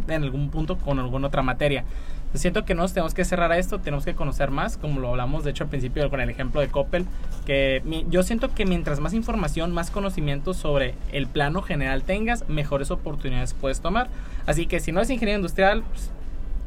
en 0.09 0.21
algún 0.21 0.49
punto 0.49 0.77
con 0.77 0.99
alguna 0.99 1.27
otra 1.27 1.43
materia. 1.43 1.85
Entonces, 2.17 2.41
siento 2.41 2.65
que 2.65 2.75
nos 2.75 2.91
tenemos 2.91 3.13
que 3.13 3.23
cerrar 3.23 3.53
a 3.53 3.57
esto, 3.57 3.79
tenemos 3.79 4.03
que 4.03 4.15
conocer 4.15 4.51
más, 4.51 4.75
como 4.75 4.99
lo 4.99 5.07
hablamos 5.07 5.45
de 5.45 5.51
hecho 5.51 5.63
al 5.63 5.69
principio 5.69 6.09
con 6.09 6.19
el 6.19 6.29
ejemplo 6.29 6.59
de 6.59 6.67
Coppel, 6.67 7.05
que 7.45 7.81
mi- 7.85 8.05
yo 8.09 8.21
siento 8.21 8.53
que 8.53 8.65
mientras 8.65 8.99
más 8.99 9.13
información, 9.13 9.71
más 9.73 9.91
conocimiento 9.91 10.53
sobre 10.53 10.95
el 11.13 11.27
plano 11.27 11.61
general 11.61 12.03
tengas, 12.03 12.49
mejores 12.49 12.91
oportunidades 12.91 13.53
puedes 13.53 13.79
tomar. 13.79 14.09
Así 14.45 14.65
que 14.65 14.81
si 14.81 14.91
no 14.91 14.99
eres 14.99 15.09
ingeniero 15.09 15.37
industrial, 15.39 15.83
pues, 15.83 16.11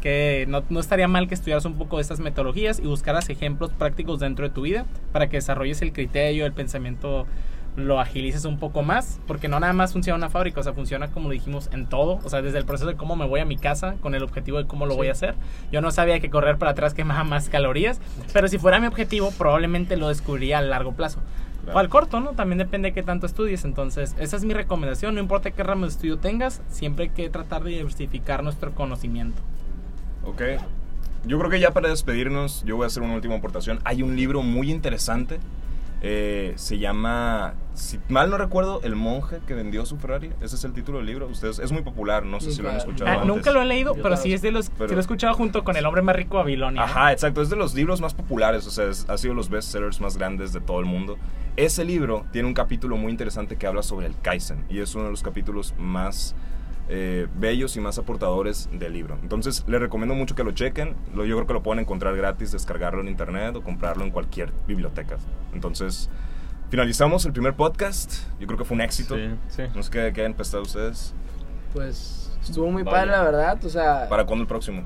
que 0.00 0.46
no, 0.48 0.62
no 0.70 0.80
estaría 0.80 1.08
mal 1.08 1.28
que 1.28 1.34
estudiaras 1.34 1.66
un 1.66 1.74
poco 1.74 1.96
de 1.96 2.02
estas 2.02 2.20
metodologías 2.20 2.78
y 2.78 2.86
buscaras 2.86 3.28
ejemplos 3.28 3.70
prácticos 3.70 4.18
dentro 4.18 4.48
de 4.48 4.54
tu 4.54 4.62
vida 4.62 4.86
para 5.12 5.28
que 5.28 5.36
desarrolles 5.36 5.82
el 5.82 5.92
criterio, 5.92 6.46
el 6.46 6.54
pensamiento 6.54 7.26
lo 7.80 8.00
agilices 8.00 8.44
un 8.44 8.58
poco 8.58 8.82
más, 8.82 9.20
porque 9.26 9.48
no 9.48 9.58
nada 9.60 9.72
más 9.72 9.92
funciona 9.92 10.16
una 10.16 10.30
fábrica, 10.30 10.60
o 10.60 10.62
sea, 10.62 10.72
funciona 10.72 11.08
como 11.08 11.28
lo 11.28 11.32
dijimos 11.34 11.68
en 11.72 11.86
todo, 11.88 12.20
o 12.24 12.28
sea, 12.30 12.42
desde 12.42 12.58
el 12.58 12.64
proceso 12.64 12.88
de 12.88 12.96
cómo 12.96 13.16
me 13.16 13.26
voy 13.26 13.40
a 13.40 13.44
mi 13.44 13.56
casa 13.56 13.96
con 14.00 14.14
el 14.14 14.22
objetivo 14.22 14.58
de 14.58 14.66
cómo 14.66 14.86
lo 14.86 14.92
Sí. 14.92 14.98
voy 14.98 15.08
a 15.08 15.12
hacer. 15.12 15.34
Yo 15.72 15.80
no 15.80 15.90
sabía 15.90 16.20
que 16.20 16.30
correr 16.30 16.58
para 16.58 16.72
atrás 16.72 16.94
quemaba 16.94 17.24
más 17.24 17.48
calorías, 17.48 18.00
pero 18.32 18.48
si 18.48 18.58
fuera 18.58 18.80
mi 18.80 18.86
objetivo, 18.86 19.32
probablemente 19.36 19.96
lo 19.96 20.08
descubriría 20.08 20.58
a 20.58 20.62
largo 20.62 20.92
plazo. 20.92 21.20
Claro. 21.64 21.76
O 21.76 21.78
al 21.80 21.88
corto, 21.90 22.20
¿no? 22.20 22.30
También 22.30 22.56
depende 22.58 22.88
de 22.88 22.94
qué 22.94 23.02
tanto 23.02 23.26
estudies. 23.26 23.66
Entonces, 23.66 24.16
esa 24.18 24.36
es 24.36 24.44
mi 24.44 24.54
recomendación. 24.54 25.14
No 25.14 25.20
importa 25.20 25.50
qué 25.50 25.62
ramo 25.62 25.82
de 25.84 25.90
estudio 25.90 26.16
tengas, 26.18 26.62
siempre 26.68 27.04
hay 27.04 27.10
que 27.10 27.28
tratar 27.28 27.62
de 27.64 27.70
diversificar 27.72 28.42
nuestro 28.42 28.72
conocimiento. 28.72 29.42
Ok. 30.24 30.42
Yo 31.26 31.38
creo 31.38 31.50
que 31.50 31.60
ya 31.60 31.70
para 31.72 31.90
despedirnos, 31.90 32.64
yo 32.64 32.76
voy 32.76 32.84
a 32.84 32.86
hacer 32.86 33.02
una 33.02 33.14
última 33.14 33.36
aportación. 33.36 33.78
Hay 33.84 34.02
un 34.02 34.16
libro 34.16 34.42
muy 34.42 34.70
interesante 34.70 35.38
Eh, 36.02 36.54
se 36.56 36.78
llama, 36.78 37.52
si 37.74 37.98
mal 38.08 38.30
no 38.30 38.38
recuerdo, 38.38 38.80
El 38.82 38.96
monje 38.96 39.40
que 39.46 39.52
vendió 39.54 39.84
su 39.84 39.98
Ferrari. 39.98 40.30
Ese 40.40 40.56
es 40.56 40.64
el 40.64 40.72
título 40.72 40.96
del 40.98 41.06
libro. 41.06 41.26
Ustedes, 41.28 41.58
es 41.58 41.72
muy 41.72 41.82
popular, 41.82 42.24
no 42.24 42.40
sé 42.40 42.52
si 42.52 42.62
lo 42.62 42.68
han 42.70 42.76
Nunca- 42.76 42.86
escuchado. 42.88 43.10
Ah, 43.10 43.14
antes. 43.14 43.26
nunca 43.28 43.50
lo 43.50 43.60
he 43.60 43.66
leído, 43.66 43.94
pero 44.02 44.16
sí 44.16 44.32
es 44.32 44.40
de 44.40 44.50
los 44.50 44.70
Pero- 44.70 44.86
que 44.86 44.94
lo 44.94 45.00
he 45.00 45.02
escuchado 45.02 45.34
junto 45.34 45.62
con 45.62 45.76
El 45.76 45.84
hombre 45.84 46.00
más 46.00 46.16
rico 46.16 46.38
de 46.38 46.44
Babilonia. 46.44 46.80
¿eh? 46.80 46.84
Ajá, 46.86 47.12
exacto. 47.12 47.42
Es 47.42 47.50
de 47.50 47.56
los 47.56 47.74
libros 47.74 48.00
más 48.00 48.14
populares, 48.14 48.66
o 48.66 48.70
sea, 48.70 48.86
es- 48.86 49.08
ha 49.10 49.18
sido 49.18 49.34
los 49.34 49.50
bestsellers 49.50 50.00
más 50.00 50.16
grandes 50.16 50.52
de 50.54 50.60
todo 50.60 50.80
el 50.80 50.86
mundo. 50.86 51.18
Ese 51.56 51.84
libro 51.84 52.24
tiene 52.32 52.48
un 52.48 52.54
capítulo 52.54 52.96
muy 52.96 53.10
interesante 53.12 53.56
que 53.56 53.66
habla 53.66 53.82
sobre 53.82 54.06
el 54.06 54.14
Kaizen 54.22 54.64
y 54.70 54.78
es 54.78 54.94
uno 54.94 55.04
de 55.04 55.10
los 55.10 55.22
capítulos 55.22 55.74
más 55.78 56.34
eh, 56.92 57.28
bellos 57.36 57.76
y 57.76 57.80
más 57.80 57.98
aportadores 57.98 58.68
del 58.72 58.92
libro. 58.92 59.16
Entonces, 59.22 59.64
les 59.68 59.80
recomiendo 59.80 60.16
mucho 60.16 60.34
que 60.34 60.42
lo 60.42 60.50
chequen. 60.50 60.96
Lo, 61.14 61.24
yo 61.24 61.36
creo 61.36 61.46
que 61.46 61.52
lo 61.52 61.62
pueden 61.62 61.78
encontrar 61.78 62.16
gratis, 62.16 62.50
descargarlo 62.50 63.00
en 63.00 63.06
internet 63.06 63.54
o 63.54 63.62
comprarlo 63.62 64.02
en 64.02 64.10
cualquier 64.10 64.52
biblioteca. 64.66 65.16
Entonces, 65.54 66.10
finalizamos 66.68 67.24
el 67.26 67.32
primer 67.32 67.54
podcast. 67.54 68.12
Yo 68.40 68.48
creo 68.48 68.58
que 68.58 68.64
fue 68.64 68.74
un 68.74 68.80
éxito. 68.80 69.14
Sí, 69.14 69.30
sí. 69.48 69.62
No 69.72 69.84
sé 69.84 69.90
qué, 69.92 70.12
qué 70.12 70.24
han 70.24 70.34
pensado 70.34 70.64
ustedes. 70.64 71.14
Pues 71.72 72.36
estuvo 72.42 72.68
muy 72.72 72.82
padre, 72.82 73.12
la 73.12 73.22
verdad. 73.22 73.64
O 73.64 73.68
sea, 73.68 74.08
¿Para 74.08 74.26
cuándo 74.26 74.42
el 74.42 74.48
próximo? 74.48 74.82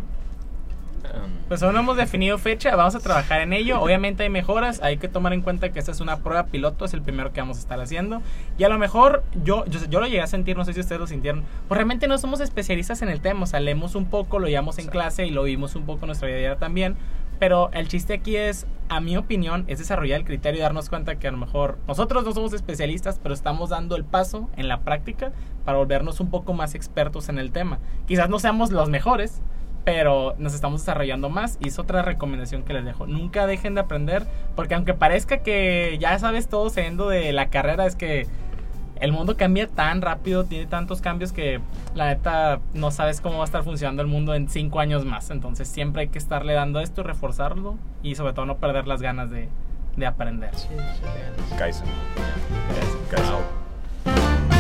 Um, 1.14 1.30
Pues 1.48 1.62
aún 1.62 1.74
no 1.74 1.80
hemos 1.80 1.96
definido 1.96 2.38
fecha, 2.38 2.74
vamos 2.74 2.94
a 2.94 3.00
trabajar 3.00 3.40
en 3.42 3.52
ello. 3.52 3.80
Obviamente 3.80 4.22
hay 4.22 4.30
mejoras, 4.30 4.82
hay 4.82 4.96
que 4.96 5.08
tomar 5.08 5.32
en 5.32 5.42
cuenta 5.42 5.70
que 5.70 5.78
esta 5.78 5.92
es 5.92 6.00
una 6.00 6.18
prueba 6.18 6.46
piloto, 6.46 6.84
es 6.84 6.94
el 6.94 7.02
primero 7.02 7.32
que 7.32 7.40
vamos 7.40 7.58
a 7.58 7.60
estar 7.60 7.80
haciendo. 7.80 8.22
Y 8.58 8.64
a 8.64 8.68
lo 8.68 8.78
mejor 8.78 9.22
yo, 9.44 9.64
yo, 9.66 9.80
yo 9.88 10.00
lo 10.00 10.06
llegué 10.06 10.22
a 10.22 10.26
sentir, 10.26 10.56
no 10.56 10.64
sé 10.64 10.72
si 10.72 10.80
ustedes 10.80 11.00
lo 11.00 11.06
sintieron, 11.06 11.44
pues 11.68 11.76
realmente 11.76 12.08
no 12.08 12.18
somos 12.18 12.40
especialistas 12.40 13.02
en 13.02 13.08
el 13.08 13.20
tema, 13.20 13.42
o 13.42 13.46
sea, 13.46 13.60
leemos 13.60 13.94
un 13.94 14.06
poco, 14.06 14.38
lo 14.38 14.48
llevamos 14.48 14.78
en 14.78 14.86
clase 14.86 15.26
y 15.26 15.30
lo 15.30 15.42
vimos 15.44 15.76
un 15.76 15.84
poco 15.84 16.04
en 16.04 16.08
nuestra 16.08 16.28
vida 16.28 16.56
también. 16.56 16.96
Pero 17.40 17.68
el 17.72 17.88
chiste 17.88 18.14
aquí 18.14 18.36
es, 18.36 18.64
a 18.88 19.00
mi 19.00 19.16
opinión, 19.16 19.64
es 19.66 19.80
desarrollar 19.80 20.20
el 20.20 20.24
criterio 20.24 20.60
y 20.60 20.62
darnos 20.62 20.88
cuenta 20.88 21.16
que 21.16 21.26
a 21.26 21.32
lo 21.32 21.36
mejor 21.36 21.78
nosotros 21.88 22.24
no 22.24 22.32
somos 22.32 22.52
especialistas, 22.52 23.18
pero 23.20 23.34
estamos 23.34 23.70
dando 23.70 23.96
el 23.96 24.04
paso 24.04 24.48
en 24.56 24.68
la 24.68 24.80
práctica 24.80 25.32
para 25.64 25.78
volvernos 25.78 26.20
un 26.20 26.30
poco 26.30 26.54
más 26.54 26.76
expertos 26.76 27.28
en 27.28 27.38
el 27.38 27.50
tema. 27.50 27.80
Quizás 28.06 28.30
no 28.30 28.38
seamos 28.38 28.70
los 28.70 28.88
mejores, 28.88 29.42
pero 29.84 30.34
nos 30.38 30.54
estamos 30.54 30.80
desarrollando 30.80 31.28
más 31.28 31.58
y 31.60 31.68
es 31.68 31.78
otra 31.78 32.02
recomendación 32.02 32.62
que 32.62 32.72
les 32.72 32.84
dejo. 32.84 33.06
Nunca 33.06 33.46
dejen 33.46 33.74
de 33.74 33.82
aprender, 33.82 34.26
porque 34.56 34.74
aunque 34.74 34.94
parezca 34.94 35.38
que 35.38 35.96
ya 36.00 36.18
sabes 36.18 36.48
todo 36.48 36.70
saliendo 36.70 37.08
de 37.08 37.32
la 37.32 37.50
carrera, 37.50 37.86
es 37.86 37.94
que 37.94 38.26
el 39.00 39.12
mundo 39.12 39.36
cambia 39.36 39.68
tan 39.68 40.00
rápido, 40.00 40.44
tiene 40.44 40.66
tantos 40.66 41.00
cambios 41.00 41.32
que 41.32 41.60
la 41.94 42.06
neta 42.06 42.60
no 42.72 42.90
sabes 42.90 43.20
cómo 43.20 43.36
va 43.38 43.44
a 43.44 43.46
estar 43.46 43.62
funcionando 43.62 44.02
el 44.02 44.08
mundo 44.08 44.34
en 44.34 44.48
cinco 44.48 44.80
años 44.80 45.04
más. 45.04 45.30
Entonces 45.30 45.68
siempre 45.68 46.02
hay 46.02 46.08
que 46.08 46.18
estarle 46.18 46.54
dando 46.54 46.80
esto, 46.80 47.02
reforzarlo 47.02 47.76
y 48.02 48.14
sobre 48.14 48.32
todo 48.32 48.46
no 48.46 48.56
perder 48.56 48.86
las 48.86 49.02
ganas 49.02 49.30
de, 49.30 49.48
de 49.96 50.06
aprender. 50.06 50.54
sí, 50.54 50.68
sí, 50.68 51.02
sí. 51.48 51.56
Kaizen. 51.56 51.86
Kaizen. 53.10 54.53